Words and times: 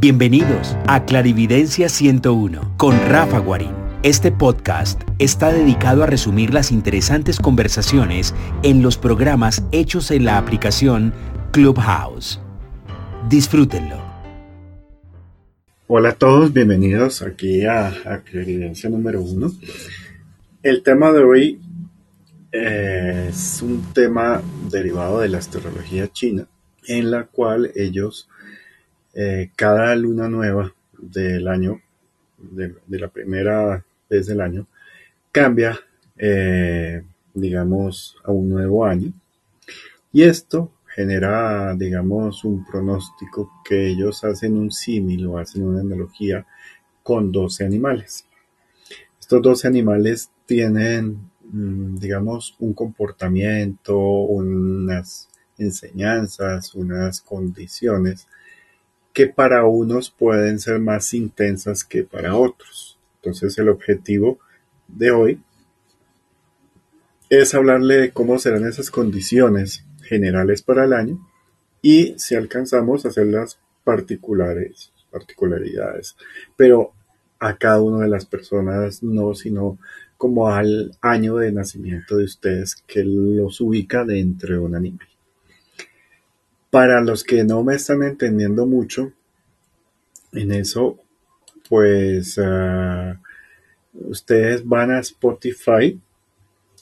Bienvenidos 0.00 0.78
a 0.86 1.04
Clarividencia 1.04 1.90
101 1.90 2.72
con 2.78 2.98
Rafa 3.10 3.38
Guarín. 3.38 3.74
Este 4.02 4.32
podcast 4.32 5.02
está 5.18 5.52
dedicado 5.52 6.02
a 6.02 6.06
resumir 6.06 6.54
las 6.54 6.72
interesantes 6.72 7.38
conversaciones 7.38 8.34
en 8.62 8.80
los 8.80 8.96
programas 8.96 9.62
hechos 9.72 10.10
en 10.10 10.24
la 10.24 10.38
aplicación 10.38 11.12
Clubhouse. 11.52 12.40
Disfrútenlo. 13.28 14.02
Hola 15.86 16.08
a 16.08 16.14
todos, 16.14 16.50
bienvenidos 16.50 17.20
aquí 17.20 17.66
a, 17.66 18.22
Clarividencia 18.24 18.88
número 18.88 19.20
1. 19.20 19.52
El 20.62 20.82
tema 20.82 21.12
de 21.12 21.22
hoy 21.22 21.60
es 22.50 23.60
un 23.60 23.84
tema 23.92 24.40
derivado 24.70 25.20
de 25.20 25.28
la 25.28 25.36
astrología 25.36 26.08
china, 26.10 26.46
en 26.88 27.10
la 27.10 27.24
cual 27.24 27.70
ellos 27.74 28.29
eh, 29.14 29.50
cada 29.56 29.94
luna 29.96 30.28
nueva 30.28 30.72
del 30.98 31.48
año, 31.48 31.80
de, 32.38 32.74
la 32.88 33.08
primera 33.08 33.84
vez 34.08 34.26
del 34.26 34.40
año, 34.40 34.66
cambia, 35.32 35.78
eh, 36.16 37.02
digamos, 37.34 38.16
a 38.24 38.30
un 38.30 38.50
nuevo 38.50 38.84
año. 38.84 39.12
Y 40.12 40.22
esto 40.22 40.72
genera, 40.86 41.74
digamos, 41.74 42.44
un 42.44 42.64
pronóstico 42.64 43.62
que 43.64 43.88
ellos 43.88 44.24
hacen 44.24 44.56
un 44.56 44.70
símil 44.70 45.26
o 45.26 45.38
hacen 45.38 45.64
una 45.64 45.80
analogía 45.80 46.46
con 47.02 47.32
12 47.32 47.64
animales. 47.64 48.26
Estos 49.18 49.42
12 49.42 49.68
animales 49.68 50.30
tienen, 50.46 51.30
mm, 51.52 51.96
digamos, 51.96 52.56
un 52.58 52.74
comportamiento, 52.74 53.96
unas 53.98 55.28
enseñanzas, 55.58 56.74
unas 56.74 57.20
condiciones 57.20 58.26
que 59.20 59.26
para 59.26 59.66
unos 59.66 60.10
pueden 60.10 60.58
ser 60.58 60.78
más 60.78 61.12
intensas 61.12 61.84
que 61.84 62.04
para 62.04 62.36
otros. 62.36 62.98
Entonces 63.16 63.58
el 63.58 63.68
objetivo 63.68 64.38
de 64.88 65.10
hoy 65.10 65.42
es 67.28 67.54
hablarle 67.54 67.96
de 67.98 68.12
cómo 68.12 68.38
serán 68.38 68.66
esas 68.66 68.90
condiciones 68.90 69.84
generales 70.04 70.62
para 70.62 70.84
el 70.84 70.94
año 70.94 71.28
y 71.82 72.14
si 72.16 72.34
alcanzamos 72.34 73.04
a 73.04 73.08
hacer 73.08 73.26
las 73.26 73.58
particulares, 73.84 74.90
particularidades, 75.10 76.16
pero 76.56 76.94
a 77.40 77.58
cada 77.58 77.82
una 77.82 78.04
de 78.04 78.08
las 78.08 78.24
personas 78.24 79.02
no, 79.02 79.34
sino 79.34 79.78
como 80.16 80.48
al 80.48 80.96
año 81.02 81.36
de 81.36 81.52
nacimiento 81.52 82.16
de 82.16 82.24
ustedes 82.24 82.74
que 82.86 83.04
los 83.04 83.60
ubica 83.60 84.02
dentro 84.06 84.54
de 84.54 84.60
un 84.60 84.76
animal. 84.76 85.08
Para 86.70 87.02
los 87.02 87.22
que 87.22 87.44
no 87.44 87.62
me 87.62 87.74
están 87.74 88.02
entendiendo 88.02 88.64
mucho 88.64 89.12
en 90.32 90.52
eso, 90.52 90.98
pues 91.68 92.38
ah, 92.42 93.20
ustedes 93.92 94.66
van 94.66 94.90
a 94.90 95.00
Spotify, 95.00 96.00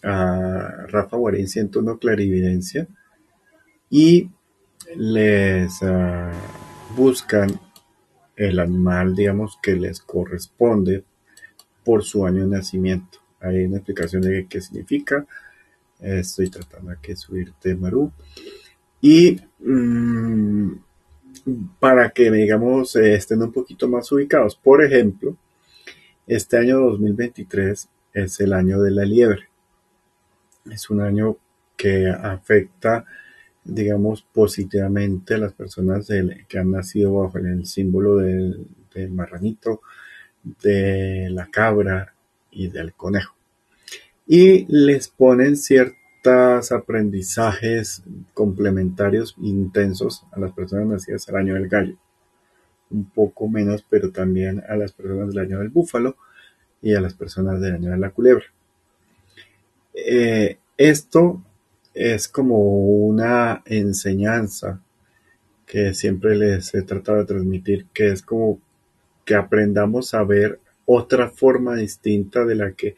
a 0.02 0.86
Rafa 0.88 1.16
Guarín 1.16 1.48
101 1.48 1.98
Clarividencia, 1.98 2.86
y 3.90 4.30
les 4.96 5.82
ah, 5.82 6.32
buscan 6.96 7.60
el 8.36 8.60
animal, 8.60 9.14
digamos, 9.14 9.58
que 9.62 9.74
les 9.74 10.00
corresponde 10.00 11.04
por 11.84 12.04
su 12.04 12.24
año 12.24 12.44
de 12.44 12.56
nacimiento. 12.56 13.18
Hay 13.40 13.64
una 13.64 13.78
explicación 13.78 14.22
de 14.22 14.46
qué 14.48 14.60
significa. 14.60 15.26
Estoy 16.00 16.48
tratando 16.48 16.92
de 17.02 17.16
subirte, 17.16 17.74
Maru. 17.74 18.12
Y 19.00 19.40
mm, 19.58 20.72
para 21.78 22.10
que, 22.10 22.30
digamos, 22.30 22.96
eh, 22.96 23.14
estén 23.14 23.42
un 23.42 23.52
poquito 23.52 23.88
más 23.88 24.10
ubicados. 24.12 24.56
Por 24.56 24.84
ejemplo, 24.84 25.36
este 26.26 26.58
año 26.58 26.80
2023 26.80 27.88
es 28.12 28.40
el 28.40 28.52
año 28.52 28.80
de 28.80 28.90
la 28.90 29.04
liebre. 29.04 29.48
Es 30.70 30.90
un 30.90 31.00
año 31.00 31.36
que 31.76 32.08
afecta, 32.08 33.04
digamos, 33.64 34.22
positivamente 34.22 35.34
a 35.34 35.38
las 35.38 35.52
personas 35.52 36.08
que 36.48 36.58
han 36.58 36.70
nacido 36.70 37.14
bajo 37.14 37.38
el 37.38 37.64
símbolo 37.66 38.16
del, 38.16 38.66
del 38.94 39.10
marranito, 39.10 39.80
de 40.62 41.28
la 41.30 41.46
cabra 41.46 42.14
y 42.50 42.68
del 42.68 42.92
conejo. 42.94 43.34
Y 44.26 44.66
les 44.68 45.08
ponen 45.08 45.56
cierto 45.56 45.96
aprendizajes 46.28 48.02
complementarios 48.34 49.34
intensos 49.40 50.24
a 50.32 50.40
las 50.40 50.52
personas 50.52 50.86
nacidas 50.86 51.28
al 51.28 51.36
año 51.36 51.54
del 51.54 51.68
gallo. 51.68 51.96
Un 52.90 53.04
poco 53.10 53.48
menos, 53.48 53.84
pero 53.88 54.10
también 54.10 54.62
a 54.68 54.76
las 54.76 54.92
personas 54.92 55.28
del 55.28 55.38
año 55.38 55.58
del 55.58 55.68
búfalo 55.68 56.16
y 56.80 56.94
a 56.94 57.00
las 57.00 57.14
personas 57.14 57.60
del 57.60 57.74
año 57.74 57.90
de 57.90 57.98
la 57.98 58.10
culebra. 58.10 58.44
Eh, 59.94 60.58
esto 60.76 61.42
es 61.92 62.28
como 62.28 62.58
una 62.58 63.62
enseñanza 63.66 64.80
que 65.66 65.92
siempre 65.92 66.36
les 66.36 66.74
he 66.74 66.82
tratado 66.82 67.18
de 67.18 67.24
transmitir, 67.26 67.86
que 67.92 68.08
es 68.08 68.22
como 68.22 68.60
que 69.24 69.34
aprendamos 69.34 70.14
a 70.14 70.22
ver 70.24 70.60
otra 70.86 71.28
forma 71.28 71.74
distinta 71.76 72.46
de 72.46 72.54
la 72.54 72.72
que 72.72 72.96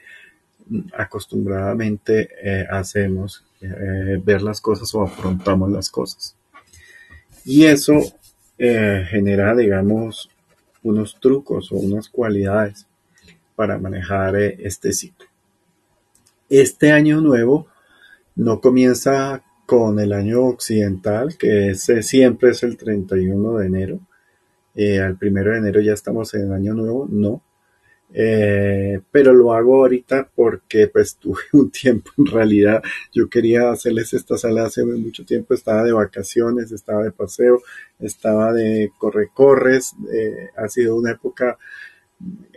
acostumbradamente 0.96 2.28
eh, 2.42 2.66
hacemos, 2.70 3.44
eh, 3.60 4.20
ver 4.24 4.42
las 4.42 4.60
cosas 4.60 4.94
o 4.94 5.02
afrontamos 5.02 5.70
las 5.70 5.90
cosas. 5.90 6.36
Y 7.44 7.64
eso 7.64 7.94
eh, 8.58 9.04
genera, 9.08 9.54
digamos, 9.54 10.30
unos 10.82 11.18
trucos 11.20 11.72
o 11.72 11.76
unas 11.76 12.08
cualidades 12.08 12.86
para 13.56 13.78
manejar 13.78 14.36
este 14.36 14.92
ciclo. 14.92 15.26
Este 16.48 16.92
año 16.92 17.20
nuevo 17.20 17.66
no 18.34 18.60
comienza 18.60 19.42
con 19.66 20.00
el 20.00 20.12
año 20.12 20.42
occidental, 20.42 21.36
que 21.36 21.74
siempre 21.74 22.50
es 22.50 22.62
el 22.62 22.76
31 22.76 23.58
de 23.58 23.66
enero. 23.66 24.00
al 25.04 25.16
primero 25.16 25.52
de 25.52 25.58
enero 25.58 25.80
ya 25.80 25.92
estamos 25.92 26.32
en 26.34 26.42
el 26.42 26.52
año 26.52 26.74
nuevo, 26.74 27.06
no. 27.08 27.42
Eh, 28.12 29.00
pero 29.12 29.32
lo 29.32 29.52
hago 29.52 29.76
ahorita 29.76 30.28
porque 30.34 30.88
pues 30.88 31.14
tuve 31.20 31.42
un 31.52 31.70
tiempo 31.70 32.10
en 32.18 32.26
realidad 32.26 32.82
yo 33.12 33.30
quería 33.30 33.70
hacerles 33.70 34.12
esta 34.14 34.36
sala 34.36 34.64
hace 34.64 34.84
mucho 34.84 35.24
tiempo 35.24 35.54
estaba 35.54 35.84
de 35.84 35.92
vacaciones 35.92 36.72
estaba 36.72 37.04
de 37.04 37.12
paseo 37.12 37.62
estaba 38.00 38.52
de 38.52 38.90
corre 38.98 39.28
corres 39.32 39.94
eh, 40.12 40.48
ha 40.56 40.68
sido 40.68 40.96
una 40.96 41.12
época 41.12 41.56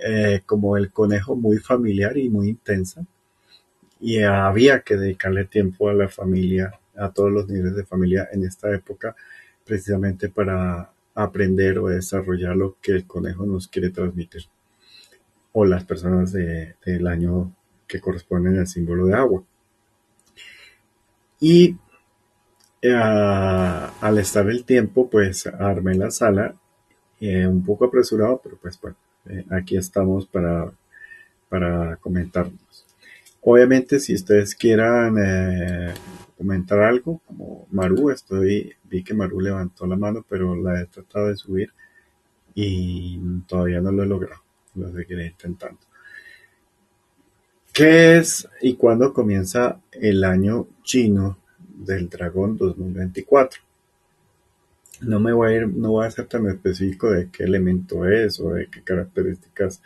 eh, 0.03 0.41
como 0.43 0.75
el 0.75 0.91
conejo 0.91 1.35
muy 1.35 1.59
familiar 1.59 2.17
y 2.17 2.29
muy 2.29 2.49
intensa 2.49 3.05
y 3.99 4.23
había 4.23 4.79
que 4.79 4.97
dedicarle 4.97 5.45
tiempo 5.45 5.87
a 5.87 5.93
la 5.93 6.09
familia 6.09 6.79
a 6.95 7.11
todos 7.11 7.31
los 7.31 7.47
niveles 7.47 7.75
de 7.75 7.85
familia 7.85 8.27
en 8.31 8.43
esta 8.43 8.73
época 8.73 9.15
precisamente 9.63 10.29
para 10.29 10.91
aprender 11.13 11.77
o 11.77 11.89
desarrollar 11.89 12.55
lo 12.55 12.77
que 12.81 12.93
el 12.93 13.05
conejo 13.05 13.45
nos 13.45 13.67
quiere 13.67 13.91
transmitir 13.91 14.45
o 15.53 15.65
las 15.65 15.85
personas 15.85 16.33
del 16.33 17.07
año 17.07 17.53
que 17.87 18.01
corresponden 18.01 18.59
al 18.59 18.67
símbolo 18.67 19.05
de 19.05 19.13
agua. 19.13 19.43
Y 21.39 21.77
eh, 22.81 22.91
al 22.93 24.17
estar 24.17 24.49
el 24.49 24.65
tiempo, 24.65 25.09
pues 25.09 25.47
armé 25.47 25.95
la 25.95 26.11
sala, 26.11 26.55
eh, 27.19 27.47
un 27.47 27.63
poco 27.63 27.85
apresurado, 27.85 28.41
pero 28.43 28.57
pues 28.57 28.79
bueno, 28.81 28.97
eh, 29.29 29.45
aquí 29.51 29.77
estamos 29.77 30.25
para, 30.25 30.71
para 31.49 31.97
comentarnos. 31.97 32.85
Obviamente, 33.41 33.99
si 33.99 34.15
ustedes 34.15 34.55
quieran 34.55 35.15
comentar 36.37 36.79
algo, 36.79 37.21
como 37.27 37.67
Maru, 37.71 38.09
estoy, 38.09 38.73
vi 38.85 39.03
que 39.03 39.13
Maru 39.13 39.41
levantó 39.41 39.85
la 39.85 39.97
mano, 39.97 40.25
pero 40.27 40.55
la 40.55 40.81
he 40.81 40.85
tratado 40.85 41.27
de 41.27 41.35
subir 41.35 41.69
y 42.55 43.19
todavía 43.47 43.81
no 43.81 43.91
lo 43.91 44.03
he 44.03 44.07
logrado 44.07 44.42
lo 44.75 44.91
seguiré 44.91 45.27
intentando. 45.27 45.79
¿Qué 47.73 48.17
es 48.17 48.47
y 48.61 48.75
cuándo 48.75 49.13
comienza 49.13 49.81
el 49.91 50.23
año 50.23 50.67
chino 50.83 51.39
del 51.57 52.07
dragón 52.07 52.55
2024? 52.55 53.61
No 55.01 55.19
me 55.19 55.33
voy 55.33 55.51
a 55.51 55.55
ir, 55.57 55.67
no 55.67 55.91
voy 55.91 56.05
a 56.05 56.11
ser 56.11 56.27
tan 56.27 56.47
específico 56.47 57.09
de 57.09 57.29
qué 57.29 57.43
elemento 57.43 58.07
es 58.07 58.39
o 58.39 58.53
de 58.53 58.67
qué 58.67 58.83
características 58.83 59.81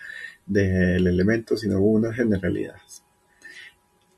del 0.46 1.08
elemento, 1.08 1.56
sino 1.56 1.80
unas 1.80 2.16
generalidades. 2.16 3.04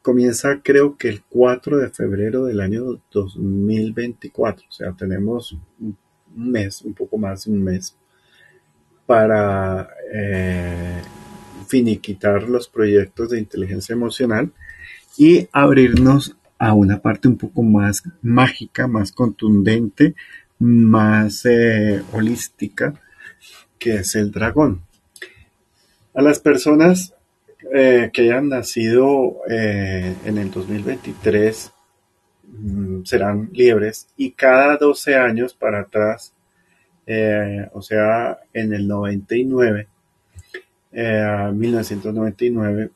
Comienza 0.02 0.62
creo 0.64 0.98
que 0.98 1.10
el 1.10 1.24
4 1.24 1.78
de 1.78 1.90
febrero 1.90 2.46
del 2.46 2.62
año 2.62 3.00
2024, 3.12 4.66
o 4.68 4.72
sea, 4.72 4.94
tenemos 4.94 5.56
un 5.80 5.96
mes, 6.36 6.82
un 6.82 6.96
poco 6.96 7.18
más 7.18 7.46
de 7.46 7.52
un 7.52 7.64
mes 7.64 7.96
para 9.10 9.90
eh, 10.14 11.02
finiquitar 11.66 12.44
los 12.44 12.68
proyectos 12.68 13.32
de 13.32 13.40
inteligencia 13.40 13.94
emocional 13.94 14.52
y 15.18 15.48
abrirnos 15.52 16.38
a 16.60 16.76
una 16.76 17.02
parte 17.02 17.28
un 17.28 17.36
poco 17.36 17.64
más 17.64 18.04
mágica, 18.22 18.88
más 18.88 19.12
contundente, 19.12 20.14
más 20.60 21.44
eh, 21.48 22.04
holística 22.14 23.02
que 23.80 23.96
es 23.96 24.14
el 24.14 24.30
dragón. 24.30 24.84
A 26.14 26.22
las 26.22 26.38
personas 26.38 27.16
eh, 27.74 28.12
que 28.14 28.22
hayan 28.22 28.50
nacido 28.50 29.38
en 29.48 30.38
el 30.38 30.52
2023 30.52 31.72
mm, 32.46 33.06
serán 33.06 33.50
libres 33.54 34.08
y 34.16 34.34
cada 34.34 34.78
12 34.78 35.16
años 35.16 35.56
para 35.56 35.80
atrás, 35.80 36.32
eh, 37.12 37.68
o 37.74 37.82
sea, 37.82 38.38
en 38.54 38.72
el 38.74 38.88
99, 38.88 39.88
1999, 40.92 42.92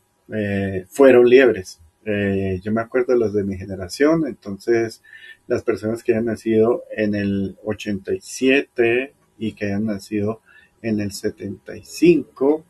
fueron 0.87 1.27
libres. 1.27 1.79
yo 2.05 2.71
me 2.71 2.81
acuerdo 2.81 3.13
de 3.13 3.19
los 3.19 3.33
de 3.33 3.43
mi 3.43 3.57
generación, 3.57 4.27
entonces 4.27 5.01
las 5.47 5.63
personas 5.63 6.03
que 6.03 6.13
hayan 6.13 6.25
nacido 6.25 6.83
en 6.95 7.15
el 7.15 7.57
87 7.63 9.13
y 9.37 9.53
que 9.53 9.65
hayan 9.65 9.85
nacido 9.85 10.41
en 10.81 10.99
el 10.99 11.11
75 11.11 12.63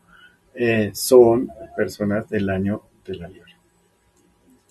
eh, 0.56 0.92
son 0.94 1.50
personas 1.76 2.30
del 2.30 2.50
año 2.50 2.84
de 3.06 3.16
la 3.16 3.28
liebre. 3.28 3.54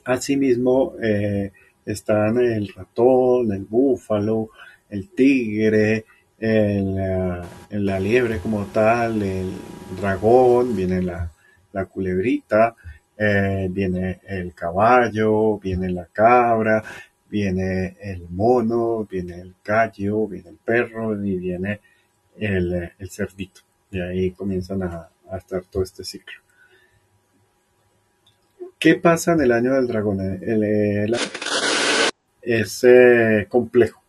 Asimismo, 0.04 0.94
eh, 1.02 1.52
están 1.84 2.38
el 2.38 2.69
ratón, 2.69 3.52
el 3.52 3.64
búfalo, 3.64 4.50
el 4.88 5.10
tigre, 5.10 6.04
el, 6.43 6.97
la 7.71 8.00
liebre 8.00 8.39
como 8.41 8.67
tal, 8.67 9.23
el 9.23 9.53
dragón, 10.00 10.75
viene 10.75 11.00
la, 11.03 11.31
culebrita, 11.91 12.75
eh, 13.17 13.69
viene 13.71 14.21
el 14.27 14.53
caballo, 14.55 15.59
viene 15.59 15.91
la 15.91 16.06
cabra, 16.06 16.83
viene 17.31 17.97
el 18.00 18.29
mono, 18.29 19.06
viene 19.11 19.41
el 19.41 19.55
gallo, 19.65 20.27
viene 20.27 20.50
el 20.50 20.56
perro 20.56 21.15
y 21.25 21.37
viene 21.37 21.81
el, 22.39 22.93
el 22.99 23.11
cerdito. 23.11 23.61
Y 23.91 24.00
ahí 24.00 24.31
comienzan 24.33 24.83
a, 24.83 25.09
a 25.31 25.37
estar 25.37 25.62
todo 25.71 25.83
este 25.83 26.05
ciclo. 26.05 26.43
¿Qué 28.79 28.97
pasa 28.97 29.35
en 29.35 29.43
el 29.43 29.53
año 29.53 29.75
del 29.75 29.87
dragón? 29.87 30.19
Es 32.43 32.83
eh, 32.83 33.47
complejo. 33.49 34.01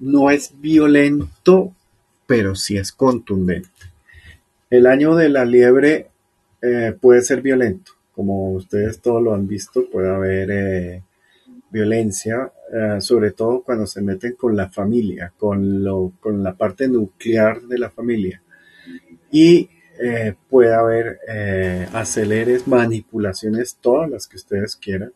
No 0.00 0.30
es 0.30 0.52
violento, 0.60 1.74
pero 2.26 2.54
sí 2.54 2.76
es 2.76 2.92
contundente. 2.92 3.68
El 4.70 4.86
año 4.86 5.14
de 5.14 5.28
la 5.28 5.44
liebre 5.44 6.08
eh, 6.62 6.94
puede 7.00 7.22
ser 7.22 7.42
violento. 7.42 7.92
Como 8.12 8.52
ustedes 8.52 9.00
todos 9.00 9.22
lo 9.22 9.34
han 9.34 9.46
visto, 9.46 9.88
puede 9.90 10.10
haber 10.10 10.50
eh, 10.50 11.02
violencia, 11.70 12.52
sobre 13.00 13.30
todo 13.30 13.62
cuando 13.62 13.86
se 13.86 14.02
meten 14.02 14.34
con 14.34 14.54
la 14.54 14.68
familia, 14.68 15.32
con, 15.38 15.82
lo, 15.82 16.12
con 16.20 16.42
la 16.42 16.54
parte 16.54 16.86
nuclear 16.88 17.62
de 17.62 17.78
la 17.78 17.88
familia. 17.88 18.42
Y 19.30 19.68
eh, 20.00 20.34
puede 20.48 20.74
haber 20.74 21.18
eh, 21.26 21.88
aceleres, 21.92 22.68
manipulaciones, 22.68 23.76
todas 23.80 24.08
las 24.08 24.28
que 24.28 24.36
ustedes 24.36 24.76
quieran, 24.76 25.12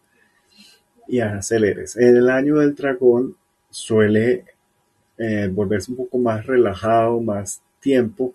y 1.07 1.21
aceleres. 1.21 1.97
En 1.97 2.17
el 2.17 2.29
año 2.29 2.59
del 2.59 2.75
dragón 2.75 3.37
suele 3.71 4.45
eh, 5.25 5.47
volverse 5.47 5.93
un 5.93 5.99
poco 5.99 6.19
más 6.19 6.45
relajado, 6.45 7.21
más 7.21 7.63
tiempo, 7.79 8.35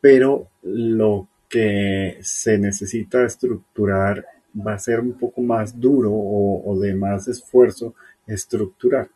pero 0.00 0.46
lo 0.62 1.26
que 1.48 2.18
se 2.22 2.58
necesita 2.58 3.24
estructurar 3.24 4.24
va 4.54 4.74
a 4.74 4.78
ser 4.78 5.00
un 5.00 5.14
poco 5.14 5.40
más 5.40 5.80
duro 5.80 6.12
o, 6.12 6.78
de 6.78 6.94
más 6.94 7.26
esfuerzo 7.26 7.96
estructurar. 8.24 9.08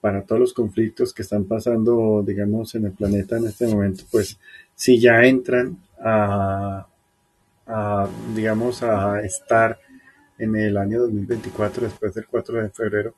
Para 0.00 0.22
todos 0.22 0.40
los 0.40 0.54
conflictos 0.54 1.12
que 1.12 1.22
están 1.22 1.44
pasando, 1.44 2.22
digamos, 2.24 2.72
en 2.76 2.84
el 2.84 2.92
planeta 2.92 3.36
en 3.38 3.46
este 3.46 3.66
momento, 3.66 4.04
pues 4.08 4.38
si 4.72 5.00
ya 5.00 5.24
entran 5.24 5.76
a, 6.00 6.86
digamos, 8.32 8.84
a 8.84 9.20
estar 9.22 9.76
en 10.38 10.54
el 10.54 10.76
año 10.76 11.00
2024, 11.00 11.82
después 11.82 12.14
del 12.14 12.28
4 12.28 12.62
de 12.62 12.70
febrero, 12.70 13.14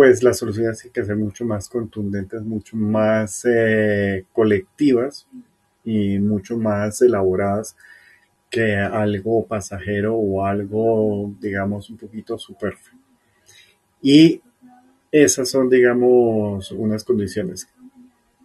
pues 0.00 0.22
las 0.22 0.38
soluciones 0.38 0.78
tienen 0.78 0.94
que 0.94 1.04
ser 1.04 1.16
mucho 1.16 1.44
más 1.44 1.68
contundentes, 1.68 2.40
mucho 2.40 2.74
más 2.74 3.44
eh, 3.44 4.24
colectivas 4.32 5.28
y 5.84 6.18
mucho 6.18 6.56
más 6.56 7.02
elaboradas 7.02 7.76
que 8.48 8.76
algo 8.76 9.44
pasajero 9.44 10.16
o 10.16 10.46
algo, 10.46 11.34
digamos, 11.38 11.90
un 11.90 11.98
poquito 11.98 12.38
superfluo. 12.38 12.98
Y 14.00 14.40
esas 15.12 15.50
son, 15.50 15.68
digamos, 15.68 16.72
unas 16.72 17.04
condiciones 17.04 17.68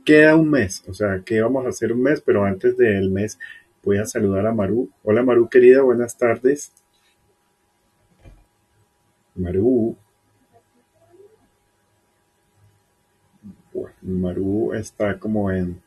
queda 0.04 0.36
un 0.36 0.50
mes, 0.50 0.84
o 0.90 0.94
sea, 0.94 1.22
que 1.24 1.40
vamos 1.40 1.66
a 1.66 1.70
hacer 1.70 1.94
un 1.94 2.02
mes, 2.02 2.20
pero 2.20 2.44
antes 2.44 2.76
del 2.76 3.10
mes 3.10 3.40
voy 3.82 4.00
a 4.00 4.06
saludar 4.06 4.46
a 4.46 4.54
Maru. 4.54 4.90
Hola 5.04 5.24
Maru 5.24 5.48
querida, 5.48 5.84
buenas 5.84 6.18
tardes. 6.18 6.74
Maru. 9.36 9.96
Bueno, 13.76 13.95
Maru 14.06 14.74
está 14.74 15.18
como 15.18 15.52
en, 15.52 15.82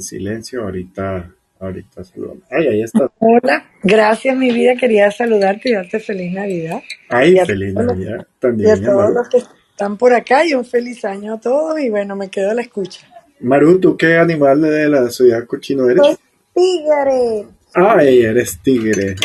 silencio, 0.00 0.62
ahorita, 0.62 1.30
ahorita 1.60 2.04
saludamos. 2.04 2.42
Ay, 2.50 2.68
ahí 2.68 2.82
está. 2.82 3.10
Hola, 3.18 3.70
gracias 3.82 4.36
mi 4.36 4.52
vida, 4.52 4.74
quería 4.76 5.10
saludarte 5.10 5.68
y 5.68 5.72
darte 5.72 6.00
feliz 6.00 6.32
Navidad. 6.32 6.80
Ay, 7.08 7.36
feliz 7.46 7.74
Navidad 7.74 8.26
también. 8.38 8.68
Y 8.68 8.72
a 8.72 8.82
todos 8.82 9.12
los 9.12 9.28
que 9.28 9.38
están 9.70 9.96
por 9.96 10.12
acá 10.14 10.46
y 10.46 10.54
un 10.54 10.64
feliz 10.64 11.04
año 11.04 11.34
a 11.34 11.40
todos 11.40 11.78
y 11.80 11.90
bueno, 11.90 12.16
me 12.16 12.30
quedo 12.30 12.50
a 12.50 12.54
la 12.54 12.62
escucha. 12.62 13.06
Maru, 13.40 13.80
¿tú 13.80 13.96
qué 13.96 14.16
animal 14.16 14.62
de 14.62 14.88
la 14.88 15.10
ciudad 15.10 15.46
cochino 15.46 15.88
eres? 15.88 16.04
Soy 16.04 16.16
tigre. 16.54 17.46
Ay, 17.74 18.20
eres 18.20 18.58
tigre. 18.62 19.16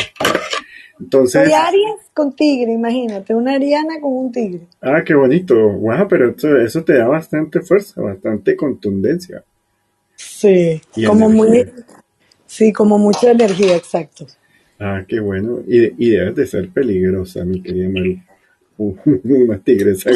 Entonces. 0.98 1.44
Soy 1.44 1.52
Aries 1.52 2.07
con 2.18 2.34
tigre, 2.34 2.72
imagínate, 2.72 3.32
una 3.32 3.54
Ariana 3.54 4.00
con 4.00 4.12
un 4.12 4.32
tigre. 4.32 4.66
Ah, 4.82 5.04
qué 5.04 5.14
bonito. 5.14 5.54
Wow, 5.54 6.08
pero 6.08 6.34
eso, 6.58 6.82
te 6.82 6.94
da 6.94 7.06
bastante 7.06 7.60
fuerza, 7.60 8.02
bastante 8.02 8.56
contundencia. 8.56 9.44
Sí, 10.16 10.80
como 11.06 11.28
muy. 11.28 11.64
Sí, 12.44 12.72
como 12.72 12.98
mucha 12.98 13.30
energía, 13.30 13.76
exacto. 13.76 14.26
Ah, 14.80 15.04
qué 15.06 15.20
bueno. 15.20 15.60
Y, 15.68 16.06
y 16.06 16.10
debes 16.10 16.34
de 16.34 16.46
ser 16.48 16.70
peligrosa, 16.70 17.44
mi 17.44 17.62
querida 17.62 17.88
Maru. 17.88 18.18
una 19.24 19.58
tigresa 19.58 20.10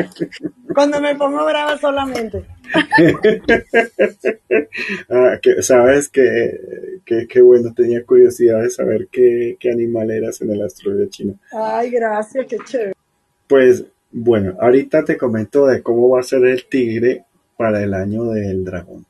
Cuando 0.74 1.00
me 1.00 1.14
pongo 1.14 1.46
brava 1.46 1.78
solamente. 1.78 2.44
ah, 5.08 5.38
que, 5.40 5.62
Sabes 5.62 6.10
que, 6.10 7.00
que, 7.04 7.40
bueno, 7.40 7.72
tenía 7.74 8.04
curiosidad 8.04 8.62
de 8.62 8.68
saber 8.68 9.08
qué, 9.10 9.56
qué 9.58 9.70
animal 9.70 10.10
eras 10.10 10.42
en 10.42 10.50
el 10.50 10.62
asteroide 10.62 11.08
chino. 11.08 11.38
Ay, 11.50 11.90
gracias, 11.90 12.44
qué 12.46 12.58
chévere. 12.58 12.92
Pues 13.46 13.86
bueno, 14.12 14.56
ahorita 14.60 15.04
te 15.04 15.16
comento 15.16 15.66
de 15.66 15.82
cómo 15.82 16.10
va 16.10 16.20
a 16.20 16.24
ser 16.24 16.44
el 16.44 16.66
tigre 16.66 17.24
para 17.56 17.82
el 17.82 17.94
año 17.94 18.24
del 18.24 18.62
dragón. 18.64 19.06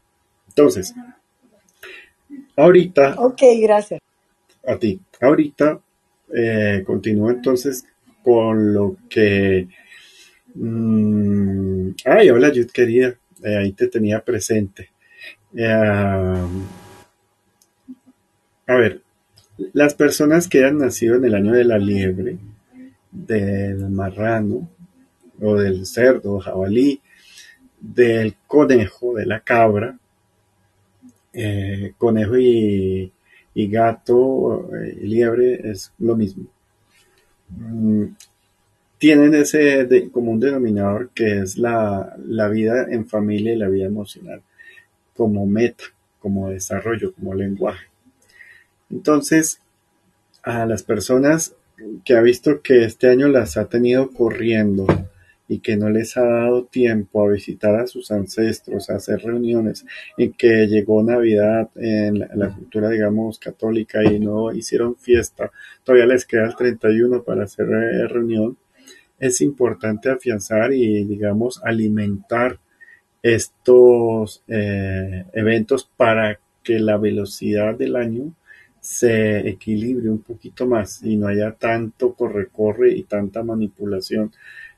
Entonces, 0.48 0.94
ahorita. 2.56 3.16
Ok, 3.18 3.42
gracias. 3.60 4.00
A 4.64 4.78
ti. 4.78 5.00
Ahorita 5.20 5.80
eh, 6.32 6.82
continúo 6.86 7.30
entonces 7.30 7.84
con 8.26 8.74
lo 8.74 8.96
que... 9.08 9.68
Mm, 10.56 11.90
ay, 12.06 12.28
hola, 12.30 12.52
Yud 12.52 12.72
querida, 12.72 13.14
eh, 13.44 13.56
ahí 13.56 13.70
te 13.70 13.86
tenía 13.86 14.24
presente. 14.24 14.90
Eh, 15.54 15.64
a 18.66 18.74
ver, 18.74 19.00
las 19.74 19.94
personas 19.94 20.48
que 20.48 20.64
han 20.64 20.78
nacido 20.78 21.14
en 21.14 21.26
el 21.26 21.36
año 21.36 21.52
de 21.52 21.64
la 21.66 21.78
liebre, 21.78 22.36
del 23.12 23.90
marrano, 23.90 24.68
o 25.40 25.56
del 25.56 25.86
cerdo, 25.86 26.40
jabalí, 26.40 27.00
del 27.78 28.34
conejo, 28.48 29.14
de 29.14 29.26
la 29.26 29.38
cabra, 29.38 29.96
eh, 31.32 31.92
conejo 31.96 32.36
y, 32.36 33.12
y 33.54 33.68
gato, 33.68 34.68
y 35.00 35.06
liebre 35.06 35.70
es 35.70 35.92
lo 36.00 36.16
mismo. 36.16 36.55
Mm, 37.48 38.06
tienen 38.98 39.34
ese 39.34 39.86
común 40.10 40.40
denominador 40.40 41.10
que 41.10 41.40
es 41.40 41.58
la, 41.58 42.16
vida 42.50 42.86
en 42.90 43.06
familia 43.06 43.52
y 43.52 43.56
la 43.56 43.68
vida 43.68 43.86
emocional 43.86 44.42
como 45.14 45.46
meta, 45.46 45.84
como 46.18 46.50
desarrollo, 46.50 47.12
como 47.14 47.34
lenguaje. 47.34 47.86
Entonces, 48.90 49.60
a 50.42 50.66
las 50.66 50.82
personas 50.82 51.54
que 52.04 52.16
ha 52.16 52.22
visto 52.22 52.62
que 52.62 52.84
este 52.84 53.08
año 53.08 53.28
las 53.28 53.56
ha 53.56 53.66
tenido 53.66 54.10
corriendo 54.10 54.86
y 55.48 55.60
que 55.60 55.76
no 55.76 55.88
les 55.90 56.16
ha 56.16 56.24
dado 56.24 56.64
tiempo 56.64 57.24
a 57.24 57.30
visitar 57.30 57.76
a 57.76 57.86
sus 57.86 58.10
ancestros, 58.10 58.90
a 58.90 58.96
hacer 58.96 59.20
reuniones, 59.20 59.84
en 60.18 60.32
que 60.32 60.66
llegó 60.66 61.02
Navidad 61.02 61.70
en 61.76 62.18
la, 62.18 62.48
cultura, 62.54 62.90
digamos, 62.90 63.38
católica 63.38 64.02
y 64.04 64.18
no 64.18 64.52
hicieron 64.52 64.96
fiesta, 64.96 65.50
todavía 65.84 66.06
les 66.06 66.26
queda 66.26 66.46
el 66.46 66.56
31 66.56 67.22
para 67.22 67.44
hacer 67.44 67.66
reunión, 67.66 68.56
es 69.18 69.40
importante 69.40 70.10
afianzar 70.10 70.72
y, 70.72 71.04
digamos, 71.04 71.60
alimentar 71.64 72.58
estos 73.22 74.42
eh, 74.46 75.24
eventos 75.32 75.88
para 75.96 76.38
que 76.62 76.78
la 76.78 76.96
velocidad 76.96 77.74
del 77.74 77.96
año 77.96 78.32
se 78.80 79.48
equilibre 79.48 80.08
un 80.08 80.20
poquito 80.20 80.66
más 80.66 81.02
y 81.02 81.16
no 81.16 81.26
haya 81.26 81.50
tanto 81.52 82.14
corre-corre 82.14 82.92
y 82.92 83.02
tanta 83.02 83.42
manipulación 83.42 84.32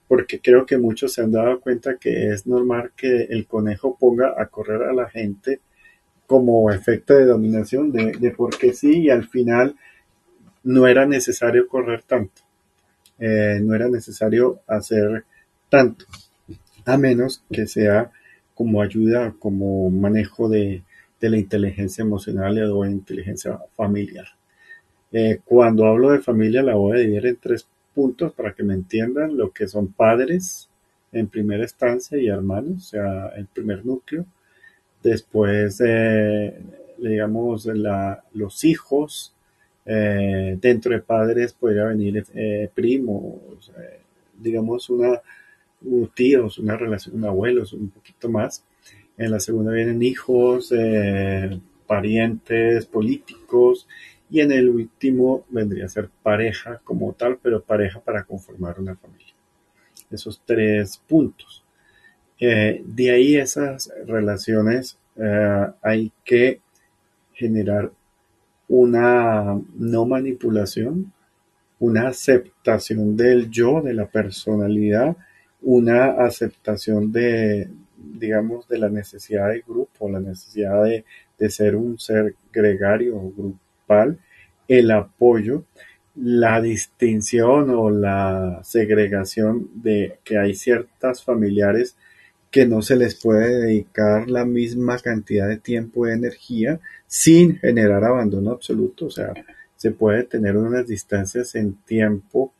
porque 0.09 0.41
creo 0.41 0.65
que 0.65 0.79
muchos 0.79 1.12
se 1.12 1.23
han 1.23 1.31
dado 1.31 1.61
cuenta 1.61 1.97
que 1.97 2.31
es 2.31 2.47
normal 2.47 2.93
que 2.97 3.25
el 3.25 3.47
conejo 3.47 3.97
ponga 3.99 4.35
a 4.37 4.47
correr 4.47 4.83
a 4.83 4.95
la 4.95 5.09
gente 5.09 5.61
como 6.27 6.71
efecto 6.71 7.15
de 7.15 7.27
dominación 7.27 7.93
de, 7.93 8.35
porque 8.37 8.73
sí 8.73 9.03
y 9.03 9.11
al 9.11 9.29
final 9.29 9.77
no 10.65 10.87
era 10.87 11.07
necesario 11.07 11.69
correr 11.69 12.03
tanto, 12.03 12.43
eh, 13.19 13.61
no 13.62 13.75
era 13.75 13.88
necesario 13.88 14.61
hacer 14.67 15.25
tanto, 15.69 16.07
a 16.85 16.97
menos 16.97 17.45
que 17.50 17.67
sea 17.67 18.11
como 18.55 18.83
ayuda, 18.83 19.35
como 19.38 19.88
manejo 19.91 20.49
de, 20.49 20.83
de 21.21 21.31
la 21.31 21.38
inteligencia 21.38 22.03
emocional 22.03 22.59
o 22.73 22.85
inteligencia 22.85 23.59
familiar. 23.75 24.27
Eh, 25.11 25.41
cuando 25.45 25.87
hablo 25.87 26.11
de 26.11 26.21
familia 26.21 26.62
la 26.62 26.75
voy 26.75 26.99
a 26.99 27.00
dividir 27.00 27.27
en 27.27 27.37
tres 27.37 27.67
puntos 27.99 28.33
para 28.33 28.55
que 28.55 28.62
me 28.62 28.75
entiendan 28.75 29.37
lo 29.37 29.50
que 29.50 29.67
son 29.67 29.88
padres 29.88 30.69
en 31.11 31.26
primera 31.26 31.64
instancia 31.64 32.17
y 32.17 32.28
hermanos, 32.28 32.76
o 32.76 32.90
sea, 32.90 33.28
el 33.37 33.47
primer 33.47 33.85
núcleo. 33.85 34.25
Después, 35.02 35.83
eh, 35.85 36.61
digamos, 36.97 37.69
los 38.35 38.64
hijos. 38.64 39.35
Eh, 39.85 40.57
dentro 40.61 40.93
de 40.93 41.00
padres 41.00 41.52
podría 41.52 41.87
venir 41.87 42.25
eh, 42.35 42.71
primos, 42.73 43.73
digamos, 44.38 44.90
una, 44.90 45.21
tíos, 46.14 46.59
una 46.59 46.76
relación, 46.76 47.25
abuelos, 47.25 47.73
un 47.73 47.90
poquito 47.90 48.28
más. 48.28 48.62
En 49.17 49.33
la 49.33 49.40
segunda 49.40 49.73
vienen 49.73 50.05
hijos, 50.05 50.73
parientes, 51.88 52.87
políticos 52.87 53.88
y 54.31 54.41
en 54.41 54.53
el 54.53 54.69
último 54.69 55.45
vendría 55.49 55.87
a 55.87 55.89
ser 55.89 56.09
pareja 56.23 56.81
como 56.85 57.13
tal, 57.13 57.39
pero 57.43 57.63
pareja 57.63 58.01
para 58.01 58.25
conformar 58.25 58.79
una 58.79 58.97
familia. 58.97 59.35
Esos 60.11 60.43
tres 60.45 60.99
puntos. 60.99 61.65
Eh, 62.39 62.83
de 62.85 63.11
ahí 63.11 63.37
esas 63.37 63.93
relaciones 64.07 64.99
eh, 65.17 65.67
hay 65.83 66.13
que 66.25 66.61
generar 67.33 67.91
una 68.69 69.59
no 69.75 70.07
manipulación, 70.07 71.13
una 71.81 72.09
aceptación 72.09 73.17
del 73.17 73.51
yo, 73.51 73.81
de 73.81 73.95
la 73.95 74.07
personalidad, 74.07 75.17
una 75.63 76.25
aceptación 76.25 77.11
de, 77.13 77.69
digamos, 77.97 78.69
de 78.69 78.79
la 78.79 78.89
necesidad 78.89 79.49
de 79.49 79.65
grupo, 79.67 80.09
la 80.09 80.21
necesidad 80.21 80.85
de, 80.85 81.05
de 81.39 81.51
ser 81.51 81.77
un 81.77 81.99
ser 81.99 82.35
gregario 82.53 83.17
o 83.17 83.33
grupo 83.33 83.59
el 84.68 84.90
apoyo, 84.90 85.64
la 86.14 86.61
distinción 86.61 87.71
o 87.71 87.90
la 87.90 88.61
segregación 88.64 89.71
de 89.75 90.18
que 90.25 90.38
hay 90.38 90.54
ciertas 90.54 91.23
familiares 91.23 91.97
que 92.50 92.66
no 92.66 92.83
se 92.83 92.97
les 92.97 93.14
puede 93.14 93.61
dedicar 93.61 94.28
la 94.28 94.45
misma 94.45 94.99
cantidad 94.99 95.49
de 95.49 95.59
tiempo 95.59 96.07
y 96.07 96.12
energía 96.12 96.80
sin 97.07 97.59
generar 97.59 98.04
abandono 98.04 98.50
absoluto. 98.50 99.07
O 99.07 99.11
sea, 99.11 99.33
se 99.76 99.90
puede 99.90 100.25
tener 100.25 100.57
unas 100.57 100.87
distancias 100.87 101.54
en 101.54 101.75
tiempo 101.75 102.52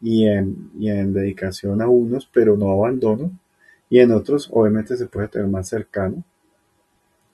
y 0.00 0.26
en, 0.26 0.70
en 0.80 1.12
dedicación 1.12 1.80
a 1.80 1.88
unos, 1.88 2.28
pero 2.32 2.56
no 2.56 2.70
abandono. 2.72 3.30
Y 3.88 4.00
en 4.00 4.12
otros, 4.12 4.48
obviamente, 4.52 4.96
se 4.96 5.06
puede 5.06 5.28
tener 5.28 5.48
más 5.48 5.68
cercano. 5.68 6.22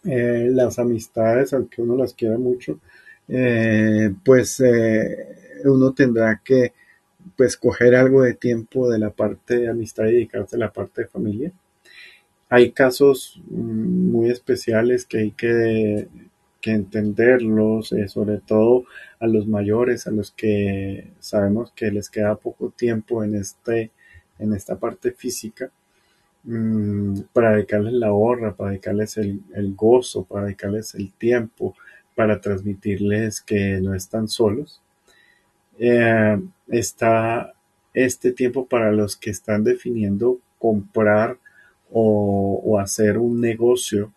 Eh, 0.04 0.48
las 0.52 0.78
amistades, 0.78 1.52
aunque 1.52 1.82
uno 1.82 1.96
las 1.96 2.14
quiera 2.14 2.38
mucho, 2.38 2.78
eh, 3.28 4.12
pues 4.24 4.60
eh, 4.60 5.60
uno 5.64 5.92
tendrá 5.92 6.40
que 6.44 6.72
pues 7.36 7.56
coger 7.56 7.94
algo 7.94 8.22
de 8.22 8.34
tiempo 8.34 8.88
de 8.90 8.98
la 8.98 9.10
parte 9.10 9.58
de 9.58 9.68
amistad 9.68 10.06
y 10.06 10.12
dedicarse 10.12 10.56
a 10.56 10.60
la 10.60 10.72
parte 10.72 11.02
de 11.02 11.08
familia. 11.08 11.52
Hay 12.48 12.72
casos 12.72 13.40
mm, 13.50 14.10
muy 14.10 14.30
especiales 14.30 15.04
que 15.06 15.18
hay 15.18 15.30
que, 15.32 16.08
que 16.60 16.72
entenderlos, 16.72 17.92
eh, 17.92 18.08
sobre 18.08 18.38
todo 18.38 18.84
a 19.20 19.26
los 19.26 19.46
mayores, 19.46 20.06
a 20.06 20.10
los 20.12 20.30
que 20.32 21.12
sabemos 21.20 21.72
que 21.72 21.90
les 21.90 22.10
queda 22.10 22.36
poco 22.36 22.70
tiempo 22.70 23.24
en, 23.24 23.34
este, 23.36 23.90
en 24.38 24.54
esta 24.54 24.76
parte 24.78 25.12
física, 25.12 25.70
mm, 26.44 27.20
para 27.32 27.52
dedicarles 27.52 27.94
la 27.94 28.12
honra, 28.12 28.54
para 28.54 28.70
dedicarles 28.70 29.16
el, 29.18 29.42
el 29.54 29.74
gozo, 29.74 30.24
para 30.24 30.46
dedicarles 30.46 30.94
el 30.94 31.12
tiempo, 31.14 31.74
para 32.16 32.40
transmitirles 32.40 33.40
que 33.42 33.80
no 33.80 33.94
están 33.94 34.26
solos. 34.26 34.82
Eh, 35.78 36.40
está 36.68 37.52
este 37.94 38.32
tiempo 38.32 38.66
para 38.66 38.90
los 38.90 39.16
que 39.16 39.30
están 39.30 39.62
definiendo 39.62 40.40
comprar 40.58 41.38
o, 41.92 42.78
hacer 42.80 43.18
un 43.18 43.40
negocio 43.40 44.12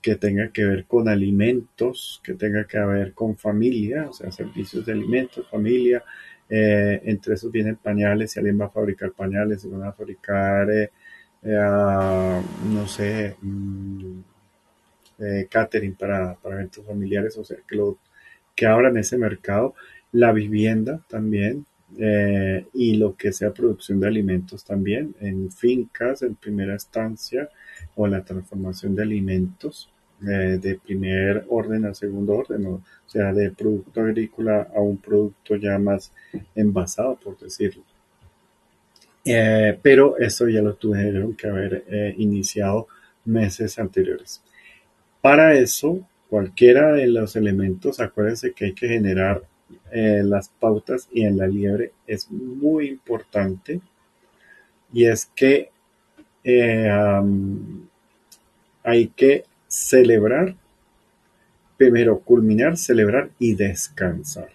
que 0.00 0.16
tenga 0.16 0.50
que 0.50 0.64
ver 0.64 0.84
con 0.86 1.08
alimentos, 1.08 2.20
que 2.22 2.34
tenga 2.34 2.64
que 2.66 2.78
ver 2.78 3.12
con 3.14 3.36
familia, 3.36 4.08
o 4.08 4.12
sea, 4.12 4.30
servicios 4.30 4.86
de 4.86 4.92
alimentos, 4.92 5.48
familia. 5.50 6.04
Eh, 6.50 7.00
entre 7.04 7.34
esos 7.34 7.52
vienen 7.52 7.76
pañales, 7.76 8.32
si 8.32 8.38
alguien 8.38 8.60
va 8.60 8.66
a 8.66 8.70
fabricar 8.70 9.12
pañales, 9.12 9.62
si 9.62 9.68
van 9.68 9.84
a 9.84 9.92
fabricar, 9.92 10.70
eh, 10.70 10.90
no 11.42 12.86
sé, 12.86 13.36
mm, 13.42 14.20
eh, 15.20 15.48
catering 15.50 15.96
para, 15.96 16.34
para, 16.36 16.54
eventos 16.54 16.86
familiares, 16.86 17.36
o 17.38 17.44
sea, 17.44 17.56
que, 17.66 17.74
lo, 17.74 17.98
que 18.54 18.66
abran 18.66 18.96
ese 18.96 19.18
mercado, 19.18 19.74
la 20.12 20.32
vivienda 20.32 21.04
también, 21.08 21.66
eh, 21.98 22.66
y 22.72 22.96
lo 22.98 23.16
que 23.16 23.32
sea 23.32 23.52
producción 23.52 23.98
de 23.98 24.06
alimentos 24.06 24.64
también, 24.64 25.16
en 25.20 25.50
fincas 25.50 26.22
en 26.22 26.36
primera 26.36 26.74
instancia, 26.74 27.48
o 27.96 28.06
la 28.06 28.22
transformación 28.22 28.94
de 28.94 29.02
alimentos 29.02 29.90
eh, 30.22 30.58
de 30.60 30.78
primer 30.78 31.44
orden 31.48 31.86
a 31.86 31.94
segundo 31.94 32.34
orden, 32.34 32.66
o 32.66 32.82
sea, 33.06 33.32
de 33.32 33.50
producto 33.50 34.00
agrícola 34.02 34.68
a 34.72 34.80
un 34.80 34.98
producto 34.98 35.56
ya 35.56 35.78
más 35.78 36.12
envasado, 36.54 37.16
por 37.16 37.36
decirlo. 37.38 37.82
pero 39.82 40.16
eso 40.18 40.48
ya 40.48 40.62
lo 40.62 40.74
tuvieron 40.74 41.34
que 41.34 41.48
haber 41.48 41.84
iniciado 42.18 42.86
meses 43.24 43.78
anteriores. 43.78 44.42
Para 45.20 45.54
eso, 45.54 46.06
cualquiera 46.28 46.92
de 46.92 47.06
los 47.08 47.36
elementos, 47.36 48.00
acuérdense 48.00 48.52
que 48.52 48.66
hay 48.66 48.72
que 48.74 48.88
generar 48.88 49.42
eh, 49.90 50.22
las 50.24 50.48
pautas 50.48 51.08
y 51.12 51.24
en 51.24 51.36
la 51.36 51.46
liebre 51.46 51.92
es 52.06 52.30
muy 52.30 52.88
importante 52.88 53.80
y 54.92 55.06
es 55.06 55.26
que 55.34 55.70
eh, 56.44 56.90
hay 58.82 59.08
que 59.08 59.44
celebrar, 59.66 60.56
primero 61.76 62.20
culminar, 62.20 62.76
celebrar 62.76 63.30
y 63.38 63.54
descansar. 63.54 64.48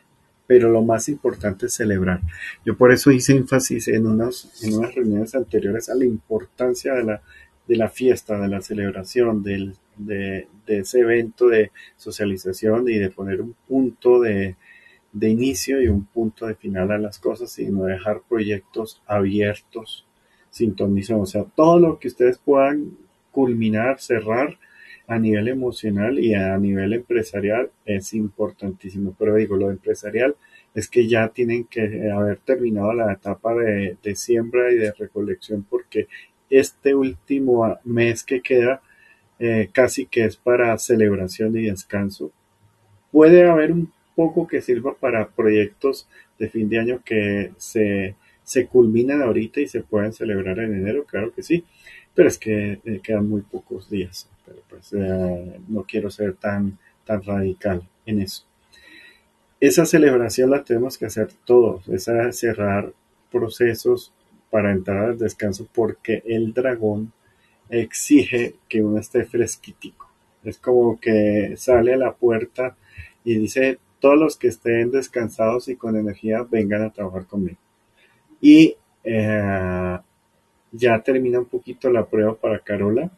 Pero 0.48 0.70
lo 0.70 0.82
más 0.82 1.08
importante 1.08 1.68
es 1.68 1.74
celebrar. 1.74 2.22
Yo 2.66 2.76
por 2.76 2.92
eso 2.92 3.12
hice 3.12 3.34
énfasis 3.34 3.88
en 3.88 4.08
unas, 4.08 4.64
en 4.64 4.76
unas 4.76 4.94
reuniones 4.94 5.36
anteriores 5.36 5.90
a 5.90 5.96
la 5.96 6.06
importancia 6.06 6.94
de 6.94 7.04
la, 7.04 7.22
de 7.68 7.76
la 7.76 7.90
fiesta, 7.90 8.40
de 8.40 8.48
la 8.48 8.62
celebración, 8.62 9.44
del 9.44 9.76
de, 9.98 10.48
ese 10.68 11.00
evento 11.00 11.48
de 11.48 11.72
socialización 11.98 12.90
y 12.90 12.98
de 12.98 13.10
poner 13.10 13.42
un 13.42 13.56
punto 13.68 14.22
de, 14.22 14.56
inicio 15.22 15.82
y 15.82 15.88
un 15.88 16.06
punto 16.06 16.48
de 16.48 16.56
final 16.56 16.92
a 16.92 16.98
las 16.98 17.20
cosas 17.20 17.58
y 17.60 17.68
no 17.68 17.84
dejar 17.84 18.22
proyectos 18.28 19.02
abiertos, 19.06 20.06
sintonizados. 20.50 21.30
O 21.30 21.32
sea, 21.32 21.44
todo 21.44 21.80
lo 21.80 22.00
que 22.00 22.08
ustedes 22.08 22.38
puedan 22.38 22.98
culminar, 23.32 24.00
cerrar 24.00 24.58
a 25.08 25.20
nivel 25.20 25.50
emocional 25.50 26.18
y 26.20 26.34
a 26.34 26.58
nivel 26.58 26.94
empresarial 26.94 27.70
es 27.86 28.14
importantísimo. 28.14 29.16
Pero 29.20 29.36
digo, 29.36 29.56
lo 29.56 29.70
empresarial 29.70 30.36
es 30.74 30.88
que 30.88 31.08
ya 31.08 31.28
tienen 31.30 31.66
que 31.66 32.10
haber 32.12 32.38
terminado 32.38 32.94
la 32.94 33.14
etapa 33.14 33.54
de, 33.54 33.98
de 34.02 34.16
siembra 34.16 34.72
y 34.72 34.76
de 34.76 34.92
recolección 34.94 35.66
porque 35.70 36.08
este 36.50 36.94
último 36.94 37.78
mes 37.84 38.24
que 38.24 38.42
queda 38.42 38.82
eh, 39.40 39.70
casi 39.72 40.06
que 40.06 40.26
es 40.26 40.38
para 40.38 40.78
celebración 40.78 41.58
y 41.58 41.64
descanso. 41.64 42.32
Puede 43.12 43.48
haber 43.48 43.72
un 43.72 43.92
poco 44.16 44.48
que 44.48 44.62
sirva 44.62 44.94
para 44.94 45.28
proyectos 45.28 46.08
de 46.40 46.50
fin 46.50 46.70
de 46.70 46.80
año 46.80 47.02
que 47.04 47.52
se, 47.58 48.16
se 48.44 48.68
culminan 48.68 49.22
ahorita 49.22 49.62
y 49.62 49.68
se 49.68 49.82
pueden 49.82 50.14
celebrar 50.14 50.60
en 50.60 50.76
enero, 50.76 51.06
claro 51.06 51.34
que 51.34 51.44
sí, 51.44 51.64
pero 52.14 52.28
es 52.28 52.38
que 52.38 52.80
eh, 52.86 53.00
quedan 53.02 53.28
muy 53.28 53.42
pocos 53.42 53.90
días, 53.90 54.30
pero 54.46 54.60
pues 54.70 54.94
eh, 54.94 55.60
no 55.68 55.84
quiero 55.84 56.12
ser 56.12 56.36
tan, 56.36 56.78
tan 57.06 57.24
radical 57.24 57.88
en 58.06 58.22
eso. 58.22 58.46
Esa 59.60 59.86
celebración 59.86 60.50
la 60.50 60.64
tenemos 60.64 60.98
que 60.98 61.06
hacer 61.06 61.30
todos, 61.46 61.88
esa 61.88 62.32
cerrar 62.34 62.92
procesos 63.32 64.14
para 64.52 64.72
entrar 64.72 65.06
al 65.06 65.18
descanso 65.18 65.68
porque 65.74 66.22
el 66.26 66.54
dragón 66.54 67.14
exige 67.82 68.56
que 68.70 68.84
uno 68.84 69.00
esté 69.00 69.26
fresquitico. 69.26 70.10
Es 70.44 70.58
como 70.58 71.00
que 71.00 71.56
sale 71.58 71.94
a 71.94 71.98
la 71.98 72.14
puerta 72.14 72.76
y 73.24 73.36
dice, 73.36 73.80
todos 74.00 74.18
los 74.18 74.38
que 74.38 74.50
estén 74.50 74.92
descansados 74.92 75.70
y 75.70 75.76
con 75.76 75.96
energía 75.96 76.46
vengan 76.50 76.84
a 76.84 76.92
trabajar 76.92 77.26
conmigo. 77.26 77.58
Y 78.42 78.76
eh, 79.04 79.98
ya 80.72 81.00
termina 81.02 81.40
un 81.40 81.46
poquito 81.46 81.90
la 81.90 82.06
prueba 82.06 82.36
para 82.36 82.60
Carola, 82.60 83.10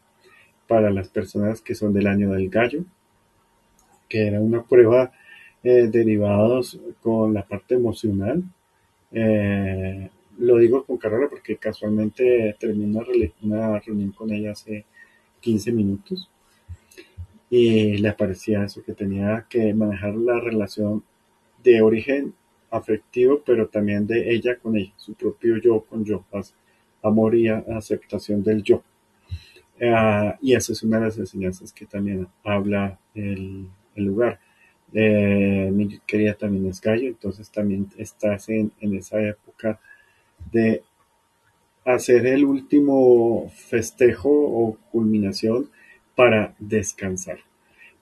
para 0.67 0.91
las 0.91 1.09
personas 1.09 1.61
que 1.61 1.75
son 1.75 1.93
del 1.93 2.07
año 2.07 2.31
del 2.31 2.49
gallo, 2.49 2.83
que 4.07 4.27
era 4.27 4.39
una 4.39 4.63
prueba 4.63 5.11
eh, 5.63 5.87
derivados 5.91 6.79
con 7.01 7.33
la 7.33 7.43
parte 7.43 7.75
emocional. 7.75 8.43
Eh, 9.11 10.09
lo 10.37 10.57
digo 10.57 10.83
con 10.83 10.97
Carola 10.97 11.29
porque 11.29 11.57
casualmente 11.57 12.55
terminé 12.59 12.99
una, 13.41 13.79
reunión 13.79 14.11
con 14.11 14.31
ella 14.31 14.51
hace 14.51 14.85
15 15.41 15.71
minutos 15.71 16.29
y 17.49 17.97
le 17.97 18.13
parecía 18.13 18.63
eso, 18.63 18.83
que 18.83 18.93
tenía 18.93 19.45
que 19.49 19.73
manejar 19.73 20.15
la 20.15 20.39
relación 20.39 21.03
de 21.63 21.81
origen 21.81 22.33
afectivo, 22.71 23.41
pero 23.45 23.67
también 23.67 24.07
de 24.07 24.33
ella 24.33 24.57
con 24.57 24.75
ella, 24.75 24.91
su 24.97 25.13
propio 25.13 25.57
yo 25.57 25.81
con 25.81 26.03
yo, 26.03 26.25
amor 27.01 27.35
y 27.35 27.47
aceptación 27.47 28.43
del 28.43 28.63
yo. 28.63 28.83
Ah, 29.81 30.37
y 30.41 30.55
esa 30.55 30.73
es 30.73 30.83
una 30.83 30.99
de 30.99 31.05
las 31.05 31.17
enseñanzas 31.17 31.71
que 31.71 31.85
también 31.85 32.27
habla 32.43 32.99
el, 33.13 33.67
lugar. 33.95 34.39
Eh, 34.93 35.69
mi 35.71 35.99
querida 35.99 36.33
también 36.33 36.65
es 36.67 36.81
gallo, 36.81 37.07
entonces 37.07 37.49
también 37.49 37.87
estás 37.97 38.49
en, 38.49 38.71
en 38.81 38.95
esa 38.95 39.21
época 39.21 39.79
de 40.51 40.83
hacer 41.85 42.25
el 42.25 42.45
último 42.45 43.49
festejo 43.49 44.29
o 44.29 44.77
culminación 44.91 45.69
para 46.15 46.55
descansar. 46.59 47.37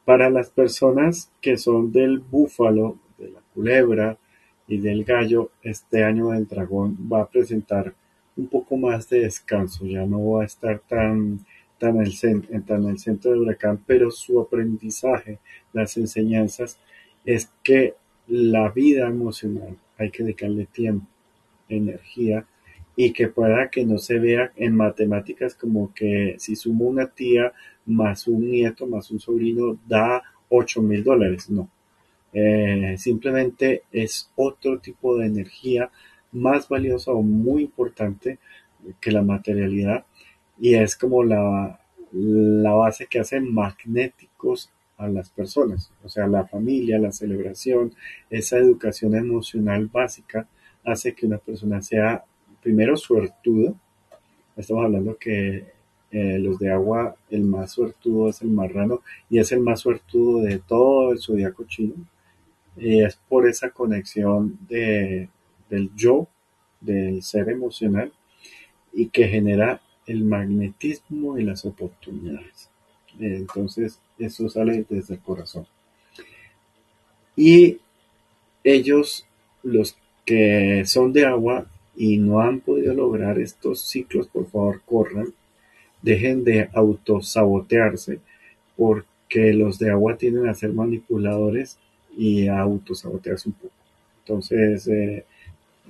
Para 0.05 0.29
las 0.29 0.50
personas 0.50 1.31
que 1.41 1.57
son 1.57 1.91
del 1.91 2.19
búfalo, 2.19 2.97
de 3.17 3.29
la 3.31 3.41
culebra 3.53 4.17
y 4.67 4.77
del 4.77 5.03
gallo, 5.03 5.51
este 5.62 6.03
año 6.03 6.29
del 6.29 6.47
dragón 6.47 6.97
va 7.12 7.21
a 7.21 7.29
presentar 7.29 7.93
un 8.35 8.47
poco 8.47 8.77
más 8.77 9.09
de 9.09 9.21
descanso, 9.21 9.85
ya 9.85 10.05
no 10.05 10.31
va 10.31 10.43
a 10.43 10.45
estar 10.45 10.79
tan, 10.79 11.45
tan, 11.77 11.97
el, 11.97 12.13
tan 12.65 12.85
el 12.85 13.00
centro 13.00 13.31
del 13.31 13.41
huracán, 13.41 13.81
pero 13.85 14.09
su 14.12 14.39
aprendizaje, 14.39 15.39
las 15.73 15.97
enseñanzas, 15.97 16.79
es 17.25 17.51
que 17.63 17.95
la 18.27 18.69
vida 18.69 19.07
emocional 19.07 19.77
hay 19.97 20.09
que 20.09 20.23
dedicarle 20.23 20.65
tiempo 20.65 21.12
energía 21.70 22.46
y 22.96 23.12
que 23.12 23.27
pueda 23.27 23.70
que 23.70 23.86
no 23.86 23.98
se 23.98 24.20
vea 24.20 24.51
en 24.55 24.75
matemáticas 24.75 25.55
como 25.55 25.93
que 25.93 26.36
si 26.38 26.55
sumo 26.55 26.86
una 26.86 27.08
tía 27.08 27.53
más 27.86 28.27
un 28.27 28.51
nieto 28.51 28.86
más 28.86 29.10
un 29.12 29.20
sobrino 29.20 29.77
da 29.88 30.22
8 30.50 30.82
mil 30.82 31.03
dólares, 31.03 31.50
no. 31.50 31.70
Eh, 32.32 32.96
simplemente 32.98 33.84
es 33.91 34.32
otro 34.36 34.79
tipo 34.79 35.17
de 35.17 35.27
energía 35.27 35.91
más 36.32 36.67
valiosa 36.67 37.12
o 37.12 37.22
muy 37.22 37.63
importante 37.63 38.39
que 39.00 39.12
la 39.12 39.22
materialidad 39.22 40.05
y 40.60 40.75
es 40.75 40.96
como 40.96 41.24
la, 41.24 41.79
la 42.12 42.74
base 42.74 43.08
que 43.08 43.20
hace 43.20 43.39
magnéticos 43.39 44.72
a 44.98 45.08
las 45.08 45.29
personas, 45.29 45.91
o 46.03 46.10
sea, 46.10 46.27
la 46.27 46.46
familia, 46.46 47.00
la 47.00 47.12
celebración, 47.12 47.93
esa 48.29 48.58
educación 48.58 49.15
emocional 49.15 49.88
básica 49.88 50.48
hace 50.86 51.13
que 51.13 51.25
una 51.25 51.38
persona 51.38 51.82
sea 51.82 52.24
primero 52.62 52.96
suertudo. 52.98 53.75
Estamos 54.56 54.86
hablando 54.86 55.18
que 55.18 55.74
eh, 56.12 56.38
los 56.40 56.60
de 56.60 56.72
agua, 56.72 57.16
el 57.30 57.44
más 57.44 57.72
suertudo 57.72 58.30
es 58.30 58.42
el 58.42 58.50
marrano 58.50 59.02
y 59.30 59.40
es 59.40 59.52
el 59.52 59.62
más 59.62 59.82
suertudo 59.82 60.41
de 60.41 60.60
todo 60.60 61.12
el 61.12 61.19
zodiaco 61.19 61.65
chino. 61.65 61.96
Y 62.78 63.02
es 63.02 63.19
por 63.28 63.48
esa 63.48 63.69
conexión 63.69 64.58
de, 64.67 65.30
del 65.69 65.91
yo, 65.96 66.28
del 66.82 67.24
ser 67.24 67.50
emocional 67.50 68.12
y 68.91 69.08
que 69.08 69.28
genera 69.28 69.82
el 70.06 70.24
magnetismo 70.24 71.38
y 71.38 71.43
las 71.43 71.65
oportunidades. 71.65 72.69
Entonces, 73.19 74.00
eso 74.17 74.50
sale 74.50 74.86
desde 74.89 75.15
el 75.15 75.19
corazón. 75.19 75.65
Y 77.36 77.80
ellos, 78.63 79.26
los 79.63 79.98
que 80.25 80.83
son 80.86 81.13
de 81.13 81.25
agua 81.25 81.65
y 81.95 82.17
no 82.17 82.39
han 82.39 82.59
podido 82.59 82.93
lograr 82.93 83.39
estos 83.39 83.81
ciclos, 83.81 84.27
por 84.27 84.49
favor 84.49 84.81
corran, 84.86 85.33
dejen 86.01 86.43
de 86.43 86.69
autosabotearse, 86.73 88.19
porque 88.75 89.53
los 89.53 89.79
de 89.79 89.91
agua 89.91 90.17
tienden 90.17 90.47
a 90.47 90.53
ser 90.53 90.73
manipuladores 90.73 91.77
y 92.17 92.47
a 92.47 92.59
autosabotearse 92.59 93.49
un 93.49 93.55
poco. 93.55 93.73
Entonces, 94.19 94.88
eh, 94.88 95.25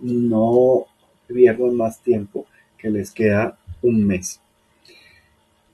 no 0.02 0.86
pierdan 1.28 1.76
más 1.76 2.02
tiempo, 2.02 2.46
que 2.78 2.90
les 2.90 3.12
queda 3.12 3.58
un 3.82 4.06
mes. 4.06 4.40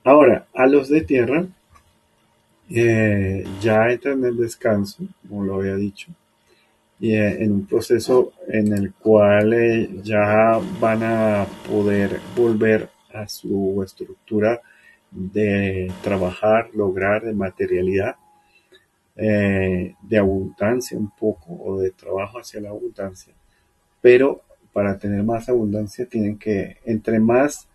Ahora, 0.04 0.46
a 0.54 0.66
los 0.66 0.88
de 0.88 1.02
tierra, 1.02 1.46
eh, 2.70 3.44
ya 3.60 3.90
entran 3.90 4.24
en 4.24 4.36
descanso, 4.36 5.04
como 5.28 5.44
lo 5.44 5.56
había 5.56 5.74
dicho, 5.74 6.08
y 7.00 7.14
eh, 7.14 7.42
en 7.42 7.52
un 7.52 7.66
proceso 7.66 8.32
en 8.52 8.72
el 8.72 8.92
cual 8.94 9.52
eh, 9.52 9.88
ya 10.02 10.60
van 10.80 11.02
a 11.04 11.46
poder 11.68 12.20
volver 12.34 12.90
a 13.12 13.28
su 13.28 13.80
estructura 13.84 14.60
de 15.10 15.92
trabajar, 16.02 16.70
lograr 16.74 17.24
de 17.24 17.32
materialidad, 17.32 18.16
eh, 19.16 19.94
de 20.02 20.18
abundancia 20.18 20.98
un 20.98 21.10
poco 21.10 21.52
o 21.52 21.80
de 21.80 21.92
trabajo 21.92 22.38
hacia 22.38 22.60
la 22.60 22.70
abundancia. 22.70 23.32
Pero 24.00 24.42
para 24.72 24.98
tener 24.98 25.22
más 25.22 25.48
abundancia 25.48 26.06
tienen 26.06 26.36
que, 26.36 26.78
entre 26.84 27.20
más 27.20 27.68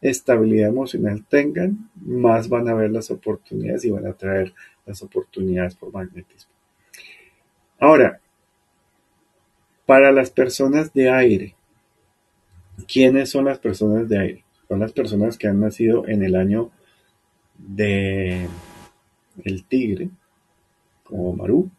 estabilidad 0.00 0.68
emocional 0.68 1.24
tengan, 1.28 1.90
más 1.94 2.48
van 2.48 2.68
a 2.68 2.74
ver 2.74 2.90
las 2.90 3.10
oportunidades 3.10 3.84
y 3.84 3.90
van 3.90 4.06
a 4.06 4.12
traer 4.12 4.52
las 4.84 5.02
oportunidades 5.02 5.74
por 5.74 5.92
magnetismo. 5.92 6.52
Ahora, 7.78 8.20
para 9.88 10.12
las 10.12 10.30
personas 10.30 10.92
de 10.92 11.08
aire, 11.08 11.54
¿quiénes 12.86 13.30
son 13.30 13.46
las 13.46 13.58
personas 13.58 14.06
de 14.06 14.18
aire? 14.18 14.44
Son 14.68 14.80
las 14.80 14.92
personas 14.92 15.38
que 15.38 15.48
han 15.48 15.60
nacido 15.60 16.06
en 16.06 16.22
el 16.22 16.36
año 16.36 16.70
de 17.56 18.46
el 19.44 19.64
tigre, 19.64 20.10
como 21.04 21.32
Maru, 21.32 21.70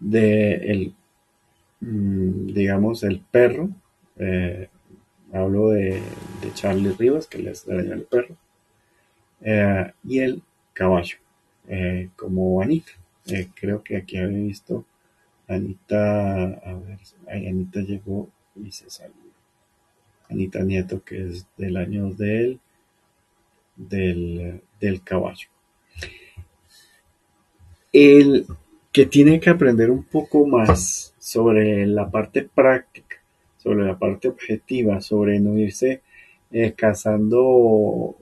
de 0.00 0.54
el, 0.54 0.94
mm, 1.78 2.54
digamos, 2.54 3.04
el 3.04 3.20
perro, 3.20 3.70
eh, 4.16 4.68
hablo 5.32 5.68
de, 5.68 6.02
Charlie 6.54 6.96
Rivas, 6.98 7.28
que 7.28 7.38
les 7.38 7.64
da 7.64 7.76
el 7.76 8.02
perro, 8.02 8.34
eh, 9.42 9.92
y 10.02 10.18
el 10.18 10.42
caballo, 10.72 11.18
eh, 11.68 12.08
como 12.16 12.60
Anita. 12.60 12.90
creo 13.54 13.84
que 13.84 13.96
aquí 13.98 14.16
había 14.18 14.38
visto 14.38 14.84
Anita, 15.54 16.44
a 16.44 16.74
ver, 16.74 16.98
Anita 17.28 17.80
llegó 17.80 18.28
y 18.56 18.70
se 18.70 18.88
salió. 18.90 19.14
Anita 20.28 20.60
Nieto, 20.60 21.02
que 21.04 21.28
es 21.28 21.46
del 21.56 21.76
año 21.76 22.10
del, 22.12 22.58
del, 23.76 24.62
del 24.80 25.02
caballo. 25.02 25.48
El 27.92 28.46
que 28.90 29.06
tiene 29.06 29.40
que 29.40 29.50
aprender 29.50 29.90
un 29.90 30.04
poco 30.04 30.46
más 30.46 31.14
sobre 31.18 31.86
la 31.86 32.10
parte 32.10 32.42
práctica, 32.42 33.16
sobre 33.58 33.84
la 33.84 33.98
parte 33.98 34.28
objetiva, 34.28 35.00
sobre 35.00 35.40
no 35.40 35.58
irse 35.58 36.02
eh, 36.50 36.72
cazando 36.72 38.16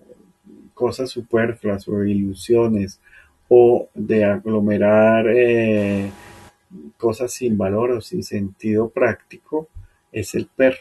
cosas 0.74 1.10
superfluas 1.10 1.86
o 1.88 2.04
ilusiones 2.04 3.00
o 3.48 3.88
de 3.94 4.24
aglomerar 4.24 5.26
eh, 5.28 6.10
cosas 6.96 7.32
sin 7.32 7.58
valor 7.58 7.90
o 7.92 8.00
sin 8.00 8.22
sentido 8.22 8.90
práctico 8.90 9.68
es 10.12 10.34
el 10.34 10.46
perro. 10.46 10.78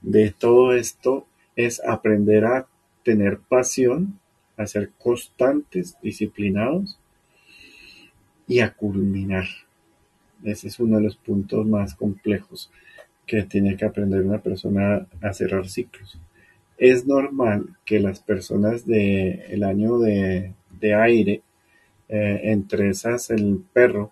de 0.00 0.30
todo 0.30 0.72
esto 0.72 1.26
es 1.54 1.80
aprender 1.84 2.44
a 2.44 2.66
tener 3.04 3.38
pasión, 3.38 4.18
a 4.56 4.66
ser 4.66 4.90
constantes, 4.98 5.96
disciplinados 6.02 6.98
y 8.48 8.60
a 8.60 8.72
culminar. 8.74 9.46
Ese 10.42 10.68
es 10.68 10.80
uno 10.80 10.96
de 10.96 11.04
los 11.04 11.16
puntos 11.16 11.66
más 11.66 11.94
complejos 11.94 12.70
que 13.28 13.42
tiene 13.42 13.76
que 13.76 13.84
aprender 13.84 14.22
una 14.22 14.38
persona 14.38 15.06
a 15.20 15.32
cerrar 15.34 15.68
ciclos. 15.68 16.18
Es 16.78 17.06
normal 17.06 17.76
que 17.84 18.00
las 18.00 18.20
personas 18.20 18.86
del 18.86 19.62
año 19.62 19.98
de, 19.98 20.54
aire, 20.80 21.42
eh, 22.08 22.40
entre 22.44 22.88
esas 22.88 23.30
el 23.30 23.62
perro, 23.72 24.10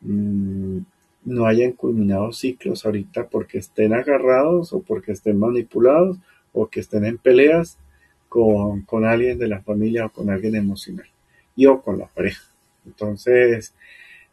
mm, 0.00 0.78
no 1.24 1.46
hayan 1.46 1.72
culminado 1.72 2.32
ciclos 2.32 2.86
ahorita 2.86 3.28
porque 3.28 3.58
estén 3.58 3.92
agarrados 3.92 4.72
o 4.72 4.80
porque 4.80 5.12
estén 5.12 5.38
manipulados 5.38 6.16
o 6.52 6.68
que 6.68 6.80
estén 6.80 7.04
en 7.04 7.18
peleas 7.18 7.78
con, 8.28 8.82
con 8.82 9.04
alguien 9.04 9.38
de 9.38 9.48
la 9.48 9.60
familia 9.60 10.06
o 10.06 10.10
con 10.10 10.30
alguien 10.30 10.54
emocional 10.54 11.08
y 11.56 11.66
o 11.66 11.82
con 11.82 11.98
la 11.98 12.06
pareja. 12.06 12.44
Entonces, 12.86 13.74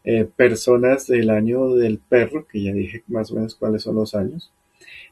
eh, 0.10 0.24
personas 0.24 1.06
del 1.06 1.30
año 1.30 1.74
del 1.74 2.00
perro, 2.00 2.48
que 2.48 2.64
ya 2.64 2.72
dije 2.72 3.04
más 3.08 3.30
o 3.30 3.36
menos 3.36 3.56
cuáles 3.56 3.84
son 3.84 3.96
los 3.96 4.16
años, 4.16 4.54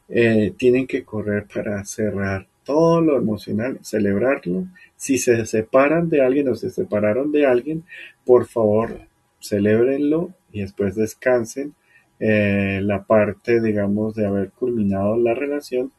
eh, 0.08 0.54
tienen 0.56 0.88
que 0.88 1.04
correr 1.04 1.48
para 1.54 1.84
cerrar 1.84 2.48
todo 2.64 3.02
lo 3.02 3.18
emocional, 3.18 3.78
celebrarlo. 3.82 4.68
Si 4.96 5.18
se 5.18 5.46
separan 5.48 6.08
de 6.08 6.22
alguien 6.22 6.48
o 6.48 6.56
se 6.56 6.70
separaron 6.70 7.34
de 7.34 7.46
alguien, 7.46 7.84
por 8.24 8.46
favor, 8.46 9.02
celebrenlo 9.42 10.34
y 10.54 10.62
después 10.62 10.96
descansen 10.96 11.74
eh, 12.22 12.80
la 12.82 13.04
parte, 13.04 13.60
digamos, 13.62 14.16
de 14.16 14.28
haber 14.28 14.52
culminado 14.52 15.18
la 15.18 15.34
relación. 15.34 15.92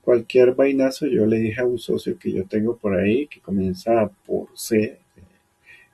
Cualquier 0.00 0.54
vainazo, 0.54 1.06
yo 1.06 1.26
le 1.26 1.38
dije 1.38 1.60
a 1.60 1.66
un 1.66 1.78
socio 1.78 2.18
que 2.18 2.32
yo 2.32 2.46
tengo 2.46 2.78
por 2.78 2.94
ahí, 2.96 3.26
que 3.26 3.40
comienza 3.40 4.10
por 4.24 4.48
C, 4.54 5.00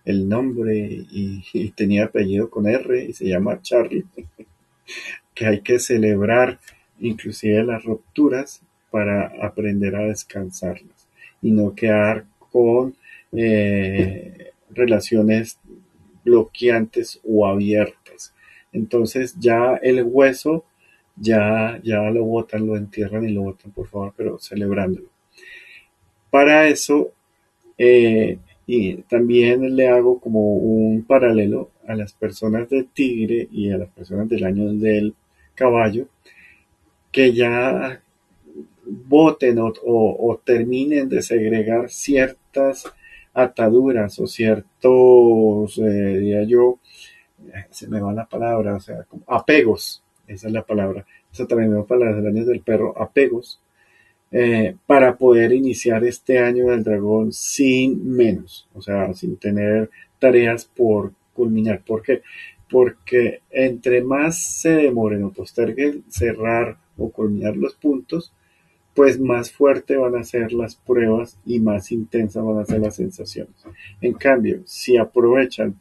el 0.05 0.29
nombre 0.29 0.77
y, 1.11 1.71
tenía 1.71 2.05
apellido 2.05 2.51
con 2.51 2.67
R 2.67 3.05
y 3.05 3.13
se 3.13 3.27
llama 3.27 3.61
Charlie, 3.63 4.05
que 5.35 5.47
hay 5.47 5.61
que 5.61 5.79
celebrar 5.79 6.61
inclusive 7.01 7.65
las 7.65 7.85
rupturas 7.85 8.63
para 8.91 9.33
aprender 9.45 9.97
a 9.97 10.07
descansarlas 10.07 11.09
y 11.43 11.51
no 11.51 11.75
quedar 11.75 12.27
con 12.39 12.95
eh, 13.33 14.53
relaciones 14.71 15.59
bloqueantes 16.25 17.21
o 17.25 17.47
abiertas. 17.47 18.33
Entonces 18.73 19.35
ya 19.39 19.77
el 19.83 20.03
hueso 20.05 20.65
ya, 21.17 21.81
ya 21.83 22.11
lo 22.11 22.25
botan, 22.25 22.67
lo 22.67 22.77
entierran 22.77 23.29
y 23.29 23.33
lo 23.33 23.43
botan, 23.43 23.71
por 23.73 23.89
favor, 23.89 24.15
pero 24.17 24.39
celebrándolo. 24.39 25.09
Para 26.31 26.67
eso, 26.69 27.13
eh, 27.79 28.39
y 28.67 28.97
también 29.03 29.77
le 29.77 29.89
hago 29.89 30.19
como 30.21 30.55
un 30.55 31.05
paralelo 31.05 31.71
a 31.87 31.95
las 31.95 32.13
personas 32.15 32.69
de 32.71 32.85
tigre 32.85 33.49
y 33.51 33.71
a 33.71 33.79
las 33.79 33.91
personas 33.91 34.29
del 34.29 34.45
año 34.45 34.73
del 34.73 35.15
caballo, 35.55 36.07
que 37.13 37.33
ya 37.33 38.03
voten 38.87 39.59
o, 39.61 40.41
terminen 40.45 41.09
de 41.09 41.23
segregar 41.23 41.91
ciertas 41.91 42.85
ataduras 43.33 44.19
o 44.19 44.27
ciertos, 44.27 45.79
eh, 45.79 46.19
diría 46.19 46.45
yo, 46.45 46.79
se 47.71 47.89
me 47.89 48.01
va 48.01 48.13
la 48.13 48.27
palabra, 48.27 48.77
o 48.77 48.81
sea, 48.81 49.07
apegos, 49.27 50.03
esa 50.27 50.47
es 50.47 50.53
la 50.53 50.65
palabra, 50.65 51.07
eso 51.33 51.47
también 51.47 51.71
me 51.71 51.79
va 51.79 51.87
para 51.87 52.11
las 52.11 52.25
años 52.25 52.47
del 52.47 52.61
perro, 52.61 52.95
apegos, 53.01 53.61
eh, 54.37 54.75
para 54.87 55.17
poder 55.17 55.53
iniciar 55.53 56.03
este 56.03 56.41
año 56.41 56.67
del 56.67 56.83
dragón 56.83 57.33
sin 57.33 58.17
menos, 58.17 58.67
o 58.75 58.83
sea, 58.83 59.15
sin 59.15 59.37
tener 59.37 59.91
tareas 60.19 60.65
por 60.65 61.13
culminar. 61.33 61.85
¿Por 61.87 62.03
qué? 62.03 62.23
Porque 62.69 63.43
entre 63.49 64.03
más 64.03 64.37
se 64.43 64.71
demoren 64.71 65.23
o 65.23 65.31
posterguen 65.31 66.03
cerrar 66.09 66.79
o 66.99 67.13
culminar 67.13 67.57
los 67.57 67.77
puntos, 67.77 68.33
pues 68.93 69.21
más 69.21 69.53
fuerte 69.53 69.97
van 69.97 70.17
a 70.17 70.25
ser 70.25 70.53
las 70.53 70.75
pruebas 70.75 71.39
y 71.47 71.61
más 71.61 71.93
intensas 71.93 72.45
van 72.45 72.59
a 72.59 72.65
ser 72.65 72.81
las 72.81 72.97
sensaciones. 72.97 73.55
En 74.01 74.15
cambio, 74.15 74.63
si 74.65 74.97
aprovechan 74.97 75.77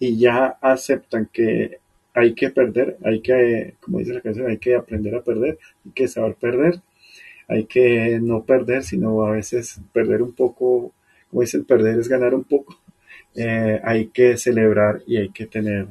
y 0.00 0.18
ya 0.18 0.58
aceptan 0.60 1.28
que 1.32 1.78
hay 2.14 2.34
que 2.34 2.50
perder, 2.50 2.96
hay 3.04 3.20
que, 3.20 3.74
como 3.80 4.00
dice 4.00 4.14
la 4.14 4.22
canción, 4.22 4.50
hay 4.50 4.58
que 4.58 4.74
aprender 4.74 5.14
a 5.14 5.22
perder, 5.22 5.60
hay 5.86 5.92
que 5.92 6.08
saber 6.08 6.34
perder, 6.34 6.80
hay 7.52 7.64
que 7.64 8.18
no 8.20 8.44
perder, 8.44 8.82
sino 8.82 9.24
a 9.24 9.32
veces 9.32 9.80
perder 9.92 10.22
un 10.22 10.32
poco, 10.32 10.92
como 11.30 11.42
dicen, 11.42 11.64
perder 11.64 11.98
es 11.98 12.08
ganar 12.08 12.34
un 12.34 12.44
poco. 12.44 12.78
Eh, 13.34 13.80
hay 13.84 14.06
que 14.06 14.38
celebrar 14.38 15.02
y 15.06 15.18
hay 15.18 15.28
que 15.30 15.46
tener 15.46 15.88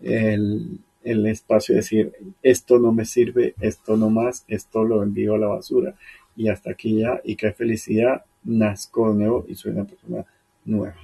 el, 0.00 0.80
espacio 1.04 1.74
de 1.74 1.80
decir, 1.80 2.12
esto 2.42 2.78
no 2.78 2.92
me 2.92 3.04
sirve, 3.04 3.54
esto 3.60 3.96
no 3.96 4.08
más, 4.08 4.44
esto 4.48 4.84
lo 4.84 5.02
envío 5.02 5.34
a 5.34 5.38
la 5.38 5.48
basura 5.48 5.94
y 6.34 6.48
hasta 6.48 6.70
aquí 6.70 7.00
ya, 7.00 7.20
y 7.24 7.36
qué 7.36 7.52
felicidad, 7.52 8.24
nazco 8.44 9.12
nuevo 9.12 9.44
y 9.48 9.54
soy 9.54 9.72
una 9.72 9.84
persona 9.84 10.24
nueva. 10.64 10.96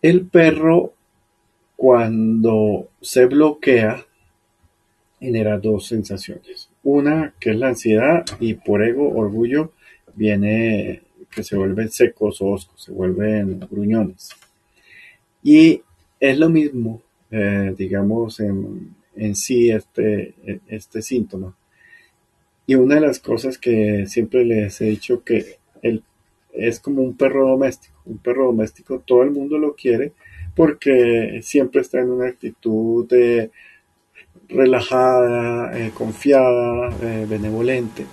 El 0.00 0.26
perro 0.26 0.92
cuando 1.76 2.88
se 3.00 3.26
bloquea 3.26 4.04
genera 5.18 5.58
dos 5.58 5.86
sensaciones. 5.86 6.67
Una 6.82 7.34
que 7.38 7.50
es 7.50 7.56
la 7.56 7.68
ansiedad 7.68 8.24
y 8.40 8.54
por 8.54 8.82
ego, 8.82 9.10
orgullo, 9.10 9.72
viene 10.14 11.02
que 11.30 11.42
se 11.42 11.56
vuelven 11.56 11.90
secos 11.90 12.40
o 12.40 12.46
oscos, 12.46 12.84
se 12.84 12.92
vuelven 12.92 13.60
gruñones. 13.70 14.30
Y 15.42 15.82
es 16.20 16.38
lo 16.38 16.48
mismo, 16.48 17.02
eh, 17.30 17.74
digamos, 17.76 18.40
en, 18.40 18.94
en, 19.16 19.34
sí 19.34 19.70
este, 19.70 20.34
este 20.68 21.02
síntoma. 21.02 21.56
Y 22.66 22.74
una 22.74 22.96
de 22.96 23.00
las 23.02 23.18
cosas 23.18 23.58
que 23.58 24.06
siempre 24.06 24.44
les 24.44 24.80
he 24.80 24.86
dicho 24.86 25.22
que 25.24 25.58
es 26.52 26.80
como 26.80 27.02
un 27.02 27.16
perro 27.16 27.48
doméstico. 27.48 27.94
Un 28.04 28.18
perro 28.18 28.46
doméstico 28.46 29.00
todo 29.00 29.22
el 29.22 29.30
mundo 29.30 29.58
lo 29.58 29.74
quiere 29.74 30.12
porque 30.54 31.40
siempre 31.42 31.82
está 31.82 32.00
en 32.00 32.10
una 32.10 32.26
actitud 32.26 33.06
de 33.08 33.50
relajada, 34.48 35.78
eh, 35.78 35.92
confiada, 35.94 36.90
eh, 37.02 37.26
benevolente. 37.28 38.06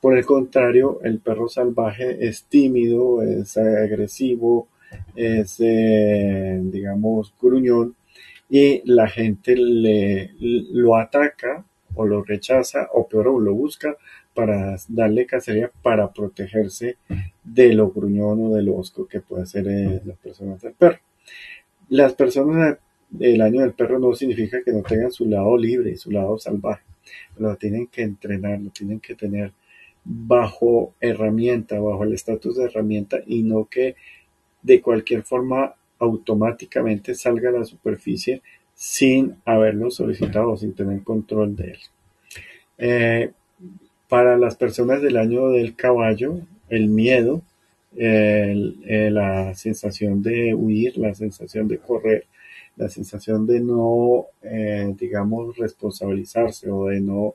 Por 0.00 0.16
el 0.16 0.24
contrario, 0.24 1.00
el 1.02 1.18
perro 1.18 1.48
salvaje 1.48 2.26
es 2.26 2.44
tímido, 2.44 3.22
es 3.22 3.56
agresivo, 3.56 4.68
es, 5.14 5.56
eh, 5.60 6.58
digamos, 6.62 7.34
gruñón 7.40 7.94
y 8.48 8.82
la 8.90 9.08
gente 9.08 9.54
le, 9.56 10.32
lo 10.38 10.96
ataca 10.96 11.64
o 11.94 12.06
lo 12.06 12.22
rechaza 12.24 12.88
o 12.92 13.06
peor 13.06 13.40
lo 13.40 13.54
busca 13.54 13.96
para 14.34 14.76
darle 14.88 15.26
cacería 15.26 15.70
para 15.82 16.12
protegerse 16.12 16.96
de 17.44 17.74
lo 17.74 17.90
gruñón 17.90 18.46
o 18.46 18.54
de 18.54 18.62
lo 18.62 18.76
osco 18.76 19.06
que 19.06 19.20
puede 19.20 19.46
ser 19.46 19.66
las 20.04 20.16
personas 20.18 20.62
del 20.62 20.72
perro. 20.72 20.98
Las 21.88 22.14
personas 22.14 22.78
el 23.18 23.40
año 23.42 23.62
del 23.62 23.72
perro 23.72 23.98
no 23.98 24.14
significa 24.14 24.62
que 24.62 24.72
no 24.72 24.82
tengan 24.82 25.10
su 25.10 25.26
lado 25.26 25.56
libre, 25.56 25.96
su 25.96 26.10
lado 26.10 26.38
salvaje. 26.38 26.82
Lo 27.38 27.56
tienen 27.56 27.86
que 27.88 28.02
entrenar, 28.02 28.60
lo 28.60 28.70
tienen 28.70 29.00
que 29.00 29.14
tener 29.14 29.52
bajo 30.04 30.94
herramienta, 31.00 31.78
bajo 31.80 32.04
el 32.04 32.14
estatus 32.14 32.56
de 32.56 32.64
herramienta 32.64 33.18
y 33.26 33.42
no 33.42 33.66
que 33.66 33.96
de 34.62 34.80
cualquier 34.80 35.22
forma 35.22 35.74
automáticamente 35.98 37.14
salga 37.14 37.50
a 37.50 37.52
la 37.52 37.64
superficie 37.64 38.42
sin 38.74 39.36
haberlo 39.44 39.90
solicitado, 39.90 40.56
sin 40.56 40.74
tener 40.74 41.02
control 41.02 41.56
de 41.56 41.64
él. 41.72 41.78
Eh, 42.78 43.30
para 44.08 44.38
las 44.38 44.56
personas 44.56 45.02
del 45.02 45.16
año 45.16 45.50
del 45.50 45.76
caballo, 45.76 46.40
el 46.68 46.88
miedo, 46.88 47.42
eh, 47.96 49.08
la 49.12 49.54
sensación 49.54 50.22
de 50.22 50.54
huir, 50.54 50.96
la 50.96 51.14
sensación 51.14 51.68
de 51.68 51.78
correr, 51.78 52.24
la 52.80 52.88
sensación 52.88 53.46
de 53.46 53.60
no, 53.60 54.28
eh, 54.40 54.94
digamos, 54.98 55.54
responsabilizarse 55.58 56.70
o 56.70 56.86
de 56.86 57.00
no 57.00 57.34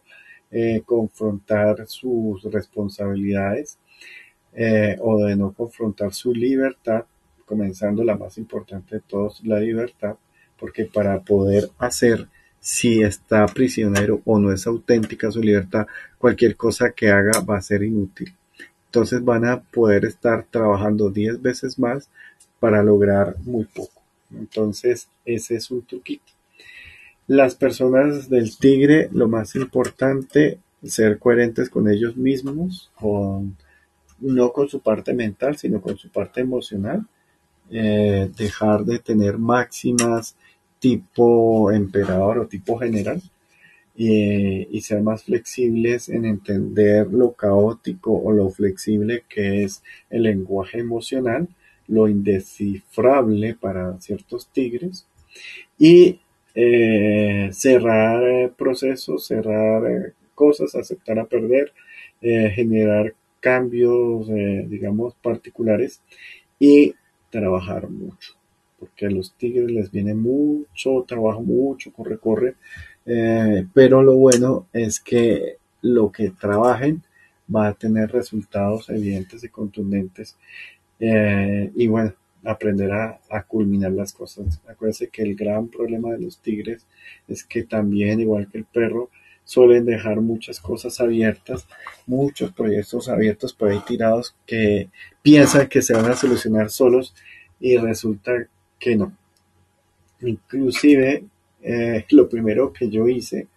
eh, 0.49 0.81
confrontar 0.83 1.85
sus 1.87 2.43
responsabilidades 2.45 3.77
eh, 4.53 4.97
o 4.99 5.23
de 5.23 5.35
no 5.35 5.53
confrontar 5.53 6.13
su 6.13 6.33
libertad, 6.33 7.05
comenzando 7.45 8.03
la 8.03 8.17
más 8.17 8.39
importante 8.39 8.95
de 8.95 9.01
todos, 9.01 9.45
la 9.45 9.59
libertad, 9.59 10.15
porque 10.57 10.85
para 10.85 11.19
poder 11.19 11.69
hacer 11.77 12.27
si 12.59 13.03
está 13.03 13.45
prisionero 13.45 14.21
o 14.25 14.39
no 14.39 14.51
es 14.51 14.65
auténtica 14.65 15.29
su 15.29 15.41
libertad, 15.41 15.85
cualquier 16.17 16.55
cosa 16.55 16.89
que 16.89 17.09
haga 17.09 17.39
va 17.41 17.57
a 17.57 17.61
ser 17.61 17.83
inútil. 17.83 18.33
Entonces 18.87 19.23
van 19.23 19.45
a 19.45 19.61
poder 19.61 20.05
estar 20.05 20.43
trabajando 20.49 21.11
10 21.11 21.39
veces 21.39 21.77
más 21.77 22.09
para 22.59 22.81
lograr 22.81 23.35
muy 23.43 23.65
poco. 23.65 24.04
Entonces 24.37 25.07
ese 25.25 25.55
es 25.55 25.71
un 25.71 25.83
truquito. 25.83 26.31
Las 27.27 27.55
personas 27.55 28.29
del 28.29 28.55
tigre, 28.57 29.09
lo 29.11 29.27
más 29.27 29.55
importante, 29.55 30.59
ser 30.83 31.17
coherentes 31.17 31.69
con 31.69 31.89
ellos 31.89 32.15
mismos, 32.15 32.91
con, 32.95 33.57
no 34.19 34.51
con 34.51 34.69
su 34.69 34.79
parte 34.79 35.13
mental, 35.13 35.57
sino 35.57 35.81
con 35.81 35.97
su 35.97 36.09
parte 36.09 36.41
emocional. 36.41 37.05
Eh, 37.71 38.29
dejar 38.37 38.85
de 38.85 38.99
tener 38.99 39.39
máximas 39.39 40.35
tipo 40.79 41.71
emperador 41.71 42.37
o 42.37 42.47
tipo 42.47 42.77
general 42.77 43.19
y 43.97 44.81
ser 44.81 45.01
más 45.01 45.23
flexibles 45.23 46.09
en 46.09 46.25
entender 46.25 47.07
lo 47.11 47.31
caótico 47.31 48.11
o 48.11 48.33
lo 48.33 48.49
flexible 48.49 49.23
que 49.27 49.63
es 49.63 49.81
el 50.09 50.23
lenguaje 50.23 50.79
emocional, 50.79 51.47
lo 51.87 52.07
indescifrable 52.07 53.55
para 53.55 53.99
ciertos 53.99 54.47
tigres 54.47 55.07
y 55.77 56.19
eh, 56.53 57.49
cerrar 57.51 58.23
eh, 58.23 58.51
procesos, 58.57 59.25
cerrar 59.27 59.85
eh, 59.91 60.13
cosas, 60.33 60.73
aceptar 60.75 61.19
a 61.19 61.25
perder, 61.25 61.73
generar 62.21 63.13
cambios, 63.39 64.27
digamos, 64.27 65.13
particulares 65.21 66.01
y 66.57 66.95
trabajar 67.29 67.87
mucho, 67.87 68.33
porque 68.79 69.05
a 69.05 69.11
los 69.11 69.33
tigres 69.33 69.69
les 69.69 69.91
viene 69.91 70.15
mucho 70.15 71.05
trabajo, 71.07 71.43
mucho 71.43 71.93
corre, 71.93 72.17
corre, 72.17 72.55
pero 73.73 74.01
lo 74.01 74.15
bueno 74.15 74.65
es 74.73 74.99
que 74.99 75.57
lo 75.83 76.11
que 76.11 76.31
trabajen 76.31 77.03
va 77.53 77.67
a 77.67 77.73
tener 77.73 78.11
resultados 78.11 78.89
evidentes 78.89 79.43
y 79.43 79.49
contundentes. 79.49 80.35
Y 80.99 81.87
bueno, 81.87 82.13
aprender 82.45 82.91
a, 82.91 83.43
culminar 83.47 83.91
las 83.91 84.13
cosas. 84.13 84.61
Acuérdense 84.67 85.09
que 85.09 85.23
el 85.23 85.35
gran 85.35 85.67
problema 85.67 86.11
de 86.11 86.19
los 86.19 86.37
tigres 86.39 86.85
es 87.27 87.43
que 87.43 87.63
también, 87.63 88.19
igual 88.19 88.47
que 88.51 88.59
el 88.59 88.65
perro, 88.65 89.09
suelen 89.43 89.85
dejar 89.85 90.21
muchas 90.21 90.59
cosas 90.59 90.99
abiertas, 90.99 91.67
muchos 92.07 92.51
proyectos 92.51 93.09
abiertos 93.09 93.53
por 93.53 93.69
ahí 93.69 93.79
tirados 93.85 94.35
que 94.45 94.89
piensan 95.21 95.67
que 95.67 95.81
se 95.81 95.93
van 95.93 96.05
a 96.05 96.15
solucionar 96.15 96.69
solos 96.69 97.15
y 97.59 97.77
resulta 97.77 98.31
que 98.79 98.95
no. 98.95 99.13
Inclusive, 100.21 101.25
eh, 101.61 102.05
lo 102.09 102.29
primero 102.29 102.71
que 102.73 102.89
yo 102.89 103.07
hice 103.07 103.47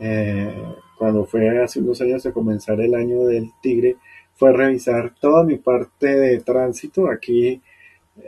eh, 0.00 0.54
cuando 0.98 1.24
fue 1.24 1.62
hace 1.62 1.80
unos 1.80 2.00
años 2.00 2.22
de 2.22 2.32
comenzar 2.32 2.80
el 2.80 2.94
año 2.94 3.24
del 3.24 3.50
tigre 3.62 3.96
fue 4.36 4.52
revisar 4.52 5.14
toda 5.18 5.44
mi 5.44 5.56
parte 5.56 6.06
de 6.06 6.40
tránsito. 6.40 7.10
Aquí 7.10 7.60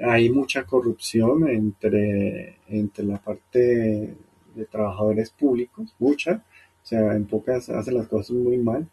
hay 0.03 0.31
mucha 0.31 0.64
corrupción 0.64 1.49
entre, 1.49 2.57
entre 2.68 3.05
la 3.05 3.18
parte 3.18 4.14
de 4.55 4.64
trabajadores 4.66 5.31
públicos, 5.31 5.94
mucha, 5.99 6.42
o 6.83 6.87
sea, 6.87 7.14
en 7.14 7.27
pocas 7.27 7.68
hacen 7.71 7.94
las 7.94 8.09
cosas 8.09 8.33
muy 8.33 8.57
mal. 8.59 8.88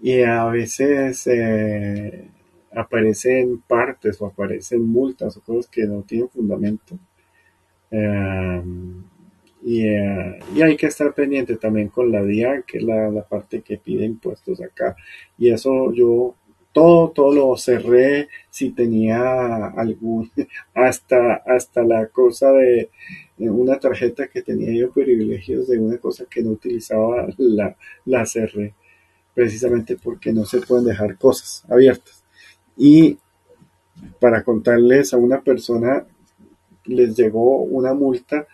Y 0.00 0.22
a 0.22 0.44
veces 0.46 1.26
eh, 1.26 2.28
aparecen 2.72 3.60
partes 3.66 4.20
o 4.20 4.26
aparecen 4.26 4.82
multas 4.82 5.36
o 5.36 5.40
cosas 5.42 5.68
que 5.68 5.84
no 5.86 6.02
tienen 6.02 6.28
fundamento. 6.28 6.98
Eh, 7.90 8.62
eh, 9.76 10.38
y, 10.54 10.62
hay 10.62 10.76
que 10.76 10.86
estar 10.86 11.12
pendiente 11.14 11.56
también 11.56 11.88
con 11.88 12.10
la 12.10 12.22
DIAN, 12.22 12.64
que 12.66 12.78
es 12.78 12.84
la, 12.84 13.10
la, 13.10 13.22
parte 13.22 13.60
que 13.62 13.76
pide 13.76 14.04
impuestos 14.04 14.60
acá. 14.60 14.96
Y 15.36 15.50
eso 15.50 15.92
yo 15.92 16.34
todo, 16.72 17.10
todo 17.10 17.34
lo 17.34 17.56
cerré 17.56 18.28
si 18.50 18.70
tenía 18.70 19.66
algún, 19.66 20.30
hasta, 20.74 21.34
hasta 21.46 21.82
la 21.82 22.06
cosa 22.08 22.52
de, 22.52 22.90
una 23.38 23.78
tarjeta 23.78 24.28
que 24.28 24.42
tenía 24.42 24.72
yo 24.72 24.92
privilegios 24.92 25.68
de 25.68 25.78
una 25.78 25.98
cosa 25.98 26.24
que 26.28 26.42
no 26.42 26.50
utilizaba, 26.50 27.28
la, 27.36 27.76
la 28.04 28.26
cerré, 28.26 28.74
precisamente 29.34 29.96
porque 29.96 30.32
no 30.32 30.44
se 30.44 30.60
pueden 30.60 30.86
dejar 30.86 31.16
cosas 31.18 31.64
abiertas. 31.68 32.24
Y 32.76 33.18
para 34.20 34.42
contarles 34.42 35.12
a 35.12 35.18
una 35.18 35.40
persona, 35.40 36.06
les 36.84 37.16
llegó 37.16 37.62
una 37.62 37.94
multa 37.94 38.46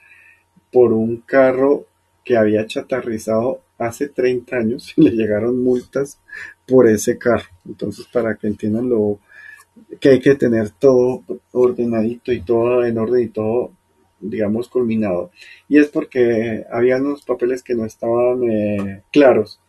por 0.74 0.92
un 0.92 1.18
carro 1.18 1.86
que 2.24 2.36
había 2.36 2.66
chatarrizado 2.66 3.60
hace 3.78 4.08
30 4.08 4.56
años 4.56 4.92
y 4.96 5.02
le 5.02 5.12
llegaron 5.12 5.62
multas 5.62 6.18
por 6.66 6.88
ese 6.88 7.16
carro. 7.16 7.46
Entonces, 7.64 8.08
para 8.12 8.34
que 8.34 8.48
entiendan 8.48 8.88
lo 8.88 9.20
que 10.00 10.08
hay 10.08 10.20
que 10.20 10.34
tener 10.34 10.70
todo 10.70 11.22
ordenadito 11.52 12.32
y 12.32 12.40
todo 12.40 12.84
en 12.84 12.98
orden 12.98 13.22
y 13.22 13.28
todo, 13.28 13.70
digamos, 14.18 14.68
culminado. 14.68 15.30
Y 15.68 15.78
es 15.78 15.86
porque 15.86 16.64
había 16.68 16.96
unos 16.96 17.22
papeles 17.22 17.62
que 17.62 17.76
no 17.76 17.84
estaban 17.84 18.42
eh, 18.50 19.02
claros. 19.12 19.60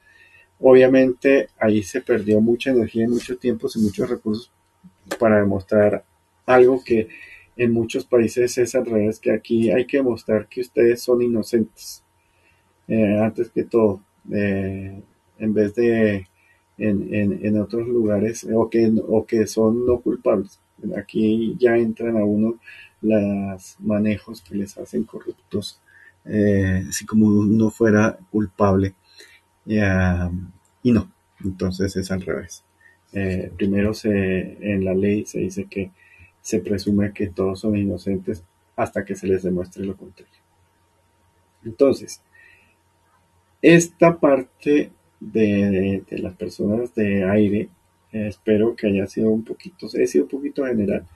Obviamente 0.60 1.50
ahí 1.60 1.84
se 1.84 2.02
perdió 2.02 2.42
mucha 2.42 2.72
energía, 2.72 3.08
mucho 3.08 3.38
tiempo 3.38 3.68
y 3.76 3.80
muchos 3.80 4.10
recursos 4.10 4.52
para 5.20 5.38
demostrar 5.38 6.04
algo 6.48 6.84
que 6.84 7.10
en 7.58 7.72
muchos 7.72 8.06
países 8.06 8.58
es 8.58 8.76
al 8.76 8.86
revés, 8.86 9.20
que 9.20 9.32
aquí 9.32 9.72
hay 9.72 9.86
que 9.86 9.98
demostrar 9.98 10.48
que 10.48 10.62
ustedes 10.62 11.02
son 11.02 11.22
inocentes. 11.22 12.04
Eh, 12.88 13.18
antes 13.20 13.50
que 13.50 13.64
todo, 13.64 14.02
eh, 14.32 15.02
en 15.40 15.54
vez 15.54 15.74
de 15.76 16.28
en, 16.78 17.58
otros 17.60 17.88
lugares 17.88 18.46
o 18.54 18.70
que, 18.70 18.92
o 19.08 19.26
que 19.26 19.48
son 19.48 19.86
no 19.86 20.02
culpables. 20.02 20.60
Aquí 20.98 21.56
ya 21.58 21.78
entran 21.78 22.18
a 22.18 22.26
uno 22.26 22.60
los 23.02 23.78
manejos 23.80 24.42
que 24.42 24.56
les 24.56 24.78
hacen 24.78 25.04
corruptos, 25.06 25.82
eh, 26.26 26.84
así 26.90 27.06
como 27.06 27.28
uno 27.28 27.70
fuera 27.70 28.18
culpable. 28.32 28.94
y 29.66 30.92
no, 30.92 31.12
entonces 31.44 31.96
es 31.96 32.12
al 32.12 32.22
revés. 32.22 32.64
Primero 33.58 33.94
se, 33.94 34.12
en 34.12 34.84
la 34.84 34.94
ley 34.94 35.26
se 35.26 35.40
dice 35.40 35.66
que 35.66 35.92
se 36.46 36.60
presume 36.60 37.12
que 37.12 37.26
todos 37.26 37.62
son 37.62 37.76
inocentes 37.76 38.44
hasta 38.76 39.04
que 39.04 39.16
se 39.16 39.26
les 39.26 39.42
demuestre 39.42 39.84
lo 39.84 39.98
contrario. 39.98 40.32
Entonces, 41.64 42.22
esta 43.64 44.20
parte 44.20 44.92
de, 45.20 46.04
las 46.12 46.36
personas 46.36 46.94
de 46.94 47.24
aire. 47.24 47.70
Eh, 48.12 48.28
espero 48.28 48.76
que 48.76 48.86
haya 48.86 49.08
sido 49.08 49.32
un 49.32 49.44
poquito, 49.44 49.88
he 49.96 50.06
sido 50.06 50.26
un 50.26 50.30
poquito 50.30 50.66
general, 50.66 51.08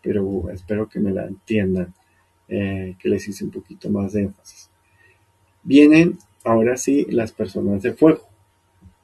pero 0.00 0.50
espero 0.50 0.88
que 0.88 1.00
me 1.00 1.10
la 1.10 1.26
entiendan, 1.26 1.92
eh, 2.46 2.94
que 2.96 3.08
les 3.08 3.26
hice 3.26 3.44
un 3.44 3.50
poquito 3.50 3.90
más 3.90 4.12
de 4.12 4.22
énfasis. 4.22 4.70
Vienen 5.64 6.16
ahora 6.44 6.76
sí 6.76 7.06
las 7.10 7.32
personas 7.32 7.82
de 7.82 7.92
fuego. 7.92 8.20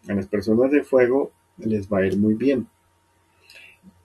A 0.08 0.14
las 0.14 0.28
personas 0.28 0.70
de 0.70 0.84
fuego 0.84 1.32
les 1.58 1.88
va 1.88 1.98
a 1.98 2.06
ir 2.06 2.16
muy 2.16 2.34
bien. 2.34 2.68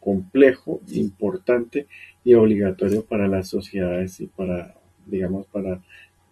complejo, 0.00 0.80
importante 0.92 1.86
y 2.24 2.32
obligatorio 2.32 3.04
para 3.04 3.28
las 3.28 3.48
sociedades 3.48 4.20
y 4.20 4.26
para, 4.26 4.74
digamos, 5.04 5.46
para, 5.48 5.82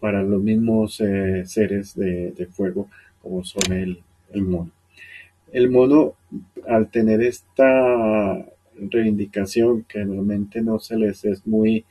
para 0.01 0.23
los 0.23 0.43
mismos 0.43 0.99
eh, 1.03 1.43
seres 1.45 1.95
de, 1.95 2.49
fuego 2.51 2.89
como 3.21 3.45
son 3.45 3.73
el, 3.75 4.03
mono. 4.43 4.71
El 5.53 5.71
mono, 5.71 6.15
al 6.67 6.91
tener 6.91 7.21
esta 7.21 8.47
reivindicación 8.77 9.85
que 9.85 10.05
normalmente 10.07 10.63
no 10.63 10.79
se 10.79 10.97
les 10.97 11.23
es 11.27 11.47
muy 11.47 11.85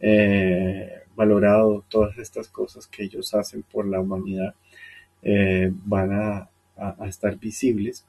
eh, 0.00 0.97
valorado 1.18 1.84
todas 1.88 2.16
estas 2.16 2.48
cosas 2.48 2.86
que 2.86 3.02
ellos 3.02 3.34
hacen 3.34 3.64
por 3.64 3.86
la 3.86 3.98
humanidad 4.00 4.54
eh, 5.22 5.70
van 5.84 6.12
a, 6.12 6.48
estar 7.08 7.36
visibles. 7.40 8.06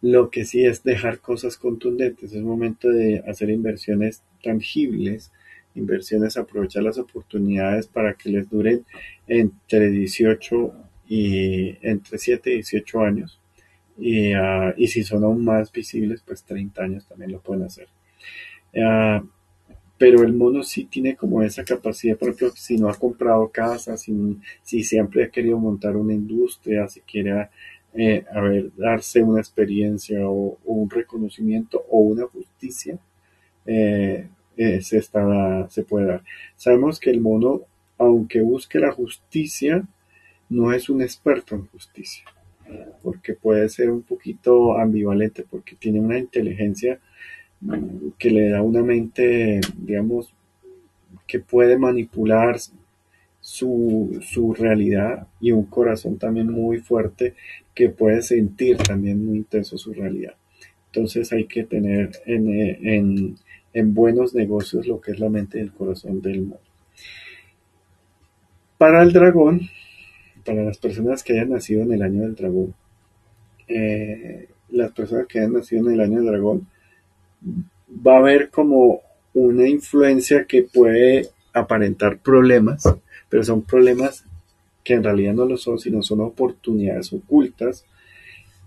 Lo 0.00 0.30
que 0.30 0.46
sí 0.46 0.64
es 0.64 0.82
dejar 0.82 1.18
cosas 1.18 1.58
contundentes. 1.58 2.32
Es 2.32 2.42
momento 2.42 2.88
de 2.88 3.22
hacer 3.28 3.50
inversiones 3.50 4.22
tangibles, 4.42 5.30
inversiones, 5.74 6.38
aprovechar 6.38 6.82
las 6.82 6.96
oportunidades 6.96 7.86
para 7.88 8.14
que 8.14 8.30
les 8.30 8.48
duren 8.48 8.86
entre 9.26 9.90
18 9.90 10.72
y 11.08 11.76
entre 11.82 12.16
7 12.16 12.50
y 12.50 12.54
18 12.54 13.00
años. 13.02 13.38
Y, 13.98 14.32
ah, 14.32 14.72
y 14.78 14.88
si 14.88 15.04
son 15.04 15.24
aún 15.24 15.44
más 15.44 15.70
visibles, 15.70 16.22
pues 16.26 16.42
30 16.44 16.82
años 16.82 17.06
también 17.06 17.32
lo 17.32 17.40
pueden 17.40 17.64
hacer. 17.64 17.88
Ah, 18.82 19.22
pero 19.98 20.22
el 20.22 20.34
mono 20.34 20.62
sí 20.62 20.84
tiene 20.84 21.16
como 21.16 21.42
esa 21.42 21.64
capacidad, 21.64 22.16
por 22.16 22.28
ejemplo, 22.28 22.50
si 22.56 22.76
no 22.76 22.88
ha 22.88 22.94
comprado 22.94 23.48
casa, 23.48 23.96
si, 23.96 24.12
si 24.62 24.82
siempre 24.82 25.24
ha 25.24 25.30
querido 25.30 25.58
montar 25.58 25.96
una 25.96 26.12
industria, 26.12 26.86
si 26.88 27.00
quiere 27.00 27.48
eh, 27.94 28.24
darse 28.76 29.22
una 29.22 29.40
experiencia 29.40 30.28
o, 30.28 30.58
un 30.64 30.90
reconocimiento 30.90 31.82
o 31.90 32.00
una 32.00 32.26
justicia, 32.26 32.98
eh, 33.64 34.28
eh, 34.56 34.82
se, 34.82 34.98
está, 34.98 35.66
se 35.70 35.82
puede 35.82 36.06
dar. 36.06 36.22
Sabemos 36.56 37.00
que 37.00 37.10
el 37.10 37.20
mono, 37.20 37.62
aunque 37.96 38.42
busque 38.42 38.78
la 38.78 38.92
justicia, 38.92 39.82
no 40.50 40.72
es 40.72 40.90
un 40.90 41.00
experto 41.02 41.54
en 41.54 41.66
justicia, 41.66 42.24
porque 43.02 43.32
puede 43.34 43.68
ser 43.68 43.90
un 43.90 44.02
poquito 44.02 44.78
ambivalente, 44.78 45.44
porque 45.48 45.74
tiene 45.74 46.00
una 46.00 46.18
inteligencia 46.18 47.00
que 48.18 48.30
le 48.30 48.50
da 48.50 48.62
una 48.62 48.82
mente, 48.82 49.60
digamos, 49.76 50.32
que 51.26 51.40
puede 51.40 51.76
manipular 51.78 52.58
su, 53.40 54.18
su, 54.22 54.54
realidad 54.54 55.28
y 55.40 55.52
un 55.52 55.66
corazón 55.66 56.18
también 56.18 56.50
muy 56.50 56.78
fuerte 56.78 57.34
que 57.74 57.88
puede 57.88 58.22
sentir 58.22 58.76
también 58.78 59.24
muy 59.24 59.38
intenso 59.38 59.78
su 59.78 59.92
realidad. 59.92 60.34
Entonces 60.86 61.32
hay 61.32 61.44
que 61.44 61.64
tener 61.64 62.10
en, 62.24 62.48
en, 62.48 63.36
en 63.72 63.94
buenos 63.94 64.34
negocios 64.34 64.86
lo 64.86 65.00
que 65.00 65.12
es 65.12 65.20
la 65.20 65.28
mente 65.28 65.58
y 65.58 65.62
el 65.62 65.72
corazón 65.72 66.20
del 66.22 66.40
mundo. 66.40 66.60
Para 68.78 69.02
el 69.02 69.12
dragón, 69.12 69.68
para 70.44 70.62
las 70.64 70.78
personas 70.78 71.22
que 71.22 71.34
hayan 71.34 71.50
nacido 71.50 71.82
en 71.82 71.92
el 71.92 72.02
año 72.02 72.22
del 72.22 72.34
dragón, 72.34 72.74
eh, 73.68 74.48
las 74.70 74.92
personas 74.92 75.26
que 75.26 75.40
hayan 75.40 75.54
nacido 75.54 75.86
en 75.88 75.94
el 75.94 76.00
año 76.00 76.16
del 76.16 76.26
dragón, 76.26 76.66
va 77.42 78.16
a 78.16 78.18
haber 78.18 78.50
como 78.50 79.00
una 79.34 79.68
influencia 79.68 80.44
que 80.44 80.62
puede 80.62 81.28
aparentar 81.52 82.18
problemas, 82.18 82.84
pero 83.28 83.44
son 83.44 83.62
problemas 83.62 84.24
que 84.82 84.94
en 84.94 85.04
realidad 85.04 85.34
no 85.34 85.44
lo 85.44 85.56
son, 85.56 85.78
sino 85.78 86.02
son 86.02 86.20
oportunidades 86.20 87.12
ocultas 87.12 87.84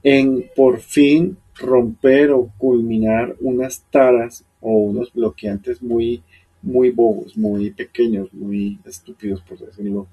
en 0.03 0.49
por 0.55 0.79
fin 0.79 1.37
romper 1.55 2.31
o 2.31 2.51
culminar 2.57 3.35
unas 3.41 3.83
taras 3.89 4.45
o 4.61 4.71
unos 4.71 5.13
bloqueantes 5.13 5.81
muy, 5.81 6.21
muy 6.61 6.89
bobos, 6.89 7.37
muy 7.37 7.71
pequeños, 7.71 8.33
muy 8.33 8.79
estúpidos, 8.85 9.41
por 9.41 9.59
decirlo 9.59 10.07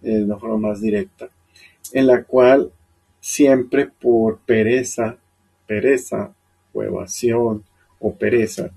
de 0.00 0.24
una 0.24 0.38
forma 0.38 0.68
más 0.68 0.80
directa, 0.80 1.28
en 1.92 2.06
la 2.06 2.22
cual 2.22 2.70
siempre 3.20 3.86
por 3.86 4.38
pereza, 4.38 5.16
pereza 5.66 6.32
o 6.72 6.82
evasión 6.82 7.64
o 8.00 8.14
pereza 8.14 8.70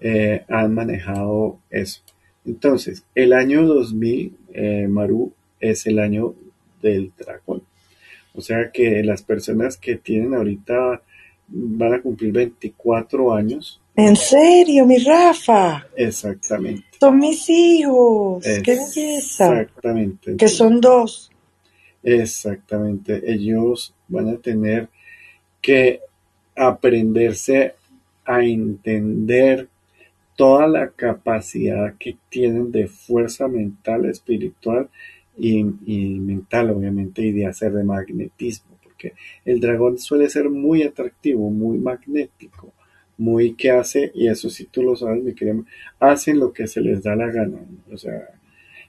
eh, 0.00 0.44
han 0.48 0.74
manejado 0.74 1.58
eso. 1.70 2.02
Entonces, 2.44 3.04
el 3.14 3.32
año 3.32 3.66
2000, 3.66 4.36
eh, 4.52 4.86
Maru, 4.88 5.32
es 5.60 5.86
el 5.86 5.98
año 5.98 6.34
del 6.80 7.12
dragón. 7.18 7.62
O 8.34 8.40
sea 8.40 8.70
que 8.70 9.02
las 9.02 9.22
personas 9.22 9.76
que 9.78 9.96
tienen 9.96 10.34
ahorita 10.34 11.02
van 11.48 11.94
a 11.94 12.02
cumplir 12.02 12.32
24 12.32 13.34
años. 13.34 13.80
¿En 13.96 14.14
serio, 14.14 14.84
mi 14.84 14.98
Rafa? 14.98 15.86
Exactamente. 15.96 16.84
Son 17.00 17.18
mis 17.18 17.48
hijos. 17.48 18.44
¡Qué 18.62 18.76
belleza! 18.76 19.60
Exactamente. 19.60 20.36
Que 20.36 20.48
son 20.48 20.80
dos. 20.80 21.30
Exactamente. 22.02 23.22
Ellos 23.26 23.94
van 24.08 24.28
a 24.28 24.36
tener 24.36 24.88
que 25.62 26.00
aprenderse 26.54 27.74
a 28.26 28.44
entender 28.44 29.68
toda 30.36 30.68
la 30.68 30.90
capacidad 30.90 31.94
que 31.98 32.16
tienen 32.28 32.70
de 32.70 32.88
fuerza 32.88 33.48
mental, 33.48 34.04
espiritual 34.04 34.88
y, 35.38 35.64
mental, 35.64 36.70
obviamente, 36.70 37.22
y 37.22 37.32
de 37.32 37.46
hacer 37.46 37.72
de 37.72 37.84
magnetismo, 37.84 38.76
porque 38.82 39.14
el 39.44 39.60
dragón 39.60 39.98
suele 39.98 40.28
ser 40.28 40.50
muy 40.50 40.82
atractivo, 40.82 41.50
muy 41.50 41.78
magnético, 41.78 42.72
muy 43.18 43.54
que 43.54 43.70
hace, 43.70 44.10
y 44.14 44.28
eso 44.28 44.50
sí 44.50 44.68
tú 44.70 44.82
lo 44.82 44.96
sabes, 44.96 45.22
mi 45.22 45.34
querido, 45.34 45.64
hacen 45.98 46.38
lo 46.38 46.52
que 46.52 46.66
se 46.66 46.80
les 46.80 47.02
da 47.02 47.16
la 47.16 47.30
gana, 47.30 47.58
o 47.90 47.96
sea, 47.96 48.28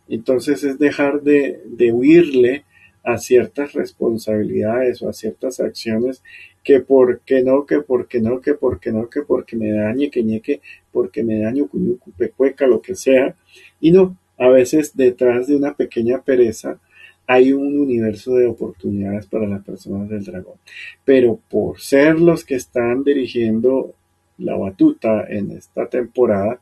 entonces 0.10 0.64
es 0.64 0.80
dejar 0.80 1.22
de, 1.22 1.62
de 1.66 1.92
huirle 1.92 2.66
a 3.08 3.18
ciertas 3.18 3.72
responsabilidades 3.72 5.02
o 5.02 5.08
a 5.08 5.14
ciertas 5.14 5.62
acciones 5.62 6.22
que 6.62 6.82
porque 6.82 7.42
no, 7.42 7.66
que 7.66 7.80
porque 7.80 8.20
no, 8.20 8.42
que 8.42 8.54
porque 8.54 8.92
no, 8.92 9.10
que 9.10 9.22
porque 9.22 9.56
me 9.56 9.72
dañe, 9.72 10.10
que 10.10 10.24
ñeque, 10.24 10.60
porque 10.92 11.24
me 11.24 11.40
daño, 11.40 11.70
cuñucu, 11.70 12.12
pecueca, 12.12 12.68
lo 12.68 12.82
que 12.82 12.96
sea. 12.96 13.34
Y 13.80 13.92
no, 13.92 14.18
a 14.38 14.50
veces 14.50 14.98
detrás 14.98 15.48
de 15.48 15.56
una 15.56 15.74
pequeña 15.74 16.22
pereza 16.22 16.82
hay 17.26 17.54
un 17.54 17.80
universo 17.80 18.36
de 18.36 18.48
oportunidades 18.48 19.26
para 19.28 19.48
las 19.48 19.64
personas 19.64 20.10
del 20.10 20.26
dragón. 20.26 20.58
Pero 21.06 21.40
por 21.50 21.80
ser 21.80 22.20
los 22.20 22.44
que 22.44 22.56
están 22.56 23.06
dirigiendo 23.06 23.94
la 24.38 24.58
batuta 24.58 25.26
en 25.30 25.52
esta 25.52 25.88
temporada, 25.88 26.60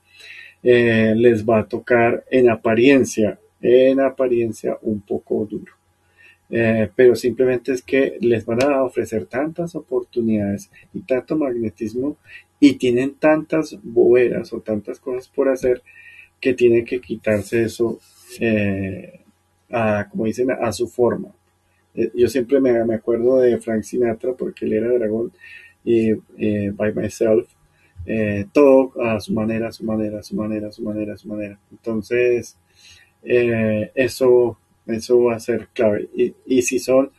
eh, 0.62 1.16
les 1.16 1.43
va 1.43 1.62
a 1.62 1.68
tocar 1.68 2.24
en 2.30 2.52
apariencia, 2.52 3.39
en 3.62 4.00
apariencia 4.00 4.78
un 4.84 5.02
poco 5.02 5.48
duro. 5.50 5.75
Eh, 6.58 6.89
pero 6.95 7.18
simplemente 7.18 7.74
es 7.74 7.82
que 7.82 8.18
les 8.22 8.45
van 8.45 8.64
a 8.64 8.82
ofrecer 8.82 9.26
tantas 9.26 9.76
oportunidades 9.76 10.72
y 10.93 11.01
tanto 11.01 11.36
magnetismo 11.36 12.16
y 12.62 12.76
tienen 12.76 13.16
tantas 13.16 13.78
boberas 13.84 14.53
o 14.53 14.62
tantas 14.62 15.01
cosas 15.01 15.28
por 15.28 15.49
hacer 15.49 15.84
que 16.39 16.53
tienen 16.53 16.86
que 16.86 17.01
quitarse 17.01 17.64
eso, 17.64 17.99
eh, 18.39 19.20
a, 19.70 20.08
como 20.10 20.24
dicen, 20.24 20.49
a 20.49 20.72
su 20.72 20.88
forma. 20.88 21.28
Eh, 21.93 22.12
yo 22.16 22.30
siempre 22.30 22.62
me, 22.62 22.86
me, 22.86 22.95
acuerdo 22.95 23.39
de 23.41 23.58
Frank 23.58 23.84
Sinatra 23.84 24.32
porque 24.32 24.64
él 24.64 24.76
era 24.76 24.93
dragón 24.93 25.34
y 25.84 26.14
By 26.14 26.93
Myself, 26.93 27.49
todo 28.53 28.93
a 29.01 29.20
su 29.20 29.34
manera, 29.34 29.68
a 29.68 29.72
su 29.74 29.84
manera, 29.84 30.20
a 30.20 30.24
su 30.24 30.36
manera, 30.38 30.70
a 30.70 30.72
su 30.72 30.84
manera, 30.84 31.16
a 31.16 31.18
su 31.18 31.28
manera. 31.28 31.60
Entonces, 31.70 32.58
eso, 33.22 34.58
eso 34.88 35.22
va 35.24 35.36
a 35.36 35.40
ser 35.40 35.70
clave. 35.74 36.10
Y, 36.16 36.34
y 36.46 36.62
si 36.62 36.80
son, 36.80 37.12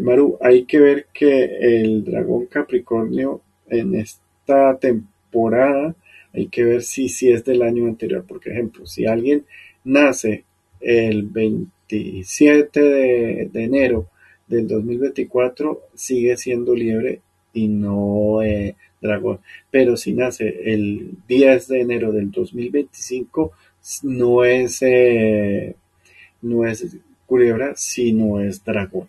Maru, 0.00 0.38
hay 0.40 0.64
que 0.64 0.78
ver 0.78 1.06
que 1.12 1.44
el 1.44 2.04
dragón 2.04 2.46
Capricornio 2.46 3.40
en 3.68 3.94
esta 3.94 4.78
temporada, 4.78 5.94
hay 6.32 6.48
que 6.48 6.64
ver 6.64 6.82
si, 6.82 7.08
si 7.08 7.30
es 7.30 7.44
del 7.44 7.62
año 7.62 7.86
anterior. 7.86 8.24
Por 8.26 8.46
ejemplo, 8.46 8.86
si 8.86 9.06
alguien 9.06 9.44
nace 9.84 10.44
el 10.80 11.22
27 11.24 12.80
de, 12.80 13.50
enero 13.54 14.08
del 14.46 14.66
2024 14.68 15.88
sigue 15.94 16.36
siendo 16.36 16.74
liebre 16.74 17.20
y 17.52 17.68
no 17.68 18.42
eh, 18.42 18.76
dragón. 19.00 19.40
Pero 19.70 19.96
si 19.96 20.12
nace 20.12 20.72
el 20.72 21.12
10 21.28 21.68
de 21.68 21.80
enero 21.80 22.12
del 22.12 22.30
2025 22.30 23.52
no 24.02 24.44
es, 24.44 24.82
eh, 24.82 25.76
no 26.44 26.66
es 26.66 26.96
culebra, 27.26 27.72
sino 27.76 28.40
es 28.40 28.64
dragón. 28.64 29.08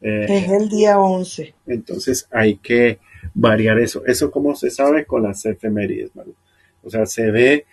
Eh, 0.00 0.26
es 0.28 0.50
el 0.50 0.68
día 0.68 0.98
11. 0.98 1.54
Entonces 1.66 2.28
hay 2.30 2.56
que 2.56 2.98
variar 3.34 3.78
eso. 3.78 4.04
Eso 4.06 4.30
como 4.30 4.54
se 4.54 4.70
sabe 4.70 5.04
con 5.04 5.22
las 5.22 5.44
efemérides, 5.46 6.10
O 6.82 6.90
sea, 6.90 7.06
se 7.06 7.30
ve 7.30 7.64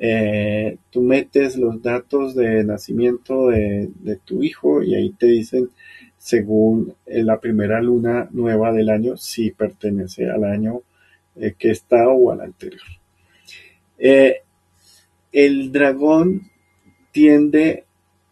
eh, 0.00 0.76
tú 0.90 1.02
metes 1.02 1.56
los 1.56 1.82
datos 1.82 2.36
de 2.36 2.62
nacimiento 2.62 3.48
de, 3.48 3.90
tu 4.24 4.44
hijo 4.44 4.80
y 4.80 4.94
ahí 4.94 5.10
te 5.10 5.26
dicen 5.26 5.70
según 6.16 6.94
eh, 7.04 7.24
la 7.24 7.40
primera 7.40 7.82
luna 7.82 8.28
nueva 8.30 8.72
del 8.72 8.90
año 8.90 9.16
si 9.16 9.50
pertenece 9.50 10.30
al 10.30 10.44
año 10.44 10.82
eh, 11.34 11.54
que 11.58 11.70
está 11.70 12.08
o 12.08 12.30
al 12.30 12.42
anterior. 12.42 12.80
el 15.32 15.72
dragón 15.72 16.42
tiende 17.10 17.84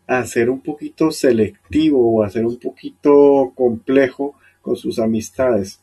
a 0.06 0.24
ser 0.24 0.50
un 0.50 0.60
poquito 0.60 1.10
selectivo 1.10 2.16
o 2.16 2.22
a 2.22 2.30
ser 2.30 2.46
un 2.46 2.58
poquito 2.58 3.52
complejo 3.54 4.34
con 4.60 4.76
sus 4.76 4.98
amistades. 4.98 5.80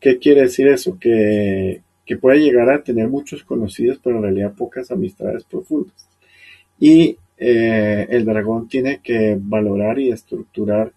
¿Qué 0.00 0.18
quiere 0.18 0.42
decir 0.42 0.68
eso? 0.68 0.98
Que, 0.98 1.82
que 2.06 2.16
puede 2.16 2.40
llegar 2.40 2.70
a 2.70 2.82
tener 2.82 3.08
muchos 3.08 3.44
conocidos, 3.44 4.00
pero 4.02 4.16
en 4.16 4.22
realidad 4.22 4.54
pocas 4.56 4.90
amistades 4.90 5.44
profundas. 5.44 6.08
Y 6.80 7.18
eh, 7.36 8.06
el 8.10 8.24
dragón 8.24 8.68
tiene 8.68 9.00
que 9.02 9.36
valorar 9.38 9.98
y 9.98 10.10
estructurar 10.10 10.92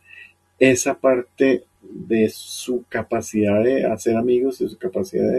esa 0.57 0.99
parte 0.99 1.65
de 1.81 2.29
su 2.29 2.85
capacidad 2.87 3.63
de 3.63 3.85
hacer 3.85 4.15
amigos, 4.15 4.59
de 4.59 4.69
su 4.69 4.77
capacidad 4.77 5.31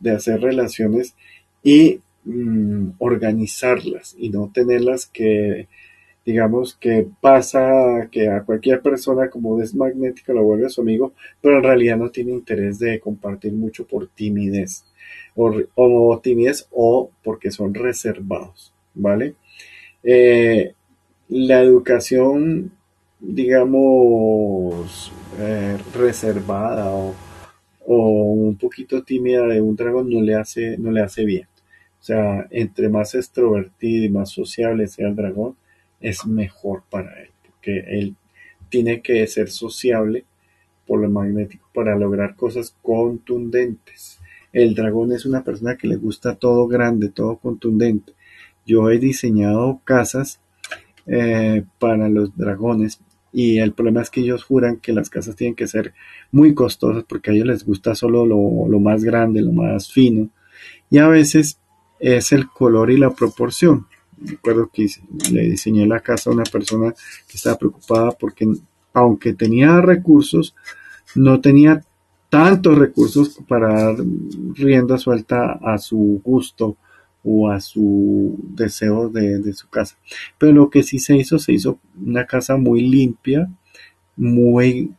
de, 0.00 0.10
hacer 0.10 0.40
relaciones 0.40 1.14
y 1.62 2.00
mm, 2.24 2.92
organizarlas 2.98 4.16
y 4.18 4.30
no 4.30 4.50
tenerlas 4.52 5.06
que, 5.06 5.68
digamos, 6.24 6.74
que 6.74 7.06
pasa 7.20 8.08
que 8.10 8.28
a 8.28 8.42
cualquier 8.42 8.80
persona 8.80 9.28
como 9.28 9.60
es 9.60 9.74
magnética 9.74 10.32
lo 10.32 10.44
vuelve 10.44 10.68
su 10.70 10.80
amigo, 10.80 11.12
pero 11.40 11.58
en 11.58 11.64
realidad 11.64 11.96
no 11.96 12.10
tiene 12.10 12.32
interés 12.32 12.78
de 12.78 13.00
compartir 13.00 13.52
mucho 13.52 13.86
por 13.86 14.08
timidez 14.08 14.84
o, 15.34 15.52
o 15.74 16.20
timidez 16.22 16.68
o 16.70 17.10
porque 17.22 17.50
son 17.50 17.74
reservados, 17.74 18.72
¿vale? 18.94 19.34
Eh, 20.02 20.74
la 21.28 21.60
educación, 21.60 22.72
digamos, 23.20 25.12
eh, 25.38 25.78
reservada 25.94 26.92
o, 26.92 27.14
un 27.86 28.56
poquito 28.56 29.02
tímida 29.02 29.46
de 29.46 29.60
un 29.60 29.76
dragón 29.76 30.10
no 30.10 30.20
le 30.20 30.34
hace, 30.34 30.76
no 30.78 30.90
le 30.90 31.00
hace 31.02 31.24
bien. 31.24 31.46
O 32.00 32.04
sea, 32.04 32.46
entre 32.50 32.88
más 32.88 33.14
extrovertido 33.14 34.04
y 34.04 34.08
más 34.08 34.30
sociable 34.30 34.86
sea 34.88 35.08
el 35.08 35.16
dragón, 35.16 35.56
es 36.02 36.26
mejor 36.26 36.82
para 36.90 37.20
él, 37.20 37.30
porque 37.42 37.84
él 37.88 38.16
tiene 38.68 39.00
que 39.00 39.26
ser 39.26 39.50
sociable 39.50 40.24
por 40.86 41.00
lo 41.00 41.10
magnético 41.10 41.68
para 41.72 41.96
lograr 41.96 42.36
cosas 42.36 42.76
contundentes. 42.82 44.18
El 44.52 44.74
dragón 44.74 45.12
es 45.12 45.24
una 45.24 45.44
persona 45.44 45.76
que 45.76 45.88
le 45.88 45.96
gusta 45.96 46.34
todo 46.34 46.66
grande, 46.66 47.08
todo 47.08 47.36
contundente. 47.36 48.12
Yo 48.66 48.90
he 48.90 48.98
diseñado 48.98 49.80
casas 49.84 50.40
eh, 51.06 51.64
para 51.78 52.08
los 52.08 52.36
dragones 52.36 53.00
y 53.32 53.58
el 53.58 53.72
problema 53.72 54.02
es 54.02 54.10
que 54.10 54.20
ellos 54.20 54.44
juran 54.44 54.76
que 54.76 54.92
las 54.92 55.08
casas 55.08 55.36
tienen 55.36 55.54
que 55.54 55.66
ser 55.66 55.94
muy 56.30 56.54
costosas 56.54 57.04
porque 57.04 57.30
a 57.30 57.34
ellos 57.34 57.46
les 57.46 57.64
gusta 57.64 57.94
solo 57.94 58.26
lo, 58.26 58.78
más 58.78 59.02
grande, 59.02 59.40
lo 59.40 59.52
más 59.52 59.90
fino 59.90 60.28
y 60.90 60.98
a 60.98 61.08
veces 61.08 61.58
es 61.98 62.32
el 62.32 62.48
color 62.48 62.90
y 62.90 62.98
la 62.98 63.10
proporción. 63.10 63.86
Recuerdo 64.26 64.70
que 64.72 64.86
le 65.30 65.42
diseñé 65.42 65.86
la 65.86 66.00
casa 66.00 66.30
a 66.30 66.32
una 66.32 66.44
persona 66.44 66.92
que 67.28 67.36
estaba 67.36 67.58
preocupada 67.58 68.12
porque 68.12 68.46
aunque 68.94 69.32
tenía 69.32 69.80
recursos, 69.80 70.54
no 71.14 71.40
tenía 71.40 71.84
tantos 72.28 72.78
recursos 72.78 73.38
para 73.46 73.72
dar 73.72 73.96
rienda 74.54 74.96
suelta 74.98 75.58
a 75.62 75.78
su 75.78 76.20
gusto 76.24 76.76
o 77.24 77.50
a 77.50 77.60
su 77.60 78.36
deseo 78.42 79.08
de, 79.08 79.52
su 79.52 79.68
casa. 79.68 79.96
Pero 80.38 80.52
lo 80.52 80.70
que 80.70 80.82
sí 80.82 80.98
se 80.98 81.16
hizo, 81.16 81.38
se 81.38 81.52
hizo 81.52 81.78
una 82.04 82.26
casa 82.26 82.56
muy 82.56 82.82
limpia, 82.82 83.50
muy 84.16 84.92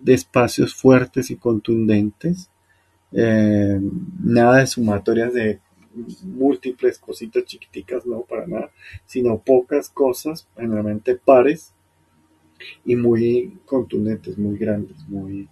de 0.00 0.14
espacios 0.14 0.74
fuertes 0.74 1.30
y 1.30 1.36
contundentes, 1.36 2.50
eh, 3.12 3.80
nada 4.20 4.58
de 4.58 4.66
sumatorias 4.66 5.32
de 5.32 5.60
múltiples 6.24 6.98
cositas 6.98 7.44
chiquiticas, 7.44 8.06
no 8.06 8.22
para 8.22 8.46
nada, 8.46 8.70
sino 9.06 9.38
pocas 9.38 9.88
cosas, 9.88 10.46
generalmente 10.56 11.16
pares 11.16 11.72
y 12.84 12.96
muy 12.96 13.58
contundentes, 13.64 14.36
muy 14.38 14.56
grandes, 14.56 14.96
muy 15.08 15.48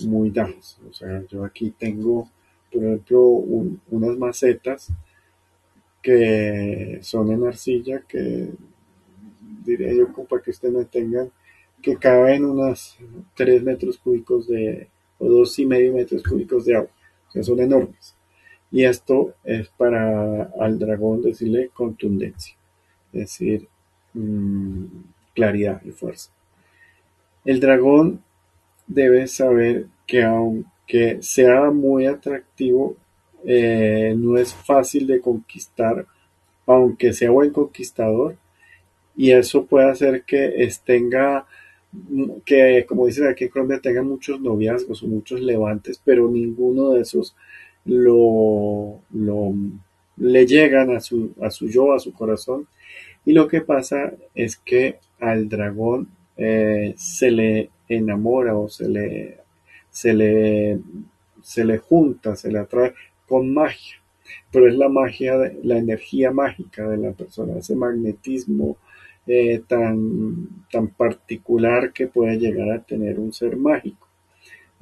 muy 0.00 0.30
dados. 0.30 0.78
O 0.88 0.92
sea, 0.92 1.22
yo 1.28 1.44
aquí 1.44 1.70
tengo, 1.70 2.28
por 2.72 2.82
ejemplo, 2.82 3.20
unas 3.20 4.16
macetas 4.16 4.88
que 6.00 6.98
son 7.02 7.30
en 7.30 7.46
arcilla, 7.46 8.02
que 8.08 8.50
diría 9.64 9.92
yo 9.92 10.12
para 10.26 10.42
que 10.42 10.50
ustedes 10.50 10.74
me 10.74 10.84
tengan, 10.84 11.30
que 11.80 11.96
caben 11.96 12.44
unas 12.44 12.96
3 13.34 13.62
metros 13.62 13.98
cúbicos 13.98 14.48
de, 14.48 14.88
o 15.18 15.28
dos 15.28 15.58
y 15.58 15.66
medio 15.66 15.92
metros 15.92 16.22
cúbicos 16.22 16.64
de 16.64 16.76
agua. 16.76 16.90
O 17.28 17.30
sea, 17.30 17.42
son 17.42 17.60
enormes. 17.60 18.14
Y 18.72 18.84
esto 18.84 19.34
es 19.44 19.68
para 19.68 20.44
al 20.58 20.78
dragón 20.78 21.20
decirle 21.20 21.70
contundencia, 21.74 22.56
es 23.12 23.20
decir, 23.20 23.68
mm, 24.14 24.84
claridad 25.34 25.82
y 25.84 25.90
fuerza. 25.90 26.30
El 27.44 27.60
dragón 27.60 28.22
debe 28.86 29.26
saber 29.26 29.86
que 30.06 30.22
aunque 30.22 31.18
sea 31.20 31.70
muy 31.70 32.06
atractivo, 32.06 32.96
eh, 33.44 34.14
no 34.16 34.38
es 34.38 34.54
fácil 34.54 35.06
de 35.06 35.20
conquistar, 35.20 36.06
aunque 36.66 37.12
sea 37.12 37.30
buen 37.30 37.50
conquistador, 37.50 38.36
y 39.16 39.32
eso 39.32 39.66
puede 39.66 39.90
hacer 39.90 40.24
que 40.24 40.70
tenga, 40.84 41.46
que 42.46 42.86
como 42.88 43.06
dicen 43.06 43.26
aquí 43.26 43.44
en 43.44 43.50
Colombia, 43.50 43.80
tenga 43.82 44.02
muchos 44.02 44.40
noviazgos 44.40 45.02
o 45.02 45.06
muchos 45.08 45.40
levantes, 45.40 46.00
pero 46.02 46.30
ninguno 46.30 46.90
de 46.90 47.02
esos 47.02 47.36
lo, 47.84 49.00
le 50.16 50.46
llegan 50.46 50.90
a 50.90 51.00
su, 51.00 51.32
a 51.40 51.50
su 51.50 51.68
yo, 51.68 51.92
a 51.92 51.98
su 51.98 52.12
corazón. 52.12 52.66
Y 53.24 53.32
lo 53.32 53.46
que 53.48 53.60
pasa 53.60 54.12
es 54.34 54.56
que 54.56 54.98
al 55.20 55.48
dragón 55.48 56.08
eh, 56.36 56.94
se 56.96 57.30
le 57.30 57.70
enamora 57.88 58.56
o 58.56 58.68
se 58.68 58.88
le, 58.88 59.38
se 59.90 60.12
le, 60.14 60.80
se 61.42 61.64
le 61.64 61.78
junta, 61.78 62.36
se 62.36 62.50
le 62.50 62.58
atrae 62.58 62.94
con 63.26 63.52
magia, 63.52 63.96
pero 64.50 64.68
es 64.68 64.74
la 64.74 64.88
magia, 64.88 65.36
la 65.62 65.78
energía 65.78 66.30
mágica 66.30 66.88
de 66.88 66.96
la 66.98 67.12
persona, 67.12 67.58
ese 67.58 67.76
magnetismo 67.76 68.76
eh, 69.26 69.62
tan, 69.66 70.64
tan 70.70 70.88
particular 70.88 71.92
que 71.92 72.08
puede 72.08 72.38
llegar 72.38 72.70
a 72.70 72.82
tener 72.82 73.20
un 73.20 73.32
ser 73.32 73.56
mágico, 73.56 74.01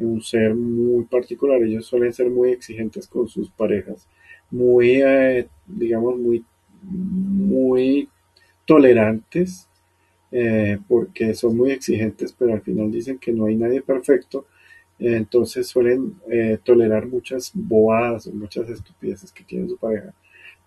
un 0.04 0.22
ser 0.22 0.54
muy 0.54 1.04
particular. 1.04 1.62
Ellos 1.62 1.86
suelen 1.86 2.12
ser 2.12 2.30
muy 2.30 2.50
exigentes 2.50 3.06
con 3.06 3.28
sus 3.28 3.50
parejas, 3.50 4.08
muy, 4.50 5.02
eh, 5.02 5.48
digamos, 5.66 6.18
muy, 6.18 6.44
muy 6.82 8.08
tolerantes 8.64 9.68
eh, 10.32 10.78
porque 10.86 11.34
son 11.34 11.56
muy 11.56 11.72
exigentes, 11.72 12.32
pero 12.32 12.52
al 12.52 12.60
final 12.60 12.90
dicen 12.92 13.18
que 13.18 13.32
no 13.32 13.46
hay 13.46 13.56
nadie 13.56 13.82
perfecto, 13.82 14.46
eh, 15.00 15.16
entonces 15.16 15.66
suelen 15.66 16.14
eh, 16.30 16.58
tolerar 16.62 17.08
muchas 17.08 17.50
bobadas 17.52 18.28
o 18.28 18.32
muchas 18.32 18.68
estupideces 18.68 19.32
que 19.32 19.42
tiene 19.42 19.68
su 19.68 19.76
pareja 19.76 20.14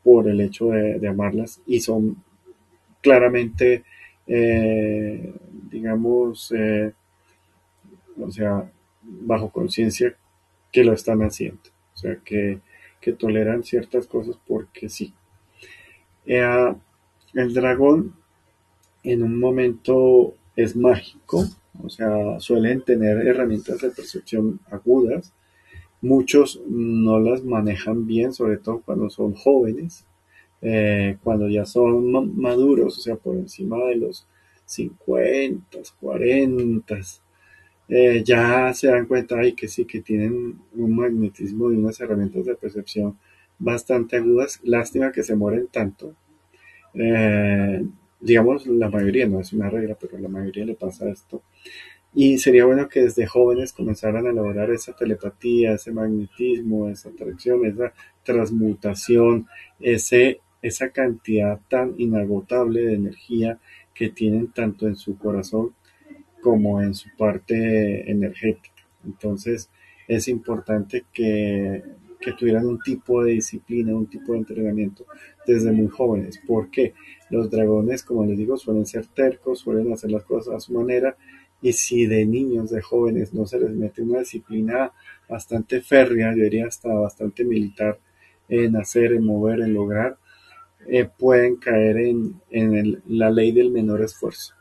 por 0.04 0.28
el 0.28 0.42
hecho 0.42 0.68
de, 0.72 1.08
amarlas 1.08 1.62
y 1.66 1.80
son 1.80 2.18
claramente, 3.02 3.84
digamos, 5.72 6.54
o 8.20 8.32
sea, 8.32 8.70
bajo 9.04 9.52
conciencia 9.52 10.16
que 10.72 10.84
lo 10.84 10.94
están 10.94 11.22
haciendo, 11.22 11.62
o 11.94 11.98
sea, 11.98 12.18
que, 12.24 12.60
que 13.00 13.14
toleran 13.14 13.64
ciertas 13.64 14.08
cosas 14.08 14.38
porque 14.48 14.90
sí. 14.90 15.14
Eh, 16.26 16.74
el 17.34 17.54
dragón 17.54 18.16
en 19.04 19.24
un 19.24 19.40
momento 19.40 20.36
es 20.56 20.76
mágico, 20.76 21.46
o 21.82 21.90
sea, 21.90 22.40
suelen 22.40 22.84
tener 22.84 23.26
herramientas 23.28 23.82
de 23.82 23.90
percepción 23.90 24.60
agudas. 24.70 25.34
Muchos 26.02 26.62
no 26.68 27.20
las 27.20 27.44
manejan 27.44 28.06
bien, 28.06 28.34
sobre 28.34 28.58
todo 28.58 28.82
cuando 28.82 29.10
son 29.10 29.34
jóvenes, 29.34 30.06
eh, 30.62 31.18
cuando 31.24 31.48
ya 31.50 31.66
son 31.66 32.38
maduros, 32.38 32.98
o 32.98 33.02
sea, 33.02 33.16
por 33.16 33.36
encima 33.36 33.78
de 33.86 33.96
los 33.96 34.28
50, 34.66 35.78
40, 36.00 36.96
eh, 37.90 38.24
ya 38.26 38.74
se 38.74 38.88
dan 38.88 39.06
cuenta 39.06 39.38
de 39.38 39.54
que 39.56 39.68
sí, 39.68 39.86
que 39.86 40.02
tienen 40.02 40.60
un 40.74 40.96
magnetismo 40.96 41.72
y 41.72 41.76
unas 41.76 42.00
herramientas 42.00 42.46
de 42.46 42.56
percepción 42.56 43.18
bastante 43.60 44.18
agudas. 44.18 44.60
Lástima 44.64 45.12
que 45.12 45.24
se 45.24 45.36
mueren 45.36 45.68
tanto. 45.68 46.16
Eh, 46.94 47.86
digamos, 48.20 48.68
la 48.68 48.90
mayoría, 48.90 49.28
no 49.28 49.40
es 49.40 49.54
una 49.54 49.70
regla, 49.70 49.98
pero 50.00 50.18
la 50.18 50.30
mayoría 50.30 50.66
le 50.66 50.76
pasa 50.76 51.10
esto. 51.10 51.44
Y 52.16 52.38
sería 52.38 52.66
bueno 52.66 52.88
que 52.90 53.02
desde 53.02 53.26
jóvenes 53.26 53.74
comenzaran 53.74 54.28
a 54.28 54.30
elaborar 54.30 54.70
esa 54.72 54.94
telepatía, 54.96 55.74
ese 55.74 55.92
magnetismo, 55.92 56.90
esa 56.90 57.10
atracción, 57.10 57.66
esa 57.66 57.94
transmutación, 58.24 59.48
ese, 59.80 60.42
esa 60.62 60.90
cantidad 60.90 61.60
tan 61.70 61.96
inagotable 61.98 62.82
de 62.84 62.94
energía 62.94 63.60
que 63.96 64.10
tienen 64.10 64.52
tanto 64.52 64.88
en 64.88 64.96
su 64.96 65.18
corazón 65.18 65.74
como 66.44 66.82
en 66.82 66.94
su 66.94 67.10
parte 67.18 68.12
energética. 68.12 68.84
Entonces 69.06 69.70
es 70.08 70.28
importante 70.28 71.06
que, 71.14 71.82
que 72.20 72.34
tuvieran 72.34 72.68
un 72.68 72.80
tipo 72.80 73.24
de 73.24 73.34
disciplina, 73.34 73.96
un 73.96 74.08
tipo 74.08 74.34
de 74.34 74.40
entrenamiento 74.40 75.06
desde 75.48 75.72
muy 75.72 75.88
jóvenes. 75.88 76.40
porque 76.46 76.94
Los 77.30 77.50
dragones, 77.50 78.04
como 78.04 78.26
les 78.26 78.38
digo, 78.38 78.58
suelen 78.58 78.86
ser 78.86 79.08
tercos, 79.08 79.60
suelen 79.60 79.92
hacer 79.94 80.12
las 80.12 80.24
cosas 80.24 80.56
a 80.56 80.60
su 80.60 80.74
manera 80.74 81.16
y 81.62 81.72
si 81.72 82.06
de 82.06 82.26
niños, 82.26 82.70
de 82.72 82.82
jóvenes, 82.82 83.34
no 83.34 83.46
se 83.46 83.58
les 83.58 83.72
mete 83.72 84.02
una 84.02 84.20
disciplina 84.20 84.92
bastante 85.30 85.80
férrea, 85.80 86.36
yo 86.36 86.44
diría 86.44 86.68
hasta 86.68 86.94
bastante 86.94 87.46
militar 87.46 87.98
en 88.50 88.76
hacer, 88.76 89.14
en 89.14 89.26
mover, 89.26 89.62
en 89.62 89.74
lograr, 89.74 90.18
eh, 90.88 91.08
pueden 91.18 91.56
caer 91.56 91.98
en, 91.98 92.42
en 92.50 93.02
la 93.08 93.32
ley 93.32 93.54
del 93.54 93.72
menor 93.72 94.02
esfuerzo. 94.02 94.54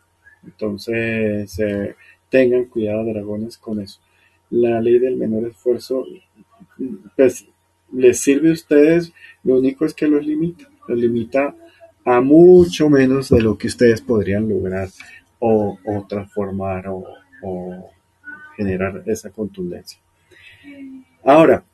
Entonces, 0.45 1.59
eh, 1.59 1.95
tengan 2.28 2.64
cuidado, 2.66 3.05
dragones, 3.05 3.59
con 3.59 3.80
eso. 3.80 4.01
La 4.51 4.80
ley 4.80 4.99
del 4.99 5.16
menor 5.16 5.49
esfuerzo, 5.49 6.07
pues, 7.16 7.47
les 7.93 8.20
sirve 8.20 8.51
a 8.51 8.55
ustedes, 8.55 9.12
lo 9.45 9.59
único 9.59 9.84
es 9.84 9.95
que 9.95 10.07
los 10.07 10.24
limita, 10.24 10.68
los 10.88 10.99
limita 10.99 11.55
a 12.05 12.20
mucho 12.20 12.88
menos 12.88 13.28
de 13.28 13.40
lo 13.40 13.57
que 13.57 13.68
ustedes 13.68 14.01
podrían 14.01 14.49
lograr 14.49 14.88
o, 15.38 15.78
transformar 16.09 16.86
o, 16.88 17.05
generar 18.57 19.03
esa 19.07 19.30
contundencia. 19.30 19.99
Ahora, 21.24 21.64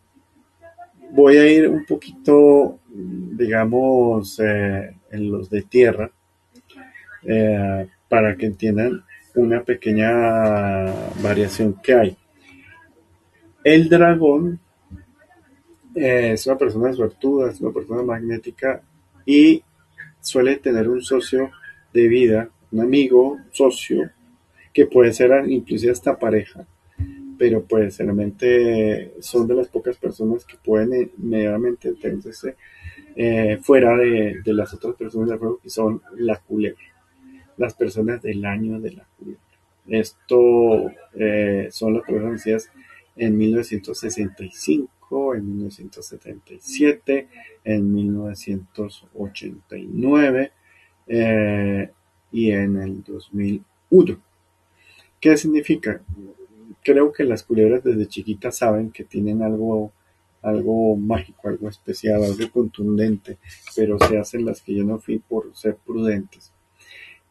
voy 1.10 1.36
a 1.36 1.50
ir 1.50 1.68
un 1.68 1.84
poquito, 1.84 2.78
digamos, 2.88 4.40
eh, 4.40 4.94
en 5.10 5.30
los 5.30 5.50
de 5.50 5.62
tierra, 5.62 6.10
eh, 7.24 7.88
para 8.08 8.36
que 8.36 8.46
entiendan 8.46 9.04
una 9.34 9.62
pequeña 9.62 10.86
variación 11.22 11.74
que 11.82 11.94
hay. 11.94 12.16
El 13.62 13.88
dragón 13.88 14.58
es 15.94 16.46
una 16.46 16.56
persona 16.56 16.92
suertuda, 16.92 17.50
es 17.50 17.60
una 17.60 17.72
persona 17.72 18.02
magnética 18.02 18.82
y 19.26 19.62
suele 20.20 20.56
tener 20.56 20.88
un 20.88 21.02
socio 21.02 21.50
de 21.92 22.08
vida, 22.08 22.50
un 22.72 22.80
amigo, 22.80 23.38
socio, 23.50 24.10
que 24.72 24.86
puede 24.86 25.12
ser 25.12 25.30
inclusive 25.48 25.92
hasta 25.92 26.18
pareja, 26.18 26.66
pero 27.38 27.62
pues 27.62 27.98
realmente 27.98 29.14
son 29.20 29.46
de 29.46 29.54
las 29.54 29.68
pocas 29.68 29.96
personas 29.96 30.44
que 30.44 30.56
pueden 30.56 31.10
inmediatamente 31.18 31.88
entenderse 31.88 32.56
eh, 33.16 33.58
fuera 33.62 33.96
de, 33.96 34.40
de, 34.44 34.54
las 34.54 34.72
otras 34.74 34.94
personas 34.94 35.30
del 35.30 35.38
juego, 35.38 35.58
que 35.58 35.70
son 35.70 36.00
la 36.16 36.36
culebra 36.36 36.97
las 37.58 37.74
personas 37.74 38.22
del 38.22 38.46
año 38.46 38.80
de 38.80 38.92
la 38.92 39.06
culebra. 39.18 39.42
Esto 39.86 40.90
eh, 41.14 41.68
son 41.70 41.94
las 41.94 42.04
personas 42.04 42.32
nacidas 42.32 42.70
en 43.16 43.36
1965, 43.36 45.34
en 45.34 45.46
1977, 45.46 47.28
en 47.64 47.92
1989 47.92 50.52
eh, 51.06 51.90
y 52.32 52.50
en 52.52 52.76
el 52.76 53.02
2001. 53.02 54.22
¿Qué 55.20 55.36
significa? 55.36 56.00
Creo 56.84 57.12
que 57.12 57.24
las 57.24 57.42
culebras 57.42 57.82
desde 57.82 58.06
chiquitas 58.06 58.58
saben 58.58 58.92
que 58.92 59.02
tienen 59.04 59.42
algo, 59.42 59.90
algo 60.42 60.94
mágico, 60.96 61.48
algo 61.48 61.68
especial, 61.68 62.22
algo 62.22 62.48
contundente, 62.52 63.38
pero 63.74 63.98
se 63.98 64.16
hacen 64.16 64.44
las 64.44 64.62
que 64.62 64.76
yo 64.76 64.84
no 64.84 65.00
fui 65.00 65.18
por 65.18 65.56
ser 65.56 65.74
prudentes 65.76 66.52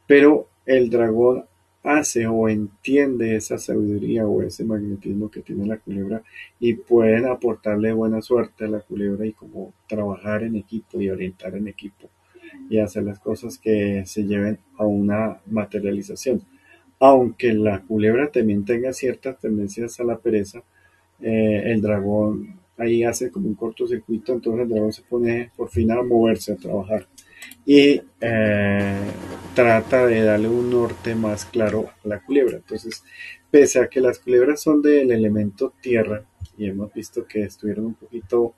pero 0.07 0.47
el 0.65 0.89
dragón 0.89 1.45
hace 1.83 2.27
o 2.27 2.49
entiende 2.49 3.35
esa 3.35 3.57
sabiduría 3.57 4.25
o 4.27 4.41
ese 4.41 4.65
magnetismo 4.65 5.29
que 5.31 5.41
tiene 5.41 5.65
la 5.65 5.77
culebra 5.77 6.21
y 6.59 6.73
pueden 6.73 7.25
aportarle 7.25 7.93
buena 7.93 8.21
suerte 8.21 8.65
a 8.65 8.69
la 8.69 8.81
culebra 8.81 9.25
y 9.25 9.33
como 9.33 9.73
trabajar 9.87 10.43
en 10.43 10.57
equipo 10.57 10.99
y 10.99 11.09
orientar 11.09 11.55
en 11.55 11.67
equipo 11.67 12.09
y 12.69 12.79
hacer 12.79 13.03
las 13.03 13.19
cosas 13.19 13.57
que 13.57 14.03
se 14.05 14.25
lleven 14.25 14.59
a 14.77 14.85
una 14.85 15.37
materialización. 15.45 16.41
Aunque 16.99 17.53
la 17.53 17.81
culebra 17.81 18.31
también 18.31 18.65
tenga 18.65 18.91
ciertas 18.91 19.39
tendencias 19.39 19.99
a 19.99 20.03
la 20.03 20.17
pereza, 20.17 20.63
eh, 21.21 21.63
el 21.67 21.81
dragón 21.81 22.59
ahí 22.77 23.03
hace 23.03 23.31
como 23.31 23.47
un 23.47 23.55
cortocircuito, 23.55 24.33
entonces 24.33 24.63
el 24.63 24.69
dragón 24.69 24.93
se 24.93 25.01
pone 25.03 25.51
por 25.55 25.69
fin 25.69 25.91
a 25.91 26.01
moverse, 26.03 26.53
a 26.53 26.57
trabajar 26.57 27.07
y 27.65 28.01
eh, 28.21 29.01
trata 29.53 30.05
de 30.05 30.21
darle 30.21 30.47
un 30.47 30.69
norte 30.69 31.15
más 31.15 31.45
claro 31.45 31.89
a 32.03 32.07
la 32.07 32.19
culebra. 32.21 32.57
Entonces, 32.57 33.03
pese 33.51 33.79
a 33.79 33.87
que 33.87 33.99
las 33.99 34.19
culebras 34.19 34.61
son 34.61 34.81
del 34.81 35.11
elemento 35.11 35.73
tierra, 35.81 36.23
y 36.57 36.67
hemos 36.67 36.93
visto 36.93 37.25
que 37.27 37.43
estuvieron 37.43 37.87
un 37.87 37.93
poquito 37.95 38.55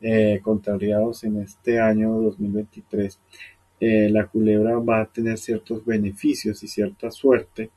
eh, 0.00 0.40
contrariados 0.42 1.24
en 1.24 1.40
este 1.40 1.80
año 1.80 2.12
2023, 2.20 3.18
eh, 3.80 4.10
la 4.10 4.26
culebra 4.26 4.78
va 4.78 5.00
a 5.00 5.06
tener 5.06 5.38
ciertos 5.38 5.84
beneficios 5.84 6.62
y 6.62 6.68
cierta 6.68 7.10
suerte 7.10 7.70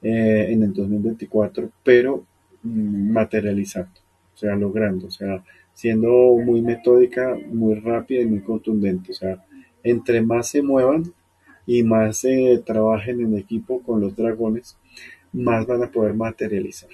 en 0.00 0.62
el 0.62 0.72
2024, 0.72 1.72
pero 1.82 2.24
mm, 2.62 3.10
materializando, 3.10 4.00
sea, 4.38 4.56
logrando, 4.56 5.08
o 5.08 5.10
sea, 5.10 5.44
siendo 5.74 6.08
muy 6.44 6.62
metódica, 6.62 7.36
muy 7.50 7.74
rápida 7.76 8.22
y 8.22 8.26
muy 8.26 8.40
contundente, 8.40 9.12
o 9.12 9.14
sea, 9.14 9.44
entre 9.82 10.20
más 10.22 10.48
se 10.48 10.62
muevan 10.62 11.12
y 11.66 11.82
más 11.82 12.18
se 12.18 12.62
trabajen 12.64 13.20
en 13.20 13.36
equipo 13.36 13.82
con 13.82 14.00
los 14.00 14.16
dragones, 14.16 14.76
más 15.32 15.66
van 15.66 15.82
a 15.82 15.90
poder 15.90 16.14
materializar. 16.14 16.90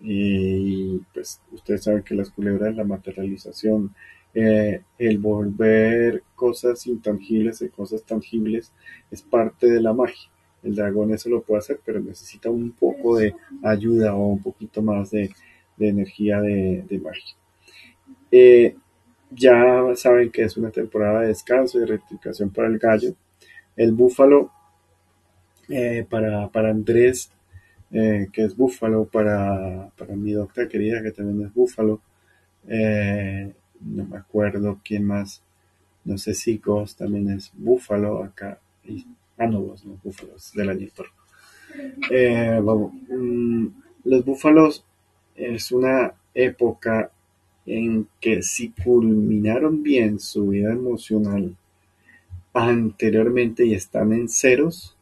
Y 0.00 0.98
pues 1.14 1.40
ustedes 1.52 1.84
saben 1.84 2.02
que 2.02 2.14
las 2.14 2.30
culebras, 2.30 2.74
la 2.74 2.84
materialización, 2.84 3.94
eh, 4.34 4.80
el 4.98 5.18
volver 5.18 6.22
cosas 6.34 6.86
intangibles 6.86 7.62
en 7.62 7.68
cosas 7.68 8.02
tangibles 8.02 8.72
es 9.10 9.22
parte 9.22 9.70
de 9.70 9.80
la 9.80 9.92
magia. 9.92 10.30
El 10.62 10.74
dragón 10.74 11.12
eso 11.12 11.28
lo 11.28 11.42
puede 11.42 11.58
hacer, 11.58 11.80
pero 11.84 12.00
necesita 12.00 12.50
un 12.50 12.72
poco 12.72 13.18
de 13.18 13.34
ayuda 13.62 14.14
o 14.14 14.28
un 14.28 14.42
poquito 14.42 14.80
más 14.80 15.10
de, 15.10 15.30
energía 15.88 16.40
de, 16.40 17.00
magia. 17.02 17.36
Eh, 18.30 18.76
ya 19.30 19.84
saben 19.96 20.30
que 20.30 20.42
es 20.42 20.56
una 20.56 20.70
temporada 20.70 21.20
de 21.20 21.28
descanso 21.28 21.80
y 21.80 21.84
rectificación 21.84 22.50
para 22.50 22.68
el 22.68 22.78
gallo. 22.78 23.14
El 23.76 23.92
búfalo 23.92 24.50
eh, 25.68 26.06
para, 26.08 26.50
Andrés, 26.52 27.30
eh, 27.90 28.28
que 28.32 28.44
es 28.44 28.56
búfalo, 28.56 29.06
para, 29.06 29.90
mi 30.16 30.32
doctora 30.32 30.68
querida, 30.68 31.02
que 31.02 31.12
también 31.12 31.46
es 31.46 31.54
búfalo. 31.54 32.00
No 32.64 34.04
me 34.04 34.16
acuerdo 34.16 34.80
quién 34.84 35.06
más. 35.06 35.42
No 36.04 36.18
sé 36.18 36.34
si 36.34 36.58
Ghost 36.58 36.98
también 36.98 37.30
es 37.30 37.52
búfalo 37.54 38.22
acá. 38.22 38.58
ah, 39.38 39.46
no, 39.46 39.60
los 39.60 39.84
no, 39.84 39.98
búfalos 40.02 40.52
del 40.52 40.70
año 40.70 40.88
vamos, 42.62 42.92
mm, 43.08 43.66
los 44.04 44.24
búfalos 44.24 44.84
es 45.36 45.72
una 45.72 46.14
época 46.34 47.10
en 47.66 48.08
que 48.20 48.42
si 48.42 48.70
culminaron 48.70 49.82
bien 49.82 50.18
su 50.18 50.48
vida 50.48 50.72
emocional 50.72 51.54
anteriormente 52.52 53.64
y 53.64 53.74
están 53.74 54.12
en 54.12 54.28
ceros, 54.28 54.96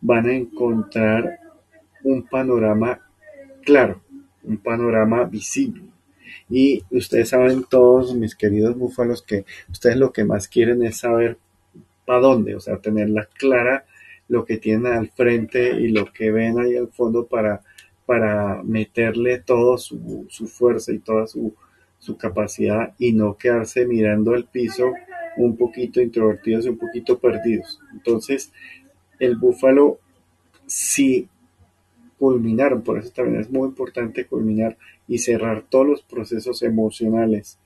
van 0.00 0.26
a 0.26 0.34
encontrar 0.34 1.40
un 2.04 2.22
panorama 2.22 3.00
claro, 3.64 4.00
un 4.44 4.58
panorama 4.58 5.24
visible. 5.24 5.82
Y 6.48 6.84
ustedes 6.90 7.30
saben 7.30 7.64
todos, 7.68 8.14
mis 8.14 8.36
queridos 8.36 8.76
búfalos, 8.76 9.22
que 9.22 9.44
ustedes 9.70 9.96
lo 9.96 10.12
que 10.12 10.24
más 10.24 10.48
quieren 10.48 10.84
es 10.84 10.98
saber 10.98 11.38
para 12.04 12.20
dónde, 12.20 12.54
o 12.54 12.60
sea, 12.60 12.78
tenerla 12.78 13.28
clara 13.36 13.84
lo 14.28 14.44
que 14.44 14.58
tienen 14.58 14.92
al 14.92 15.08
frente 15.08 15.80
y 15.80 15.88
lo 15.88 16.12
que 16.12 16.30
ven 16.30 16.58
ahí 16.58 16.76
al 16.76 16.88
fondo 16.88 17.26
para, 17.26 17.62
para 18.06 18.62
meterle 18.62 19.40
toda 19.40 19.78
su, 19.78 20.26
fuerza 20.48 20.92
y 20.92 21.00
toda 21.00 21.26
su, 21.26 21.54
su 21.98 22.16
capacidad 22.16 22.94
y 22.98 23.12
no 23.12 23.36
quedarse 23.36 23.86
mirando 23.86 24.34
el 24.34 24.44
piso 24.44 24.92
un 25.36 25.56
poquito 25.56 26.00
introvertidos 26.00 26.66
y 26.66 26.70
un 26.70 26.78
poquito 26.78 27.18
perdidos. 27.18 27.80
Entonces, 27.92 28.52
el 29.18 29.36
búfalo, 29.36 29.98
si 30.66 31.28
culminaron, 32.18 32.82
por 32.82 32.98
eso 32.98 33.10
también 33.10 33.40
es 33.40 33.50
muy 33.50 33.68
importante 33.68 34.26
culminar 34.26 34.76
y 35.06 35.18
cerrar 35.18 35.64
todos 35.68 35.86
los 35.86 36.02
procesos 36.02 36.62
emocionales 36.62 37.58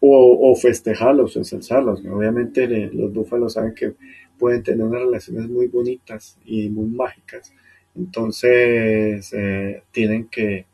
o, 0.00 0.54
festejarlos 0.56 1.36
o 1.36 1.38
ensalzarlos. 1.40 2.00
Obviamente 2.04 2.66
los 2.92 3.12
búfalos 3.12 3.54
saben 3.54 3.74
que 3.74 3.94
pueden 4.38 4.62
tener 4.62 4.84
unas 4.84 5.02
relaciones 5.02 5.48
muy 5.48 5.66
bonitas 5.68 6.38
y 6.44 6.68
muy 6.68 6.86
mágicas. 6.86 7.52
Entonces 7.96 9.32
eh, 9.32 9.82
tienen 9.90 10.28
que, 10.28 10.66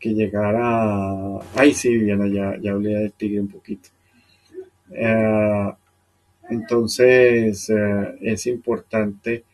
llegar 0.00 0.56
a... 0.58 1.38
Ay, 1.54 1.72
sí, 1.74 1.90
Viviana, 1.90 2.26
ya, 2.26 2.56
ya 2.60 2.72
hablé 2.72 2.94
del 2.94 3.12
tigre 3.12 3.40
un 3.40 3.48
poquito. 3.48 3.88
Eh, 4.90 5.72
entonces 6.50 7.70
eh, 7.70 8.18
es 8.20 8.46
importante 8.46 9.44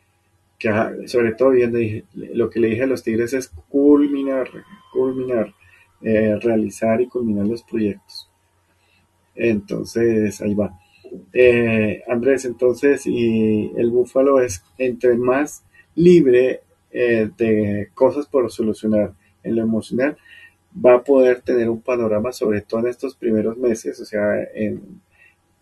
que, 0.57 0.69
ah, 0.69 0.91
sobre 1.05 1.33
todo, 1.33 1.51
lo 2.13 2.49
que 2.49 2.59
le 2.59 2.69
dije 2.69 2.83
a 2.83 2.87
los 2.87 3.03
tigres 3.03 3.33
es 3.33 3.49
culminar, 3.69 4.49
culminar, 4.91 5.53
realizar 6.01 6.99
y 6.99 7.07
culminar 7.07 7.45
los 7.45 7.63
proyectos. 7.63 8.29
Entonces, 9.35 10.41
ahí 10.41 10.53
va. 10.55 10.77
Andrés, 12.07 12.45
entonces, 12.45 13.05
y 13.05 13.71
el 13.77 13.91
búfalo 13.91 14.41
es 14.41 14.63
entre 14.77 15.15
más 15.15 15.63
libre 15.95 16.61
eh, 16.91 17.29
de 17.37 17.89
cosas 17.93 18.25
por 18.25 18.51
solucionar 18.51 19.13
en 19.43 19.55
lo 19.55 19.61
emocional, 19.61 20.17
va 20.73 20.95
a 20.95 21.03
poder 21.03 21.41
tener 21.41 21.69
un 21.69 21.81
panorama, 21.81 22.31
sobre 22.31 22.61
todo 22.61 22.81
en 22.81 22.87
estos 22.87 23.15
primeros 23.15 23.57
meses, 23.57 23.99
o 23.99 24.05
sea, 24.05 24.43
en, 24.53 25.01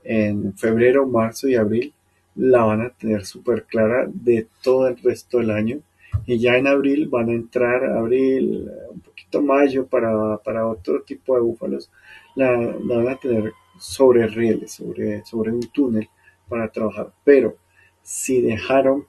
en 0.03 0.57
febrero, 0.57 1.05
marzo 1.05 1.47
y 1.47 1.55
abril, 1.55 1.93
la 2.35 2.63
van 2.63 2.81
a 2.81 2.89
tener 2.89 3.25
súper 3.25 3.63
clara 3.63 4.07
de 4.07 4.47
todo 4.61 4.87
el 4.87 4.97
resto 4.97 5.39
del 5.39 5.51
año. 5.51 5.79
Y 6.25 6.39
ya 6.39 6.57
en 6.57 6.67
abril 6.67 7.07
van 7.07 7.29
a 7.29 7.33
entrar, 7.33 7.83
abril, 7.85 8.69
un 8.89 8.99
poquito 9.01 9.41
mayo 9.41 9.85
para, 9.87 10.37
para 10.37 10.67
otro 10.67 11.01
tipo 11.01 11.35
de 11.35 11.41
búfalos, 11.41 11.91
la, 12.35 12.51
la 12.57 12.97
van 12.97 13.09
a 13.09 13.17
tener 13.17 13.51
sobre 13.79 14.27
rieles, 14.27 14.71
sobre, 14.73 15.23
sobre 15.25 15.51
un 15.51 15.61
túnel 15.71 16.09
para 16.47 16.69
trabajar. 16.69 17.11
Pero 17.23 17.57
si 18.01 18.41
dejaron 18.41 19.05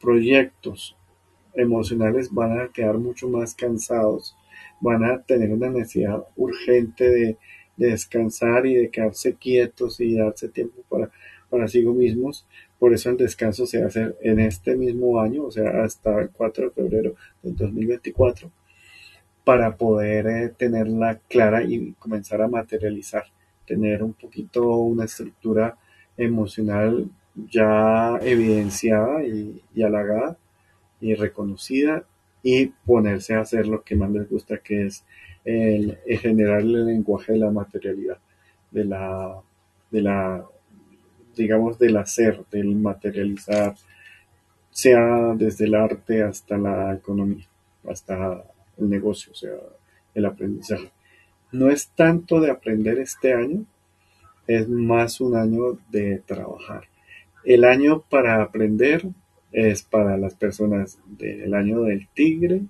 proyectos 0.00 0.96
emocionales, 1.54 2.32
van 2.32 2.60
a 2.60 2.68
quedar 2.68 2.98
mucho 2.98 3.28
más 3.28 3.54
cansados, 3.54 4.36
van 4.80 5.04
a 5.04 5.22
tener 5.22 5.50
una 5.50 5.70
necesidad 5.70 6.24
urgente 6.36 7.08
de, 7.08 7.38
descansar 7.74 8.66
y 8.66 8.74
de 8.74 8.90
quedarse 8.90 9.34
quietos 9.34 9.98
y 9.98 10.14
darse 10.14 10.48
tiempo 10.48 10.82
para, 10.88 11.10
para 11.48 11.66
sí 11.66 11.84
mismos. 11.84 12.46
Por 12.78 12.92
eso 12.92 13.10
el 13.10 13.16
descanso 13.16 13.66
se 13.66 13.82
hace 13.82 14.14
en 14.20 14.38
este 14.40 14.76
mismo 14.76 15.18
año, 15.18 15.44
o 15.44 15.50
sea, 15.50 15.82
hasta 15.82 16.20
el 16.20 16.30
4 16.30 16.66
de 16.66 16.70
febrero 16.70 17.14
del 17.42 17.56
2024, 17.56 18.50
para 19.42 19.76
poder 19.76 20.26
eh, 20.26 20.48
tenerla 20.56 21.18
clara 21.28 21.64
y 21.64 21.92
comenzar 21.98 22.42
a 22.42 22.48
materializar 22.48 23.24
tener 23.66 24.02
un 24.02 24.12
poquito 24.12 24.76
una 24.76 25.04
estructura 25.04 25.76
emocional 26.16 27.08
ya 27.34 28.18
evidenciada 28.20 29.24
y, 29.24 29.62
halagada 29.82 30.36
y 31.02 31.14
reconocida 31.14 32.04
y 32.42 32.68
ponerse 32.86 33.34
a 33.34 33.40
hacer 33.40 33.66
lo 33.66 33.82
que 33.82 33.94
más 33.94 34.10
les 34.10 34.30
gusta 34.30 34.56
que 34.58 34.86
es 34.86 35.04
el, 35.44 35.98
generar 36.06 36.60
el 36.60 36.86
lenguaje 36.86 37.32
de 37.32 37.38
la 37.38 37.50
materialidad 37.50 38.18
de 38.70 38.84
la 38.86 39.42
de 39.90 40.00
la 40.00 40.46
digamos 41.36 41.78
del 41.78 41.98
hacer 41.98 42.42
del 42.50 42.74
materializar 42.74 43.74
sea 44.70 45.34
desde 45.36 45.66
el 45.66 45.74
arte 45.74 46.22
hasta 46.22 46.56
la 46.56 46.94
economía 46.94 47.46
hasta 47.86 48.42
el 48.78 48.88
negocio 48.88 49.32
o 49.32 49.34
sea 49.34 49.58
el 50.14 50.24
aprendizaje 50.24 50.90
no 51.52 51.68
es 51.68 51.88
tanto 51.88 52.40
de 52.40 52.50
aprender 52.50 52.98
este 52.98 53.34
año, 53.34 53.66
es 54.46 54.68
más 54.68 55.20
un 55.20 55.36
año 55.36 55.78
de 55.90 56.22
trabajar. 56.26 56.84
El 57.44 57.64
año 57.64 58.00
para 58.08 58.42
aprender 58.42 59.04
es 59.52 59.82
para 59.82 60.16
las 60.16 60.34
personas 60.34 60.98
del 61.06 61.54
año 61.54 61.82
del 61.82 62.08
tigre, 62.08 62.62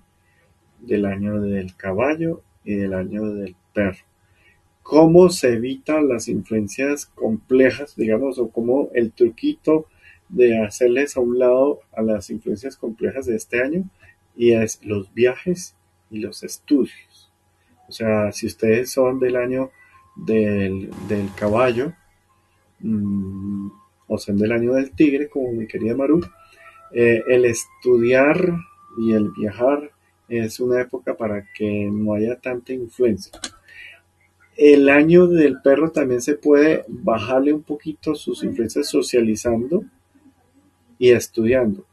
del 0.79 1.05
año 1.05 1.41
del 1.41 1.75
caballo 1.75 2.41
y 2.63 2.75
del 2.75 2.93
año 2.93 3.29
del 3.33 3.55
perro. 3.73 4.03
¿Cómo 4.83 5.29
se 5.29 5.53
evitan 5.53 6.09
las 6.09 6.27
influencias 6.27 7.05
complejas, 7.05 7.95
digamos, 7.95 8.37
o 8.37 8.49
cómo 8.49 8.89
el 8.93 9.13
truquito 9.13 9.87
de 10.27 10.61
hacerles 10.61 11.15
a 11.15 11.21
un 11.21 11.39
lado 11.39 11.79
a 11.93 12.01
las 12.01 12.29
influencias 12.29 12.75
complejas 12.75 13.25
de 13.25 13.35
este 13.37 13.61
año? 13.61 13.85
Y 14.35 14.51
es 14.51 14.83
los 14.83 15.13
viajes 15.13 15.75
y 16.11 16.19
los 16.19 16.43
estudios. 16.43 17.31
O 17.87 17.91
sea, 17.93 18.31
si 18.33 18.47
ustedes 18.47 18.91
son 18.91 19.19
del 19.19 19.37
año 19.37 19.71
del, 20.15 20.89
caballo, 21.35 21.93
mm, 22.79 23.69
o 24.07 24.17
son 24.17 24.37
del 24.37 24.51
año 24.51 24.73
del 24.73 24.91
tigre, 24.91 25.29
como 25.29 25.51
mi 25.53 25.65
querida 25.65 25.95
Maru, 25.95 26.21
eh, 26.93 27.23
el 27.27 27.45
estudiar 27.45 28.57
y 28.97 29.13
el 29.13 29.31
viajar 29.31 29.91
es 30.27 30.59
una 30.59 30.81
época 30.81 31.15
para 31.15 31.45
que 31.53 31.89
no 31.91 32.13
haya 32.13 32.39
tanta 32.39 32.73
influencia. 32.73 33.39
El 34.55 34.89
año 34.89 35.27
del 35.27 35.61
perro 35.61 35.91
también 35.91 36.21
se 36.21 36.35
puede 36.35 36.85
bajarle 36.87 37.53
un 37.53 37.63
poquito 37.63 38.13
sus 38.13 38.43
influencias 38.43 38.87
socializando 38.87 39.83
y 40.99 41.09
estudiando. 41.09 41.85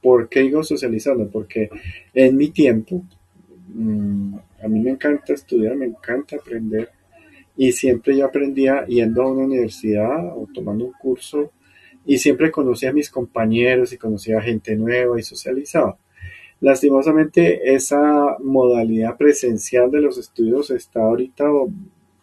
¿Por 0.00 0.28
qué 0.28 0.40
digo 0.40 0.62
socializando? 0.62 1.28
Porque 1.28 1.68
en 2.14 2.36
mi 2.36 2.48
tiempo, 2.50 3.02
mm, 3.68 4.36
a 4.62 4.68
mí 4.68 4.80
me 4.80 4.90
encanta 4.90 5.34
estudiar, 5.34 5.76
me 5.76 5.86
encanta 5.86 6.36
aprender 6.36 6.90
y 7.56 7.72
siempre 7.72 8.16
yo 8.16 8.24
aprendía 8.24 8.86
yendo 8.86 9.22
a 9.22 9.32
una 9.32 9.44
universidad 9.44 10.26
o 10.36 10.48
tomando 10.54 10.86
un 10.86 10.92
curso 10.92 11.52
y 12.06 12.18
siempre 12.18 12.50
conocía 12.50 12.90
a 12.90 12.94
mis 12.94 13.10
compañeros 13.10 13.92
y 13.92 13.98
conocía 13.98 14.38
a 14.38 14.42
gente 14.42 14.76
nueva 14.76 15.18
y 15.18 15.22
socializaba. 15.22 15.98
Lastimosamente 16.60 17.74
esa 17.74 18.36
modalidad 18.38 19.16
presencial 19.16 19.90
de 19.90 20.00
los 20.00 20.16
estudios 20.16 20.70
está 20.70 21.00
ahorita 21.02 21.44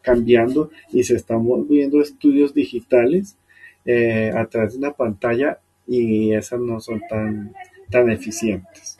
cambiando 0.01 0.71
y 0.91 1.03
se 1.03 1.15
están 1.15 1.45
viendo 1.67 2.01
estudios 2.01 2.53
digitales 2.53 3.37
eh, 3.85 4.31
a 4.35 4.45
través 4.45 4.73
de 4.73 4.79
una 4.79 4.93
pantalla 4.93 5.59
y 5.85 6.33
esas 6.33 6.59
no 6.59 6.79
son 6.79 7.01
tan, 7.07 7.53
tan 7.89 8.09
eficientes. 8.09 8.97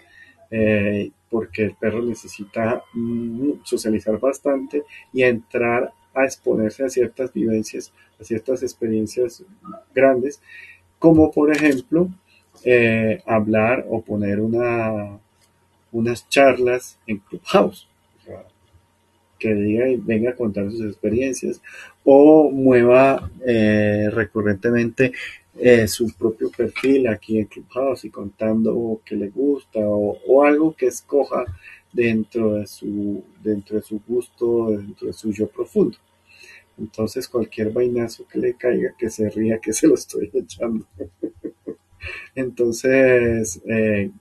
Eh, 0.51 1.09
porque 1.29 1.63
el 1.63 1.75
perro 1.75 2.03
necesita 2.03 2.83
mm, 2.93 3.63
socializar 3.63 4.19
bastante 4.19 4.83
y 5.11 5.23
entrar 5.23 5.91
a 6.13 6.25
exponerse 6.25 6.83
a 6.85 6.89
ciertas 6.89 7.33
vivencias, 7.33 7.91
a 8.21 8.23
ciertas 8.23 8.61
experiencias 8.61 9.43
grandes, 9.95 10.39
como 11.03 11.29
por 11.33 11.51
ejemplo 11.51 12.07
eh, 12.63 13.21
hablar 13.25 13.85
o 13.89 14.01
poner 14.01 14.39
una, 14.39 15.19
unas 15.91 16.29
charlas 16.29 16.97
en 17.05 17.17
Clubhouse, 17.17 17.89
que 19.37 19.53
diga 19.53 19.89
y 19.89 19.97
venga 19.97 20.29
a 20.29 20.35
contar 20.37 20.71
sus 20.71 20.85
experiencias, 20.85 21.61
o 22.05 22.49
mueva 22.49 23.29
eh, 23.45 24.07
recurrentemente 24.13 25.11
eh, 25.59 25.89
su 25.89 26.09
propio 26.13 26.49
perfil 26.49 27.09
aquí 27.09 27.37
en 27.37 27.47
Clubhouse 27.47 28.05
y 28.05 28.09
contando 28.09 29.01
qué 29.03 29.17
le 29.17 29.27
gusta 29.27 29.79
o, 29.81 30.41
algo 30.41 30.73
que 30.73 30.87
escoja 30.87 31.43
dentro 31.91 32.53
de 32.53 32.65
su 32.65 33.25
dentro 33.43 33.75
de 33.75 33.81
su 33.81 33.99
gusto, 34.07 34.69
dentro 34.69 35.07
de 35.07 35.13
su 35.13 35.33
yo 35.33 35.49
profundo. 35.49 35.97
Entonces 36.77 37.27
cualquier 37.27 37.71
vainazo 37.71 38.27
que 38.27 38.39
le 38.39 38.55
caiga, 38.55 38.93
que 38.97 39.09
se 39.09 39.29
ría, 39.29 39.59
que 39.59 39.73
se 39.73 39.87
lo 39.87 39.95
estoy 39.95 40.29
echando. 40.33 40.85
Entonces, 42.35 43.61
eh, 43.67 44.11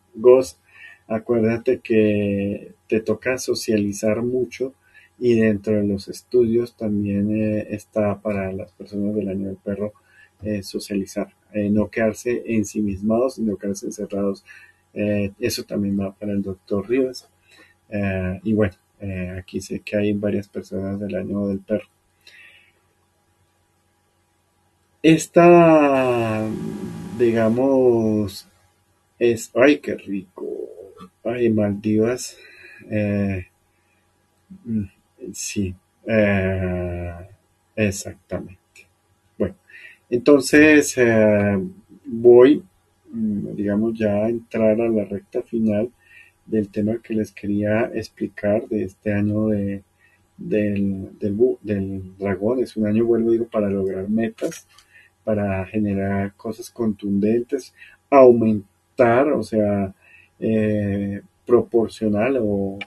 acuérdate 1.08 1.80
que 1.80 2.74
te 2.88 3.00
toca 3.00 3.38
socializar 3.38 4.22
mucho 4.22 4.74
y 5.18 5.34
dentro 5.34 5.76
de 5.76 5.84
los 5.84 6.08
estudios 6.08 6.76
también 6.76 7.30
eh, 7.36 7.68
está 7.70 8.20
para 8.20 8.52
las 8.52 8.72
personas 8.72 9.14
del 9.14 9.28
año 9.28 9.48
del 9.48 9.56
perro 9.56 9.92
eh, 10.42 10.62
socializar, 10.62 11.28
eh, 11.52 11.70
no 11.70 11.88
quedarse 11.88 12.42
ensimismados, 12.46 13.36
sino 13.36 13.56
quedarse 13.56 13.86
encerrados. 13.86 14.44
Eso 14.92 15.64
también 15.64 15.98
va 15.98 16.12
para 16.12 16.32
el 16.32 16.42
doctor 16.42 16.86
Rivas. 16.86 17.30
Y 18.42 18.52
bueno, 18.52 18.74
aquí 19.38 19.60
sé 19.62 19.80
que 19.80 19.96
hay 19.96 20.12
varias 20.12 20.48
personas 20.48 21.00
del 21.00 21.14
año 21.14 21.46
del 21.46 21.60
perro. 21.60 21.88
Esta, 25.02 26.48
digamos, 27.18 28.48
es, 29.18 29.50
ay, 29.54 29.78
qué 29.78 29.96
rico, 29.96 30.46
ay, 31.24 31.50
Maldivas, 31.50 32.36
eh, 32.88 33.46
sí, 35.32 35.74
exactamente. 37.74 38.86
Bueno, 39.36 39.56
entonces 40.08 40.96
voy, 42.04 42.62
mm, 43.10 43.54
digamos, 43.56 43.98
ya 43.98 44.24
a 44.24 44.28
entrar 44.28 44.80
a 44.80 44.88
la 44.88 45.04
recta 45.04 45.42
final 45.42 45.90
del 46.46 46.68
tema 46.68 46.98
que 47.02 47.14
les 47.14 47.32
quería 47.32 47.90
explicar 47.94 48.68
de 48.68 48.84
este 48.84 49.12
año 49.12 49.48
de, 49.48 49.82
del, 50.36 51.10
del, 51.18 52.16
dragón. 52.18 52.60
Es 52.60 52.76
un 52.76 52.86
año, 52.86 53.04
vuelvo 53.04 53.30
digo, 53.30 53.46
para 53.48 53.68
lograr 53.70 54.08
metas, 54.08 54.66
para 55.24 55.64
generar 55.66 56.34
cosas 56.34 56.70
contundentes, 56.70 57.74
aumentar, 58.10 59.32
o 59.32 59.42
sea, 59.42 59.94
eh, 60.38 61.22
proporcional 61.46 62.38
o, 62.40 62.78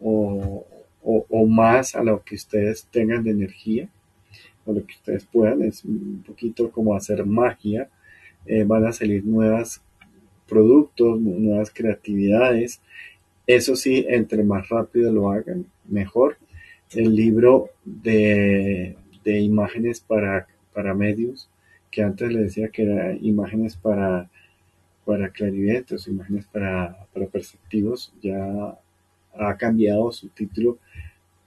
o, 0.00 1.46
más 1.46 1.94
a 1.94 2.02
lo 2.02 2.22
que 2.22 2.34
ustedes 2.34 2.86
tengan 2.90 3.24
de 3.24 3.30
energía, 3.30 3.88
o 4.66 4.72
lo 4.72 4.84
que 4.84 4.94
ustedes 4.94 5.24
puedan. 5.24 5.62
Es 5.62 5.84
un 5.84 6.22
poquito 6.26 6.70
como 6.70 6.94
hacer 6.94 7.24
magia. 7.24 7.88
Eh, 8.46 8.64
van 8.64 8.86
a 8.86 8.92
salir 8.92 9.24
nuevas 9.24 9.82
productos, 10.48 11.20
nuevas 11.20 11.70
creatividades. 11.70 12.80
Eso 13.46 13.76
sí, 13.76 14.04
entre 14.08 14.42
más 14.42 14.68
rápido 14.68 15.12
lo 15.12 15.30
hagan, 15.30 15.66
mejor. 15.88 16.36
El 16.90 17.14
libro 17.14 17.70
de, 17.84 18.96
imágenes 19.24 20.00
para, 20.00 20.46
para 20.72 20.94
medios, 20.94 21.50
que 21.90 22.02
antes 22.02 22.32
le 22.32 22.42
decía 22.42 22.68
que 22.68 22.82
era 22.82 23.12
imágenes 23.14 23.76
para, 23.76 24.28
para 25.04 25.30
clarividentes, 25.30 26.08
imágenes 26.08 26.46
para, 26.46 27.06
para 27.12 27.26
perceptivos, 27.26 28.12
ya 28.22 28.78
ha 29.34 29.56
cambiado 29.56 30.12
su 30.12 30.28
título 30.28 30.78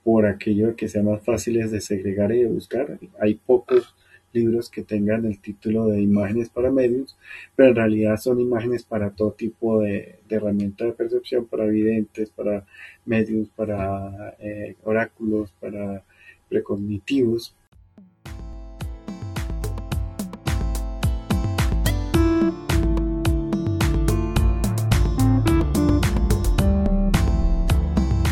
por 0.04 0.26
aquello 0.26 0.76
que 0.76 0.88
sea 0.88 1.04
más 1.04 1.24
fáciles 1.24 1.72
de 1.72 1.82
segregar 1.82 2.32
y 2.32 2.40
de 2.40 2.48
buscar. 2.48 3.00
Hay 3.20 3.36
pocos 3.36 3.96
libros 4.34 4.70
que 4.70 4.84
tengan 4.84 5.26
el 5.26 5.40
título 5.40 5.88
de 5.88 6.02
imágenes 6.02 6.50
para 6.50 6.72
medios, 6.72 7.18
pero 7.56 7.70
en 7.70 7.76
realidad 7.76 8.18
son 8.18 8.40
imágenes 8.40 8.84
para 8.84 9.12
todo 9.12 9.32
tipo 9.32 9.82
de, 9.82 10.20
herramientas 10.30 10.88
de 10.88 10.94
percepción, 10.94 11.46
para 11.46 11.66
videntes, 11.66 12.30
para 12.30 12.66
medios, 13.06 13.50
para 13.50 14.36
eh, 14.40 14.76
oráculos, 14.84 15.52
para 15.60 16.04
precognitivos. 16.50 17.56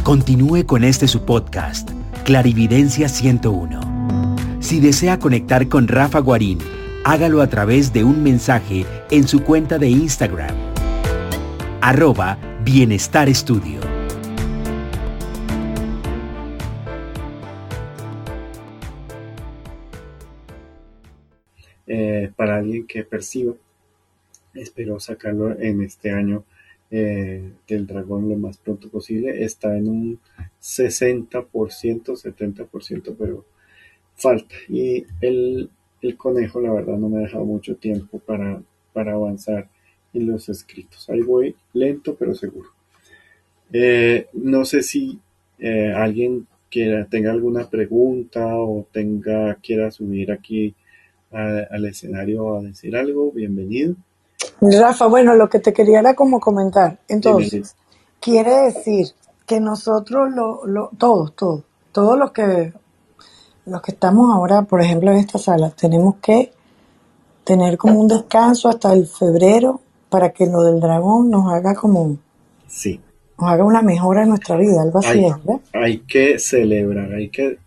Continúe 0.09 0.65
con 0.65 0.83
este 0.83 1.07
su 1.07 1.23
podcast, 1.23 1.91
Clarividencia 2.25 3.07
101 3.07 4.57
si 4.59 4.79
desea 4.79 5.19
conectar 5.19 5.69
con 5.69 5.87
Rafa 5.87 6.17
Guarín, 6.17 6.57
hágalo 7.05 7.43
a 7.43 7.47
través 7.47 7.93
de 7.93 8.03
un 8.03 8.23
mensaje 8.23 8.87
en 9.11 9.27
su 9.27 9.43
cuenta 9.43 9.77
de 9.77 9.89
Instagram. 9.89 10.55
Arroba 11.79 12.39
Bienestar 12.65 13.29
Estudio. 13.29 13.81
Eh, 21.85 22.31
para 22.35 22.57
alguien 22.57 22.87
que 22.87 23.03
perciba, 23.03 23.53
espero 24.55 24.99
sacarlo 24.99 25.51
en 25.59 25.83
este 25.83 26.09
año 26.09 26.45
eh, 26.91 27.51
del 27.67 27.85
dragón 27.85 28.29
lo 28.29 28.35
más 28.35 28.57
pronto 28.57 28.89
posible. 28.89 29.43
Está 29.43 29.77
en 29.77 29.87
un 29.87 30.19
60%, 30.61 31.41
70%, 31.41 33.15
pero 33.17 33.45
falta. 34.15 34.55
Y 34.67 35.05
el, 35.21 35.69
conejo, 36.17 36.61
la 36.61 36.73
verdad, 36.73 36.97
no 36.97 37.09
me 37.09 37.19
ha 37.19 37.21
dejado 37.21 37.45
mucho 37.45 37.75
tiempo 37.75 38.19
para, 38.19 38.61
para 38.93 39.13
avanzar 39.13 39.69
en 40.13 40.27
los 40.27 40.49
escritos. 40.49 41.09
Ahí 41.09 41.21
voy 41.21 41.55
lento, 41.73 42.15
pero 42.15 42.33
seguro. 42.33 42.69
Eh, 43.71 44.27
no 44.33 44.65
sé 44.65 44.81
si 44.81 45.19
eh, 45.59 45.93
alguien 45.95 46.47
quiera, 46.71 47.05
tenga 47.05 47.31
alguna 47.31 47.69
pregunta 47.69 48.57
o 48.57 48.87
tenga, 48.91 49.55
quiera 49.55 49.91
subir 49.91 50.31
aquí 50.31 50.75
al 51.31 51.85
escenario 51.85 52.55
a 52.55 52.63
decir 52.63 52.95
algo. 52.95 53.31
Bienvenido. 53.31 53.95
Rafa, 54.61 55.07
bueno, 55.07 55.35
lo 55.35 55.49
que 55.49 55.59
te 55.59 55.73
quería 55.73 55.99
era 55.99 56.15
como 56.15 56.39
comentar. 56.39 56.99
Entonces, 57.07 57.75
quiere 58.19 58.51
decir 58.63 59.07
que 59.45 59.59
nosotros, 59.59 60.29
lo, 60.31 60.65
lo, 60.65 60.89
todos, 60.97 61.35
todos, 61.35 61.63
todos 61.91 62.17
los 62.17 62.31
que 62.31 62.73
los 63.65 63.81
que 63.81 63.91
estamos 63.91 64.33
ahora, 64.33 64.63
por 64.63 64.81
ejemplo, 64.81 65.11
en 65.11 65.17
esta 65.17 65.37
sala, 65.37 65.69
tenemos 65.69 66.15
que 66.21 66.51
tener 67.43 67.77
como 67.77 67.99
un 67.99 68.07
descanso 68.07 68.67
hasta 68.67 68.93
el 68.93 69.07
febrero 69.07 69.81
para 70.09 70.31
que 70.31 70.47
lo 70.47 70.63
del 70.63 70.79
dragón 70.79 71.29
nos 71.29 71.51
haga 71.53 71.75
como... 71.75 72.17
Sí. 72.67 72.99
Nos 73.39 73.49
haga 73.49 73.63
una 73.63 73.81
mejora 73.81 74.23
en 74.23 74.29
nuestra 74.29 74.57
vida, 74.57 74.81
algo 74.81 74.99
así, 74.99 75.19
hay, 75.19 75.31
¿verdad? 75.31 75.61
Hay 75.73 75.99
que 75.99 76.39
celebrar, 76.39 77.13
hay 77.13 77.29
que 77.29 77.59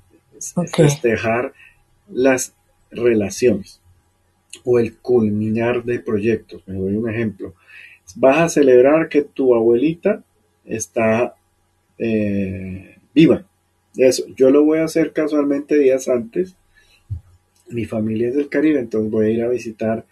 festejar 0.72 1.52
las 2.08 2.52
relaciones 2.90 3.81
o 4.64 4.78
el 4.78 4.96
culminar 4.98 5.84
de 5.84 6.00
proyectos. 6.00 6.62
Me 6.66 6.74
doy 6.74 6.96
un 6.96 7.08
ejemplo. 7.08 7.54
Vas 8.16 8.38
a 8.38 8.48
celebrar 8.48 9.08
que 9.08 9.22
tu 9.22 9.54
abuelita 9.54 10.22
está 10.64 11.34
eh, 11.98 12.96
viva 13.14 13.44
eso, 13.96 14.24
yo 14.36 14.50
lo 14.50 14.64
voy 14.64 14.78
a 14.78 14.84
hacer 14.84 15.12
casualmente 15.12 15.78
días 15.78 16.08
antes. 16.08 16.56
Mi 17.68 17.84
familia 17.84 18.28
es 18.28 18.34
del 18.34 18.48
Caribe, 18.48 18.80
entonces 18.80 19.10
voy 19.10 19.26
a 19.26 19.30
ir 19.30 19.42
a 19.42 19.48
visitar 19.48 20.06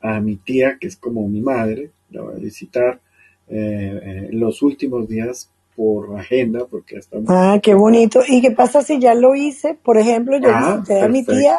a 0.00 0.20
mi 0.20 0.36
tía, 0.36 0.78
que 0.80 0.86
es 0.86 0.96
como 0.96 1.28
mi 1.28 1.40
madre, 1.40 1.90
la 2.10 2.22
voy 2.22 2.34
a 2.34 2.38
visitar 2.38 3.00
eh, 3.48 4.28
en 4.30 4.40
los 4.40 4.62
últimos 4.62 5.08
días 5.08 5.50
por 5.80 6.20
agenda, 6.20 6.66
porque 6.66 6.98
hasta... 6.98 7.16
Ah, 7.26 7.58
qué 7.62 7.72
bonito. 7.72 8.20
¿Y 8.28 8.42
qué 8.42 8.50
pasa 8.50 8.82
si 8.82 9.00
ya 9.00 9.14
lo 9.14 9.34
hice? 9.34 9.78
Por 9.82 9.96
ejemplo, 9.96 10.38
yo 10.38 10.50
ah, 10.52 10.76
visité 10.76 11.00
a 11.00 11.08
mi 11.08 11.24
tía, 11.24 11.58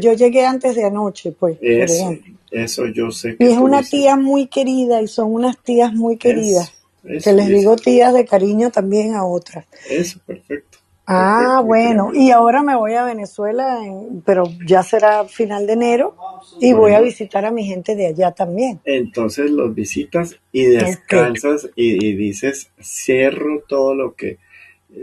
yo 0.00 0.14
llegué 0.14 0.44
antes 0.44 0.74
de 0.74 0.84
anoche, 0.84 1.30
pues, 1.30 1.56
eso, 1.60 2.12
Eso 2.50 2.86
yo 2.86 3.12
sé. 3.12 3.36
y 3.38 3.44
es 3.44 3.56
una 3.56 3.84
tía 3.84 4.16
muy 4.16 4.48
querida, 4.48 5.00
y 5.00 5.06
son 5.06 5.32
unas 5.32 5.58
tías 5.58 5.92
muy 5.92 6.16
queridas. 6.16 6.72
que 7.04 7.32
les 7.32 7.46
digo 7.46 7.76
tías 7.76 8.12
de 8.14 8.24
cariño 8.24 8.72
también 8.72 9.14
a 9.14 9.24
otras. 9.24 9.64
Eso, 9.88 10.18
perfecto. 10.26 10.75
Ah, 11.08 11.62
bueno, 11.64 12.10
y 12.12 12.32
ahora 12.32 12.64
me 12.64 12.74
voy 12.74 12.94
a 12.94 13.04
Venezuela, 13.04 13.80
pero 14.24 14.44
ya 14.66 14.82
será 14.82 15.24
final 15.24 15.64
de 15.68 15.74
enero 15.74 16.16
y 16.60 16.72
voy 16.72 16.94
a 16.94 17.00
visitar 17.00 17.44
a 17.44 17.52
mi 17.52 17.64
gente 17.64 17.94
de 17.94 18.08
allá 18.08 18.32
también. 18.32 18.80
Entonces 18.84 19.52
los 19.52 19.72
visitas 19.72 20.36
y 20.50 20.64
descansas 20.64 21.70
y, 21.76 22.14
dices, 22.16 22.72
cierro 22.82 23.62
todo 23.68 23.94
lo 23.94 24.14
que, 24.14 24.38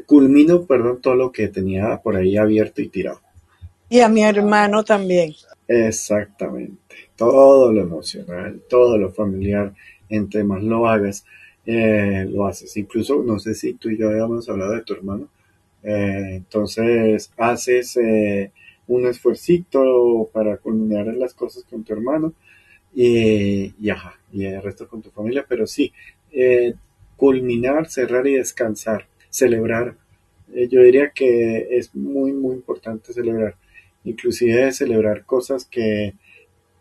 culmino, 0.06 0.64
perdón, 0.66 1.00
todo 1.02 1.16
lo 1.16 1.32
que 1.32 1.48
tenía 1.48 2.02
por 2.02 2.18
ahí 2.18 2.36
abierto 2.36 2.82
y 2.82 2.90
tirado. 2.90 3.22
Y 3.88 4.02
a 4.02 4.10
mi 4.10 4.24
hermano 4.24 4.84
también. 4.84 5.34
Exactamente, 5.70 6.96
todo 7.16 7.72
lo 7.72 7.82
emocional, 7.82 8.62
todo 8.68 8.98
lo 8.98 9.10
familiar, 9.12 9.74
entre 10.10 10.44
más 10.44 10.62
lo 10.64 10.86
hagas, 10.86 11.24
eh, 11.66 12.28
lo 12.30 12.46
haces. 12.46 12.76
Incluso, 12.76 13.24
no 13.24 13.40
sé 13.40 13.54
si 13.54 13.76
tú 13.76 13.90
y 13.90 13.98
yo 13.98 14.10
habíamos 14.10 14.50
hablado 14.50 14.74
de 14.74 14.82
tu 14.82 14.94
hermano 14.94 15.30
eh, 15.84 16.36
entonces 16.36 17.32
haces 17.38 17.98
eh, 17.98 18.52
un 18.88 19.06
esfuercito 19.06 20.30
para 20.34 20.58
culminar 20.58 21.08
las 21.08 21.34
cosas 21.34 21.64
con 21.64 21.84
tu 21.84 21.94
hermano 21.94 22.34
y, 22.94 23.74
y, 23.80 23.92
y 24.32 24.46
el 24.46 24.62
resto 24.62 24.88
con 24.88 25.02
tu 25.02 25.10
familia, 25.12 25.46
pero 25.48 25.68
sí, 25.68 25.92
eh, 26.32 26.74
culminar, 27.18 27.90
cerrar 27.90 28.28
y 28.28 28.36
descansar, 28.36 29.08
celebrar. 29.30 29.96
yo 30.70 30.82
diría 30.84 31.10
que 31.12 31.68
es 31.78 31.96
muy, 31.96 32.34
muy 32.34 32.56
importante 32.56 33.14
celebrar, 33.14 33.56
inclusive 34.04 34.72
celebrar 34.72 35.26
cosas 35.26 35.66
que, 35.66 36.14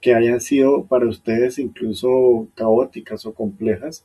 que 0.03 0.15
hayan 0.15 0.41
sido 0.41 0.85
para 0.85 1.07
ustedes 1.09 1.59
incluso 1.59 2.49
caóticas 2.57 3.25
o 3.25 3.33
complejas, 3.33 4.05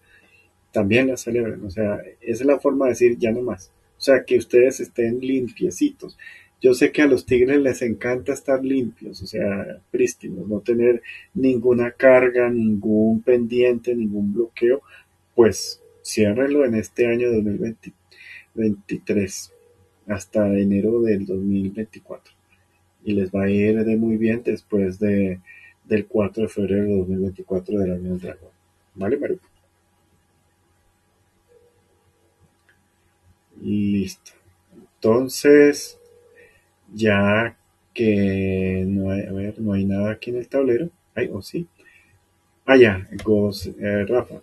también 0.71 1.07
las 1.07 1.21
celebran. 1.21 1.65
O 1.65 1.71
sea, 1.71 2.01
esa 2.21 2.43
es 2.43 2.45
la 2.45 2.59
forma 2.59 2.85
de 2.85 2.91
decir 2.91 3.17
ya 3.17 3.31
no 3.31 3.41
más. 3.41 3.71
O 3.97 4.01
sea, 4.01 4.23
que 4.23 4.37
ustedes 4.37 4.79
estén 4.79 5.19
limpiecitos. 5.19 6.17
Yo 6.61 6.73
sé 6.73 6.91
que 6.91 7.03
a 7.03 7.07
los 7.07 7.25
tigres 7.25 7.59
les 7.59 7.81
encanta 7.83 8.33
estar 8.33 8.63
limpios, 8.63 9.21
o 9.21 9.27
sea, 9.27 9.79
prístinos, 9.91 10.47
no 10.47 10.59
tener 10.61 11.03
ninguna 11.35 11.91
carga, 11.91 12.49
ningún 12.49 13.21
pendiente, 13.21 13.93
ningún 13.93 14.33
bloqueo, 14.33 14.81
pues 15.35 15.81
ciérrenlo 16.03 16.65
en 16.65 16.73
este 16.75 17.05
año 17.05 17.31
2020, 17.31 17.93
23 18.55 19.53
hasta 20.07 20.47
enero 20.57 21.01
del 21.01 21.25
2024. 21.27 22.33
Y 23.03 23.13
les 23.13 23.29
va 23.29 23.43
a 23.43 23.49
ir 23.49 23.83
de 23.83 23.95
muy 23.95 24.17
bien 24.17 24.41
después 24.43 24.99
de, 24.99 25.39
del 25.85 26.07
4 26.07 26.43
de 26.43 26.49
febrero 26.49 26.85
de 26.85 26.97
2024 26.97 27.79
del 27.79 27.91
año 27.91 28.09
del 28.11 28.19
dragón. 28.19 28.51
¿Vale, 28.95 29.17
Maru? 29.17 29.39
Listo. 33.61 34.31
Entonces, 34.95 35.97
ya 36.93 37.57
que 37.93 38.83
no 38.87 39.11
hay, 39.11 39.23
a 39.23 39.31
ver, 39.31 39.59
no 39.59 39.73
hay 39.73 39.85
nada 39.85 40.11
aquí 40.11 40.29
en 40.29 40.37
el 40.37 40.47
tablero. 40.47 40.89
Ay, 41.15 41.29
o 41.31 41.41
sí. 41.41 41.67
Ah, 42.65 42.75
ya, 42.75 43.07
eh, 43.11 44.05
Rafa. 44.05 44.41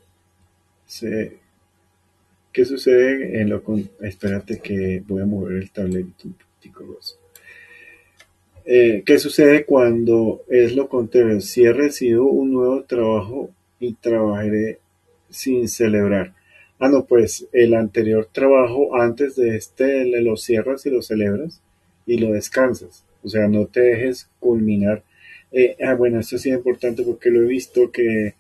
¿Qué 2.53 2.65
sucede 2.65 3.41
en 3.41 3.51
lo 3.51 3.63
con... 3.63 3.91
Espérate 4.01 4.61
que 4.61 5.03
voy 5.07 5.23
a 5.23 5.27
mover 5.27 5.57
el 5.57 5.71
tablero 5.71 6.07
un 6.25 6.33
poquitico. 6.33 6.99
Eh, 8.65 9.03
¿Qué 9.05 9.19
sucede 9.19 9.65
cuando 9.65 10.43
es 10.49 10.75
lo 10.75 10.89
contrario? 10.89 11.41
Si 11.41 11.65
he 11.65 11.73
recibido 11.73 12.25
un 12.25 12.53
nuevo 12.53 12.85
trabajo 12.85 13.51
y 13.79 13.95
trabajaré 13.95 14.79
sin 15.29 15.69
celebrar. 15.69 16.33
Ah, 16.79 16.89
no, 16.89 17.05
pues 17.05 17.47
el 17.53 17.75
anterior 17.75 18.29
trabajo 18.31 18.97
antes 18.97 19.37
de 19.37 19.57
este 19.57 20.05
lo 20.21 20.37
cierras 20.37 20.85
y 20.87 20.91
lo 20.91 21.03
celebras 21.03 21.61
y 22.07 22.19
lo 22.19 22.33
descansas. 22.33 23.05
O 23.23 23.29
sea, 23.29 23.49
no 23.49 23.67
te 23.67 23.81
dejes 23.81 24.29
culminar. 24.41 25.03
Eh, 25.53 25.77
ah, 25.87 25.95
bueno, 25.95 26.21
esto 26.21 26.37
sí 26.37 26.51
es 26.51 26.57
importante 26.57 27.03
porque 27.05 27.31
lo 27.31 27.43
he 27.43 27.47
visto 27.47 27.91
que, 27.91 28.35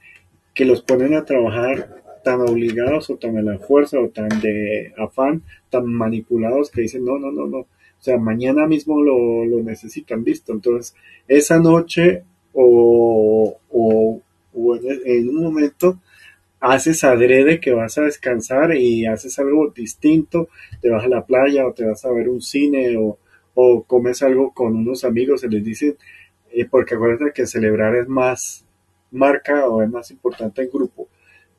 que 0.53 0.65
los 0.65 0.83
ponen 0.83 1.15
a 1.15 1.25
trabajar 1.25 2.03
tan 2.25 2.41
obligados 2.41 3.11
o 3.11 3.17
tan 3.17 3.37
a 3.39 3.43
la 3.43 3.59
fuerza 3.59 4.01
o 4.01 4.09
tan 4.09 4.29
de 4.41 4.93
afán, 4.99 5.43
tan 5.71 5.87
manipulados 5.87 6.71
que 6.71 6.83
dicen, 6.83 7.05
no, 7.05 7.19
no, 7.19 7.31
no, 7.31 7.47
no. 7.47 7.59
O 7.59 8.03
sea, 8.05 8.19
mañana 8.19 8.67
mismo 8.67 9.01
lo, 9.03 9.45
lo 9.45 9.63
necesitan, 9.63 10.25
listo. 10.25 10.53
Entonces, 10.53 10.95
esa 11.29 11.59
noche 11.59 12.25
o, 12.53 13.57
o, 13.71 14.21
o 14.55 14.77
en 14.77 15.29
un 15.29 15.43
momento 15.43 16.01
haces 16.65 17.05
adrede 17.05 17.61
que 17.61 17.73
vas 17.73 17.99
a 17.99 18.03
descansar 18.03 18.75
y 18.75 19.05
haces 19.05 19.39
algo 19.39 19.69
distinto, 19.69 20.49
te 20.81 20.89
vas 20.89 21.05
a 21.05 21.09
la 21.09 21.27
playa 21.27 21.67
o 21.67 21.75
te 21.75 21.85
vas 21.85 22.03
a 22.07 22.11
ver 22.11 22.31
un 22.31 22.41
cine 22.41 22.97
o, 22.97 23.19
o 23.55 23.83
comes 23.83 24.23
algo 24.23 24.53
con 24.55 24.75
unos 24.75 25.05
amigos, 25.05 25.43
se 25.43 25.49
les 25.49 25.63
dice, 25.63 25.97
eh, 26.53 26.65
porque 26.65 26.95
acuérdate 26.95 27.33
que 27.35 27.47
celebrar 27.47 27.95
es 27.97 28.09
más 28.09 28.65
marca 29.11 29.69
o 29.69 29.83
es 29.83 29.91
más 29.91 30.11
importante 30.11 30.63
en 30.63 30.71
grupo. 30.71 31.07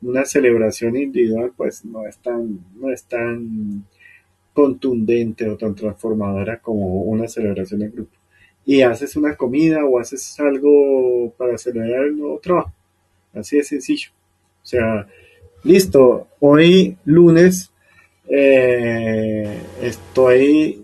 Una 0.02 0.24
celebración 0.24 0.96
individual 0.96 1.52
pues 1.56 1.84
no 1.84 2.04
es 2.04 2.18
tan, 2.18 2.58
no 2.74 2.90
es 2.90 3.04
tan 3.04 3.84
contundente 4.52 5.48
o 5.48 5.56
tan 5.56 5.76
transformadora 5.76 6.58
como 6.58 7.02
una 7.02 7.28
celebración 7.28 7.82
en 7.82 7.92
grupo. 7.92 8.16
Y 8.64 8.82
haces 8.82 9.14
una 9.14 9.36
comida 9.36 9.84
o 9.84 10.00
haces 10.00 10.38
algo 10.40 11.32
para 11.38 11.56
celebrar 11.58 12.06
el 12.06 12.18
nuevo 12.18 12.40
trabajo. 12.40 12.72
Así 13.32 13.56
de 13.56 13.62
sencillo. 13.62 14.10
O 14.66 14.68
sea, 14.68 15.06
listo, 15.62 16.26
hoy 16.40 16.96
lunes 17.04 17.70
eh, 18.28 19.62
estoy 19.80 20.82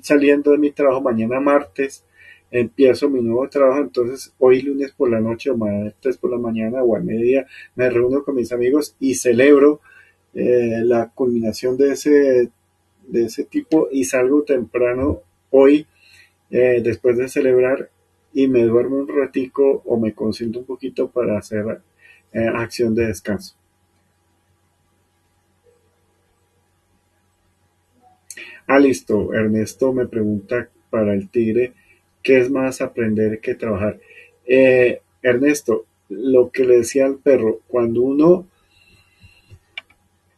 saliendo 0.00 0.50
de 0.50 0.58
mi 0.58 0.72
trabajo, 0.72 1.02
mañana 1.02 1.38
martes 1.38 2.04
empiezo 2.50 3.08
mi 3.08 3.22
nuevo 3.22 3.48
trabajo, 3.48 3.80
entonces 3.80 4.34
hoy 4.40 4.62
lunes 4.62 4.90
por 4.90 5.08
la 5.08 5.20
noche 5.20 5.50
o 5.50 5.56
martes 5.56 6.16
por 6.16 6.32
la 6.32 6.38
mañana 6.38 6.82
o 6.82 6.96
a 6.96 6.98
media 6.98 7.46
me 7.76 7.88
reúno 7.88 8.24
con 8.24 8.34
mis 8.34 8.50
amigos 8.50 8.96
y 8.98 9.14
celebro 9.14 9.80
eh, 10.34 10.80
la 10.82 11.12
culminación 11.14 11.76
de 11.76 11.92
ese, 11.92 12.50
de 13.06 13.24
ese 13.26 13.44
tipo 13.44 13.86
y 13.92 14.02
salgo 14.02 14.42
temprano 14.42 15.20
hoy 15.50 15.86
eh, 16.50 16.80
después 16.82 17.16
de 17.18 17.28
celebrar 17.28 17.88
y 18.32 18.48
me 18.48 18.64
duermo 18.64 18.96
un 18.96 19.06
ratico 19.06 19.80
o 19.86 19.96
me 19.96 20.12
consiento 20.12 20.58
un 20.58 20.64
poquito 20.64 21.08
para 21.08 21.38
hacer 21.38 21.82
acción 22.34 22.94
de 22.94 23.06
descanso. 23.06 23.54
Ah, 28.66 28.78
listo. 28.78 29.34
Ernesto 29.34 29.92
me 29.92 30.06
pregunta 30.06 30.68
para 30.88 31.14
el 31.14 31.28
tigre, 31.28 31.74
¿qué 32.22 32.40
es 32.40 32.50
más 32.50 32.80
aprender 32.80 33.40
que 33.40 33.54
trabajar? 33.54 33.98
Eh, 34.46 35.00
Ernesto, 35.22 35.86
lo 36.08 36.50
que 36.50 36.64
le 36.64 36.78
decía 36.78 37.06
al 37.06 37.16
perro, 37.16 37.60
cuando 37.68 38.02
uno 38.02 38.46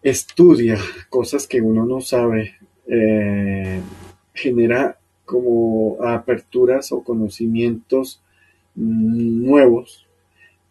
estudia 0.02 0.78
cosas 1.08 1.46
que 1.46 1.60
uno 1.60 1.86
no 1.86 2.00
sabe, 2.00 2.56
eh, 2.86 3.80
genera 4.34 4.98
como 5.24 6.02
aperturas 6.02 6.92
o 6.92 7.02
conocimientos 7.02 8.20
nuevos, 8.74 10.06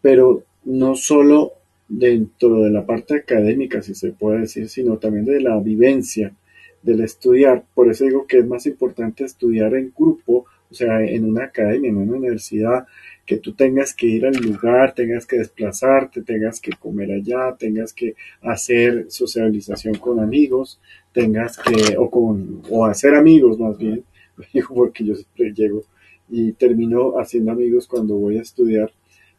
pero 0.02 0.44
no 0.66 0.96
solo 0.96 1.54
dentro 1.88 2.62
de 2.64 2.72
la 2.72 2.86
parte 2.86 3.16
académica, 3.16 3.82
si 3.82 3.94
se 3.94 4.12
puede 4.12 4.42
decir, 4.42 4.70
sino 4.70 4.98
también 4.98 5.26
de 5.26 5.42
la 5.42 5.60
vivencia, 5.60 6.34
del 6.82 7.02
estudiar. 7.02 7.64
Por 7.74 7.90
eso 7.90 8.06
digo 8.06 8.28
que 8.28 8.40
es 8.40 8.48
más 8.48 8.66
importante 8.66 9.24
estudiar 9.24 9.76
en 9.76 9.94
grupo, 9.98 10.46
o 10.70 10.74
sea, 10.74 11.04
en 11.04 11.26
una 11.26 11.46
academia, 11.46 11.90
en 11.90 11.98
una 11.98 12.18
universidad, 12.18 12.86
que 13.26 13.38
tú 13.38 13.54
tengas 13.54 13.94
que 13.94 14.08
ir 14.08 14.26
al 14.26 14.36
lugar, 14.36 14.94
tengas 14.94 15.26
que 15.26 15.38
desplazarte, 15.38 16.24
tengas 16.24 16.60
que 16.60 16.72
comer 16.72 17.12
allá, 17.12 17.56
tengas 17.58 17.94
que 17.94 18.16
hacer 18.42 19.06
socialización 19.10 19.96
con 19.96 20.20
amigos, 20.20 20.80
tengas 21.14 21.58
que, 21.58 21.96
o 21.98 22.10
con, 22.10 22.62
o 22.70 22.86
hacer 22.86 23.16
amigos 23.16 23.60
más 23.60 23.78
bien, 23.78 24.04
porque 24.74 25.06
yo 25.06 25.16
siempre 25.16 25.54
llego 25.54 25.84
y 26.30 26.52
termino 26.54 27.20
haciendo 27.20 27.52
amigos 27.52 27.88
cuando 27.88 28.16
voy 28.16 28.40
a 28.40 28.42
estudiar. 28.42 28.92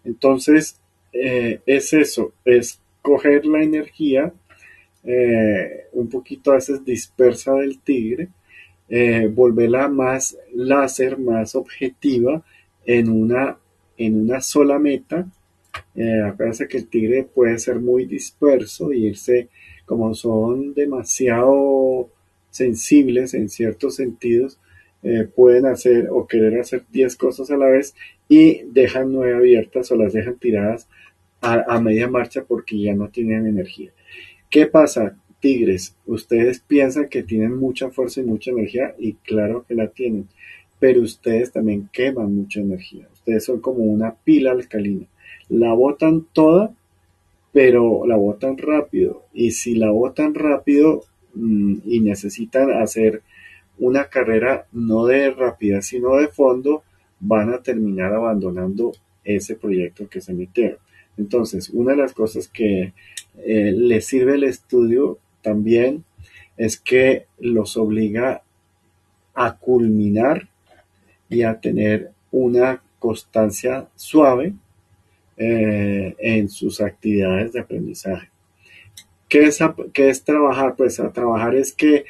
Entonces, 0.05 0.81
eh, 1.15 1.61
es 1.67 1.93
eso, 1.93 2.33
es 2.45 2.81
coger 3.03 3.47
la 3.47 3.63
energía 3.63 4.33
eh, 5.07 5.89
un 5.93 6.09
poquito 6.09 6.51
a 6.51 6.55
veces 6.55 6.85
dispersa 6.85 7.55
del 7.55 7.79
tigre, 7.81 8.29
eh, 8.89 9.31
volverla 9.33 9.89
más 9.89 10.37
láser, 10.55 11.19
más 11.19 11.55
objetiva 11.55 12.43
en 12.87 13.11
una, 13.11 13.59
en 13.99 14.23
una 14.23 14.41
sola 14.41 14.79
meta. 14.79 15.27
Eh, 15.95 16.33
que 16.69 16.77
el 16.79 16.89
tigre 16.89 17.25
puede 17.25 17.59
ser 17.59 17.77
muy 17.81 18.07
disperso 18.07 18.93
y 18.93 19.07
irse, 19.07 19.49
como 19.85 20.15
son 20.15 20.73
demasiado 20.73 22.09
sensibles 22.51 23.35
en 23.35 23.49
ciertos 23.49 23.97
sentidos, 23.97 24.59
eh, 25.05 25.29
pueden 25.37 25.67
hacer 25.67 26.09
o 26.11 26.27
querer 26.27 26.59
hacer 26.59 26.85
10 26.91 27.17
cosas 27.17 27.51
a 27.51 27.59
la 27.59 27.67
vez 27.67 27.95
y 28.27 28.63
dejan 28.73 29.13
nueve 29.13 29.35
abiertas 29.35 29.93
o 29.93 29.97
las 29.97 30.15
dejan 30.15 30.39
tiradas 30.39 30.89
a, 31.43 31.79
media 31.79 32.09
marcha 32.09 32.43
porque 32.45 32.81
ya 32.81 32.95
no 32.95 33.09
tienen 33.09 33.47
energía. 33.47 33.91
¿Qué 34.49 34.67
pasa? 34.67 35.19
Tigres, 35.41 35.95
ustedes 36.07 36.61
piensan 36.61 37.11
que 37.11 37.23
tienen 37.23 37.55
mucha 37.55 37.91
fuerza 37.91 38.23
y 38.23 38.25
mucha 38.25 38.51
energía 38.51 38.95
y 38.99 39.13
claro 39.13 39.67
que 39.69 39.75
la 39.75 39.89
tienen, 39.89 40.27
pero 40.79 41.03
ustedes 41.03 41.53
también 41.53 41.91
queman 41.93 42.35
mucha 42.35 42.61
energía. 42.61 43.07
Ustedes 43.13 43.45
son 43.45 43.61
como 43.61 43.85
una 43.85 44.15
pila 44.15 44.53
alcalina. 44.53 45.05
La 45.51 45.75
botan 45.75 46.27
toda, 46.33 46.75
pero 47.53 48.07
la 48.07 48.17
botan 48.17 48.57
rápido. 48.57 49.25
Y 49.35 49.51
si 49.51 49.75
la 49.75 49.91
botan 49.91 50.35
rápido 50.35 51.03
mm, 51.35 51.77
y 51.85 52.01
necesitan 52.01 52.71
hacer 52.71 53.21
una 53.79 54.07
carrera 54.07 54.67
no 54.73 55.07
de 55.07 55.31
rapidez, 55.31 55.87
sino 55.87 56.17
de 56.17 56.29
fondo, 56.29 56.83
van 57.21 57.53
a 57.53 57.63
terminar 57.63 58.13
abandonando 58.13 58.93
ese 59.25 59.57
proyecto 59.57 60.09
que 60.09 60.21
se 60.21 60.35
metieron. 60.35 60.79
Entonces, 61.17 61.71
una 61.71 61.93
de 61.93 61.99
las 61.99 62.13
cosas 62.13 62.49
que 62.49 62.93
eh, 63.39 63.73
les 63.73 64.07
sirve 64.07 64.35
el 64.35 64.45
estudio 64.45 65.19
también 65.43 66.05
es 66.57 66.79
que 66.79 67.27
los 67.39 67.77
obliga 67.77 68.43
a 69.35 69.57
culminar 69.57 70.49
y 71.29 71.43
a 71.43 71.61
tener 71.61 72.13
una 72.31 72.83
constancia 72.99 73.89
suave 73.97 74.55
eh, 75.37 76.15
en 76.19 76.49
sus 76.49 76.81
actividades 76.81 77.53
de 77.53 77.61
aprendizaje. 77.61 78.29
¿Qué 79.29 79.47
es, 79.47 79.59
es 79.95 80.25
trabajar? 80.25 80.77
Pues 80.77 81.01
a 81.01 81.13
trabajar 81.13 81.57
es 81.57 81.73
que 81.73 82.05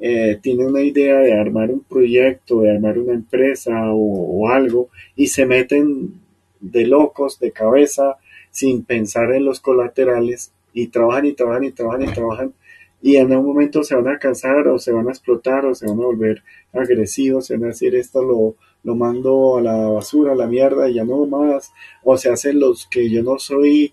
eh, 0.00 0.38
tiene 0.42 0.66
una 0.66 0.82
idea 0.82 1.18
de 1.18 1.32
armar 1.32 1.70
un 1.70 1.80
proyecto, 1.80 2.60
de 2.60 2.72
armar 2.72 2.98
una 2.98 3.14
empresa 3.14 3.92
o, 3.92 4.48
algo 4.48 4.88
y 5.16 5.28
se 5.28 5.46
meten 5.46 6.20
de 6.60 6.86
locos, 6.86 7.38
de 7.38 7.52
cabeza, 7.52 8.16
sin 8.50 8.84
pensar 8.84 9.32
en 9.32 9.44
los 9.44 9.60
colaterales 9.60 10.52
y 10.72 10.88
trabajan 10.88 11.26
y 11.26 11.32
trabajan 11.32 11.64
y 11.64 11.72
trabajan 11.72 12.02
y 12.02 12.12
trabajan 12.12 12.54
y 13.02 13.16
en 13.16 13.36
un 13.36 13.44
momento 13.44 13.84
se 13.84 13.94
van 13.94 14.08
a 14.08 14.18
cansar 14.18 14.66
o 14.68 14.78
se 14.78 14.90
van 14.90 15.08
a 15.08 15.10
explotar 15.10 15.66
o 15.66 15.74
se 15.74 15.86
van 15.86 15.98
a 15.98 16.06
volver 16.06 16.42
agresivos, 16.72 17.46
se 17.46 17.54
van 17.54 17.64
a 17.64 17.68
decir 17.68 17.94
esto 17.94 18.22
lo, 18.22 18.56
lo 18.82 18.94
mando 18.96 19.58
a 19.58 19.62
la 19.62 19.76
basura, 19.88 20.32
a 20.32 20.36
la 20.36 20.46
mierda 20.46 20.88
y 20.88 20.94
ya 20.94 21.04
no 21.04 21.26
más, 21.26 21.72
o 22.02 22.16
se 22.16 22.30
hacen 22.30 22.60
los 22.60 22.86
que 22.86 23.10
yo 23.10 23.22
no 23.22 23.38
soy, 23.38 23.92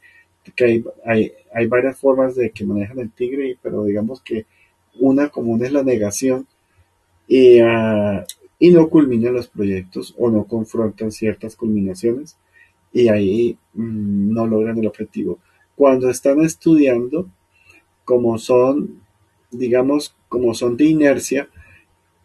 que 0.56 0.64
hay, 0.64 0.86
hay, 1.06 1.32
hay 1.54 1.68
varias 1.68 2.00
formas 2.00 2.36
de 2.36 2.52
que 2.52 2.64
manejan 2.64 3.00
el 3.00 3.12
tigre, 3.12 3.58
pero 3.62 3.84
digamos 3.84 4.22
que 4.22 4.46
una 5.02 5.30
común 5.30 5.66
es 5.66 5.72
la 5.72 5.84
negación 5.84 6.48
y, 7.28 7.60
ah, 7.60 8.24
y 8.60 8.72
no 8.72 8.90
culminan 8.90 9.34
los 9.34 9.48
proyectos 9.48 10.16
o 10.18 10.30
no 10.30 10.46
confrontan 10.46 11.12
ciertas 11.12 11.56
culminaciones 11.56 12.38
y 12.94 13.10
ahí 13.10 13.58
mm, 13.74 14.34
no 14.34 14.48
logran 14.48 14.78
el 14.78 14.88
objetivo. 14.88 15.40
Cuando 15.76 16.10
están 16.10 16.42
estudiando, 16.42 17.28
como 18.06 18.38
son, 18.38 19.02
digamos, 19.50 20.16
como 20.30 20.54
son 20.54 20.78
de 20.78 20.86
inercia, 20.86 21.50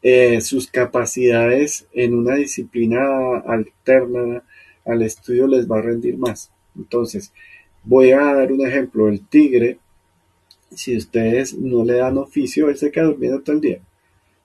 eh, 0.02 0.40
sus 0.40 0.68
capacidades 0.68 1.88
en 1.92 2.14
una 2.14 2.34
disciplina 2.34 3.38
alterna 3.46 4.42
al 4.84 5.02
estudio 5.02 5.46
les 5.46 5.70
va 5.70 5.78
a 5.78 5.82
rendir 5.82 6.18
más. 6.18 6.52
Entonces, 6.76 7.32
voy 7.82 8.10
a 8.10 8.34
dar 8.34 8.52
un 8.52 8.66
ejemplo. 8.66 9.08
El 9.08 9.26
tigre, 9.26 9.78
si 10.76 10.96
ustedes 10.96 11.54
no 11.54 11.84
le 11.84 11.94
dan 11.94 12.18
oficio, 12.18 12.68
él 12.68 12.76
se 12.76 12.90
queda 12.90 13.06
durmiendo 13.06 13.40
todo 13.40 13.56
el 13.56 13.62
día. 13.62 13.80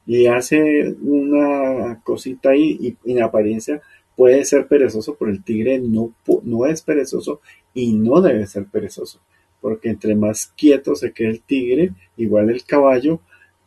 Y 0.07 0.25
hace 0.25 0.95
una 1.01 2.01
cosita 2.03 2.49
ahí 2.51 2.97
y 3.05 3.11
en 3.11 3.21
apariencia 3.21 3.82
puede 4.15 4.43
ser 4.45 4.67
perezoso, 4.67 5.15
pero 5.15 5.32
el 5.32 5.43
tigre 5.43 5.79
no, 5.79 6.13
no 6.43 6.65
es 6.65 6.82
perezoso 6.82 7.41
y 7.73 7.93
no 7.93 8.21
debe 8.21 8.47
ser 8.47 8.65
perezoso. 8.65 9.19
Porque 9.59 9.89
entre 9.89 10.15
más 10.15 10.47
quieto 10.57 10.95
se 10.95 11.11
quede 11.11 11.29
el 11.29 11.41
tigre, 11.41 11.91
igual 12.17 12.49
el 12.49 12.63
caballo, 12.63 13.19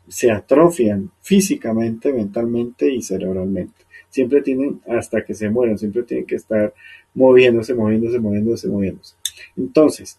se 0.08 0.30
atrofian 0.30 1.10
físicamente, 1.20 2.12
mentalmente 2.12 2.92
y 2.92 3.02
cerebralmente. 3.02 3.84
Siempre 4.08 4.42
tienen, 4.42 4.80
hasta 4.88 5.24
que 5.24 5.34
se 5.34 5.48
mueran, 5.48 5.78
siempre 5.78 6.02
tienen 6.02 6.26
que 6.26 6.36
estar 6.36 6.74
moviéndose, 7.14 7.74
moviéndose, 7.74 8.18
moviéndose, 8.18 8.68
moviéndose. 8.68 9.14
Entonces, 9.56 10.18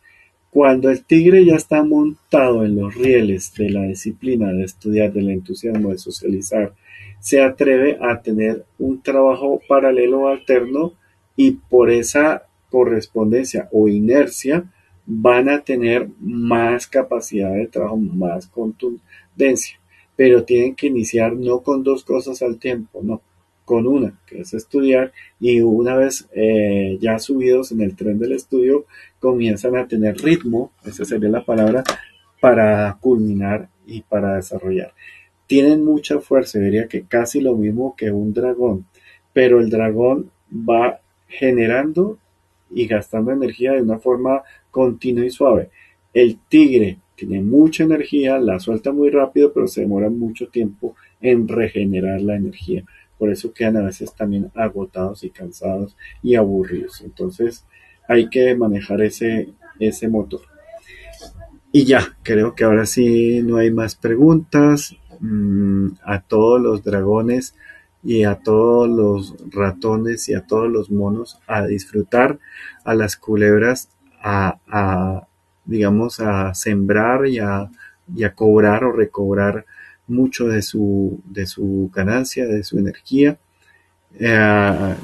cuando 0.56 0.90
el 0.90 1.04
tigre 1.04 1.44
ya 1.44 1.56
está 1.56 1.84
montado 1.84 2.64
en 2.64 2.78
los 2.78 2.96
rieles 2.96 3.54
de 3.56 3.70
la 3.70 3.82
disciplina 3.82 4.54
de 4.54 4.64
estudiar, 4.64 5.12
del 5.12 5.30
entusiasmo 5.30 5.90
de 5.90 5.98
socializar, 5.98 6.72
se 7.20 7.42
atreve 7.42 7.98
a 8.00 8.22
tener 8.22 8.64
un 8.80 9.02
trabajo 9.02 9.60
paralelo 9.68 10.30
alterno 10.30 10.94
y 11.36 11.52
por 11.52 11.92
esa 11.92 12.44
correspondencia 12.70 13.68
o 13.74 13.90
inercia 13.90 14.64
van 15.06 15.50
a 15.50 15.60
tener 15.60 16.08
más 16.22 16.88
capacidad 16.88 17.54
de 17.54 17.68
trabajo, 17.68 17.98
más 17.98 18.48
contundencia, 18.48 19.78
pero 20.16 20.46
tienen 20.46 20.74
que 20.74 20.88
iniciar 20.88 21.36
no 21.36 21.64
con 21.64 21.84
dos 21.84 22.06
cosas 22.06 22.42
al 22.42 22.60
tiempo, 22.60 23.02
no, 23.04 23.22
con 23.66 23.88
una, 23.88 24.14
que 24.28 24.42
es 24.42 24.54
estudiar, 24.54 25.12
y 25.40 25.60
una 25.62 25.96
vez 25.96 26.30
eh, 26.34 26.98
ya 27.02 27.20
subidos 27.20 27.72
en 27.72 27.82
el 27.82 27.96
tren 27.96 28.20
del 28.20 28.34
estudio, 28.34 28.86
comienzan 29.20 29.76
a 29.76 29.88
tener 29.88 30.18
ritmo, 30.18 30.72
esa 30.86 31.04
sería 31.04 31.30
la 31.30 31.44
palabra, 31.44 31.84
para 32.40 32.96
culminar 33.02 33.70
y 33.88 34.02
para 34.02 34.36
desarrollar. 34.36 34.94
Tienen 35.48 35.84
mucha 35.84 36.20
fuerza, 36.20 36.60
diría 36.60 36.88
que 36.88 37.04
casi 37.04 37.42
lo 37.42 37.56
mismo 37.56 37.96
que 37.98 38.12
un 38.12 38.34
dragón, 38.34 38.86
pero 39.34 39.60
el 39.60 39.70
dragón 39.70 40.32
va 40.52 41.00
generando 41.28 42.18
y 42.70 42.88
gastando 42.88 43.32
energía 43.32 43.74
de 43.74 43.82
una 43.82 44.00
forma 44.00 44.44
continua 44.72 45.26
y 45.26 45.30
suave. 45.30 45.70
El 46.14 46.38
tigre 46.48 47.00
tiene 47.16 47.42
mucha 47.42 47.84
energía, 47.84 48.38
la 48.40 48.60
suelta 48.60 48.92
muy 48.92 49.10
rápido, 49.10 49.54
pero 49.54 49.68
se 49.68 49.82
demora 49.82 50.10
mucho 50.10 50.48
tiempo 50.50 50.96
en 51.22 51.48
regenerar 51.48 52.22
la 52.22 52.36
energía. 52.36 52.84
Por 53.18 53.32
eso 53.32 53.54
quedan 53.54 53.78
a 53.78 53.84
veces 53.84 54.14
también 54.14 54.52
agotados 54.56 55.24
y 55.24 55.30
cansados 55.30 55.96
y 56.22 56.36
aburridos. 56.36 57.02
Entonces 57.02 57.66
hay 58.08 58.30
que 58.30 58.56
manejar 58.56 59.02
ese, 59.02 59.54
ese 59.80 60.08
motor. 60.08 60.42
Y 61.72 61.86
ya, 61.86 62.18
creo 62.24 62.56
que 62.56 62.64
ahora 62.64 62.86
sí 62.86 63.42
no 63.42 63.58
hay 63.58 63.72
más 63.72 63.96
preguntas. 63.96 64.96
Mm, 65.20 65.94
a 66.04 66.22
todos 66.22 66.62
los 66.62 66.84
dragones 66.84 67.56
y 68.04 68.24
a 68.24 68.36
todos 68.36 68.88
los 68.90 69.36
ratones 69.52 70.30
y 70.30 70.36
a 70.36 70.46
todos 70.46 70.70
los 70.70 70.92
monos 70.92 71.40
a 71.48 71.66
disfrutar, 71.66 72.40
a 72.84 72.94
las 72.94 73.16
culebras 73.16 73.90
a, 74.22 75.28
digamos, 75.66 76.20
a 76.20 76.54
sembrar 76.56 77.28
y 77.28 77.40
a, 77.40 77.70
cobrar 78.36 78.84
o 78.84 78.92
recobrar 78.92 79.66
mucho 80.08 80.48
de 80.48 80.62
su, 80.62 81.22
de 81.26 81.46
su 81.46 81.90
ganancia, 81.94 82.46
de 82.46 82.64
su 82.64 82.78
energía. 82.78 83.38
Eh, 84.18 84.96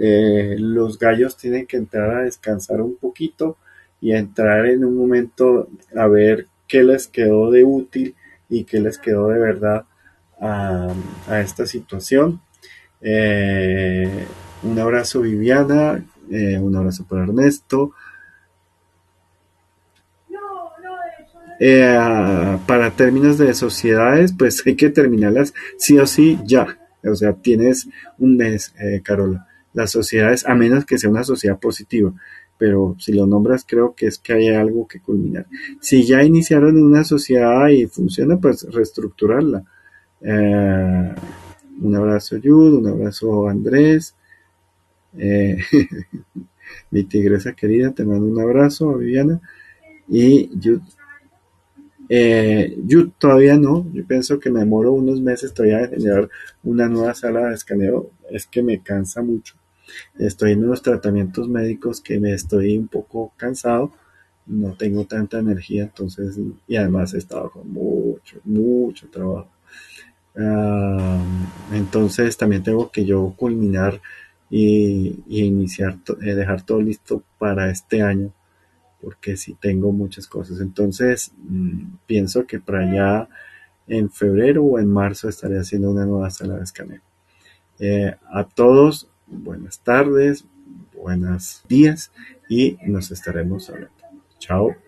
eh, 0.00 0.56
los 0.58 0.98
gallos 0.98 1.36
tienen 1.36 1.66
que 1.66 1.76
entrar 1.76 2.10
a 2.10 2.22
descansar 2.22 2.80
un 2.80 2.96
poquito 2.96 3.58
y 4.00 4.12
entrar 4.12 4.66
en 4.66 4.84
un 4.84 4.96
momento 4.96 5.68
a 5.96 6.06
ver 6.08 6.48
qué 6.66 6.82
les 6.82 7.06
quedó 7.06 7.50
de 7.50 7.64
útil 7.64 8.14
y 8.48 8.64
qué 8.64 8.80
les 8.80 8.98
quedó 8.98 9.28
de 9.28 9.38
verdad 9.38 9.84
a, 10.40 10.92
esta 11.40 11.66
situación. 11.66 12.40
Eh, 13.00 14.26
un 14.62 14.78
abrazo 14.78 15.20
Viviana, 15.20 16.04
un 16.28 16.76
abrazo 16.76 17.06
para 17.06 17.24
Ernesto, 17.24 17.92
Eh, 21.60 22.58
para 22.66 22.90
términos 22.90 23.38
de 23.38 23.54
sociedades, 23.54 24.32
pues 24.36 24.66
hay 24.66 24.74
que 24.74 24.90
terminarlas 24.90 25.54
sí 25.78 25.98
o 25.98 26.06
sí 26.06 26.38
ya. 26.44 26.78
O 27.04 27.14
sea, 27.14 27.34
tienes 27.34 27.88
un 28.18 28.36
mes, 28.36 28.74
eh, 28.78 29.00
Carola. 29.02 29.46
Las 29.72 29.90
sociedades, 29.90 30.46
a 30.46 30.54
menos 30.54 30.84
que 30.84 30.98
sea 30.98 31.10
una 31.10 31.24
sociedad 31.24 31.58
positiva, 31.58 32.12
pero 32.58 32.96
si 32.98 33.12
lo 33.12 33.26
nombras, 33.26 33.64
creo 33.66 33.94
que 33.94 34.06
es 34.06 34.18
que 34.18 34.32
hay 34.32 34.48
algo 34.48 34.86
que 34.86 35.00
culminar. 35.00 35.46
Si 35.80 36.04
ya 36.04 36.22
iniciaron 36.22 36.80
una 36.82 37.04
sociedad 37.04 37.68
y 37.68 37.86
funciona, 37.86 38.38
pues 38.38 38.66
reestructurarla. 38.70 39.64
Eh, 40.20 41.14
un 41.82 41.94
abrazo, 41.96 42.36
Yud, 42.36 42.74
un 42.74 42.86
abrazo, 42.86 43.48
Andrés. 43.48 44.14
mi 46.90 47.04
tigresa 47.04 47.52
querida, 47.52 47.92
te 47.92 48.04
mando 48.04 48.26
un 48.26 48.40
abrazo, 48.40 48.96
Viviana. 48.96 49.40
Y 50.08 50.50
Yud, 50.58 50.80
eh, 52.08 52.76
yo 52.84 53.08
todavía 53.10 53.56
no, 53.56 53.86
yo 53.92 54.06
pienso 54.06 54.38
que 54.38 54.50
me 54.50 54.60
demoro 54.60 54.92
unos 54.92 55.20
meses 55.20 55.54
todavía 55.54 55.84
en 55.84 55.90
generar 55.90 56.28
una 56.62 56.88
nueva 56.88 57.14
sala 57.14 57.48
de 57.48 57.54
escaneo, 57.54 58.10
es 58.30 58.46
que 58.46 58.62
me 58.62 58.82
cansa 58.82 59.22
mucho. 59.22 59.54
Estoy 60.18 60.52
en 60.52 60.64
unos 60.64 60.82
tratamientos 60.82 61.48
médicos 61.48 62.00
que 62.00 62.18
me 62.18 62.32
estoy 62.32 62.76
un 62.76 62.88
poco 62.88 63.32
cansado, 63.36 63.92
no 64.46 64.74
tengo 64.74 65.06
tanta 65.06 65.38
energía, 65.38 65.84
entonces, 65.84 66.38
y 66.66 66.76
además 66.76 67.14
he 67.14 67.18
estado 67.18 67.50
con 67.50 67.70
mucho, 67.72 68.38
mucho 68.44 69.08
trabajo. 69.08 69.48
Ah, 70.36 71.22
entonces 71.72 72.36
también 72.36 72.62
tengo 72.62 72.90
que 72.90 73.04
yo 73.04 73.34
culminar 73.36 74.00
y, 74.50 75.22
iniciar, 75.28 75.98
eh, 76.22 76.34
dejar 76.34 76.62
todo 76.62 76.80
listo 76.80 77.22
para 77.38 77.70
este 77.70 78.02
año 78.02 78.32
porque 79.04 79.36
sí 79.36 79.54
tengo 79.60 79.92
muchas 79.92 80.26
cosas. 80.26 80.60
Entonces, 80.60 81.32
mm, 81.36 81.96
pienso 82.06 82.46
que 82.46 82.58
para 82.58 82.80
allá 82.80 83.28
en 83.86 84.10
febrero 84.10 84.64
o 84.64 84.78
en 84.78 84.88
marzo 84.88 85.28
estaré 85.28 85.58
haciendo 85.58 85.90
una 85.90 86.06
nueva 86.06 86.30
sala 86.30 86.56
de 86.56 86.64
escaneo. 86.64 87.02
Eh, 87.78 88.14
a 88.32 88.44
todos, 88.44 89.10
buenas 89.26 89.80
tardes, 89.80 90.46
buenos 90.94 91.64
días 91.68 92.12
y 92.48 92.78
nos 92.86 93.10
estaremos 93.10 93.68
hablando. 93.68 93.92
Chao. 94.38 94.83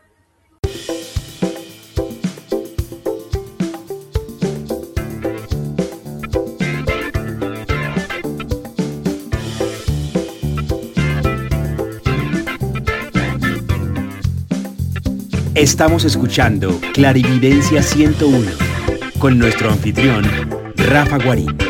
Estamos 15.57 16.05
escuchando 16.05 16.79
Clarividencia 16.93 17.83
101 17.83 18.51
con 19.19 19.39
nuestro 19.39 19.71
anfitrión, 19.71 20.23
Rafa 20.77 21.17
Guarín. 21.17 21.66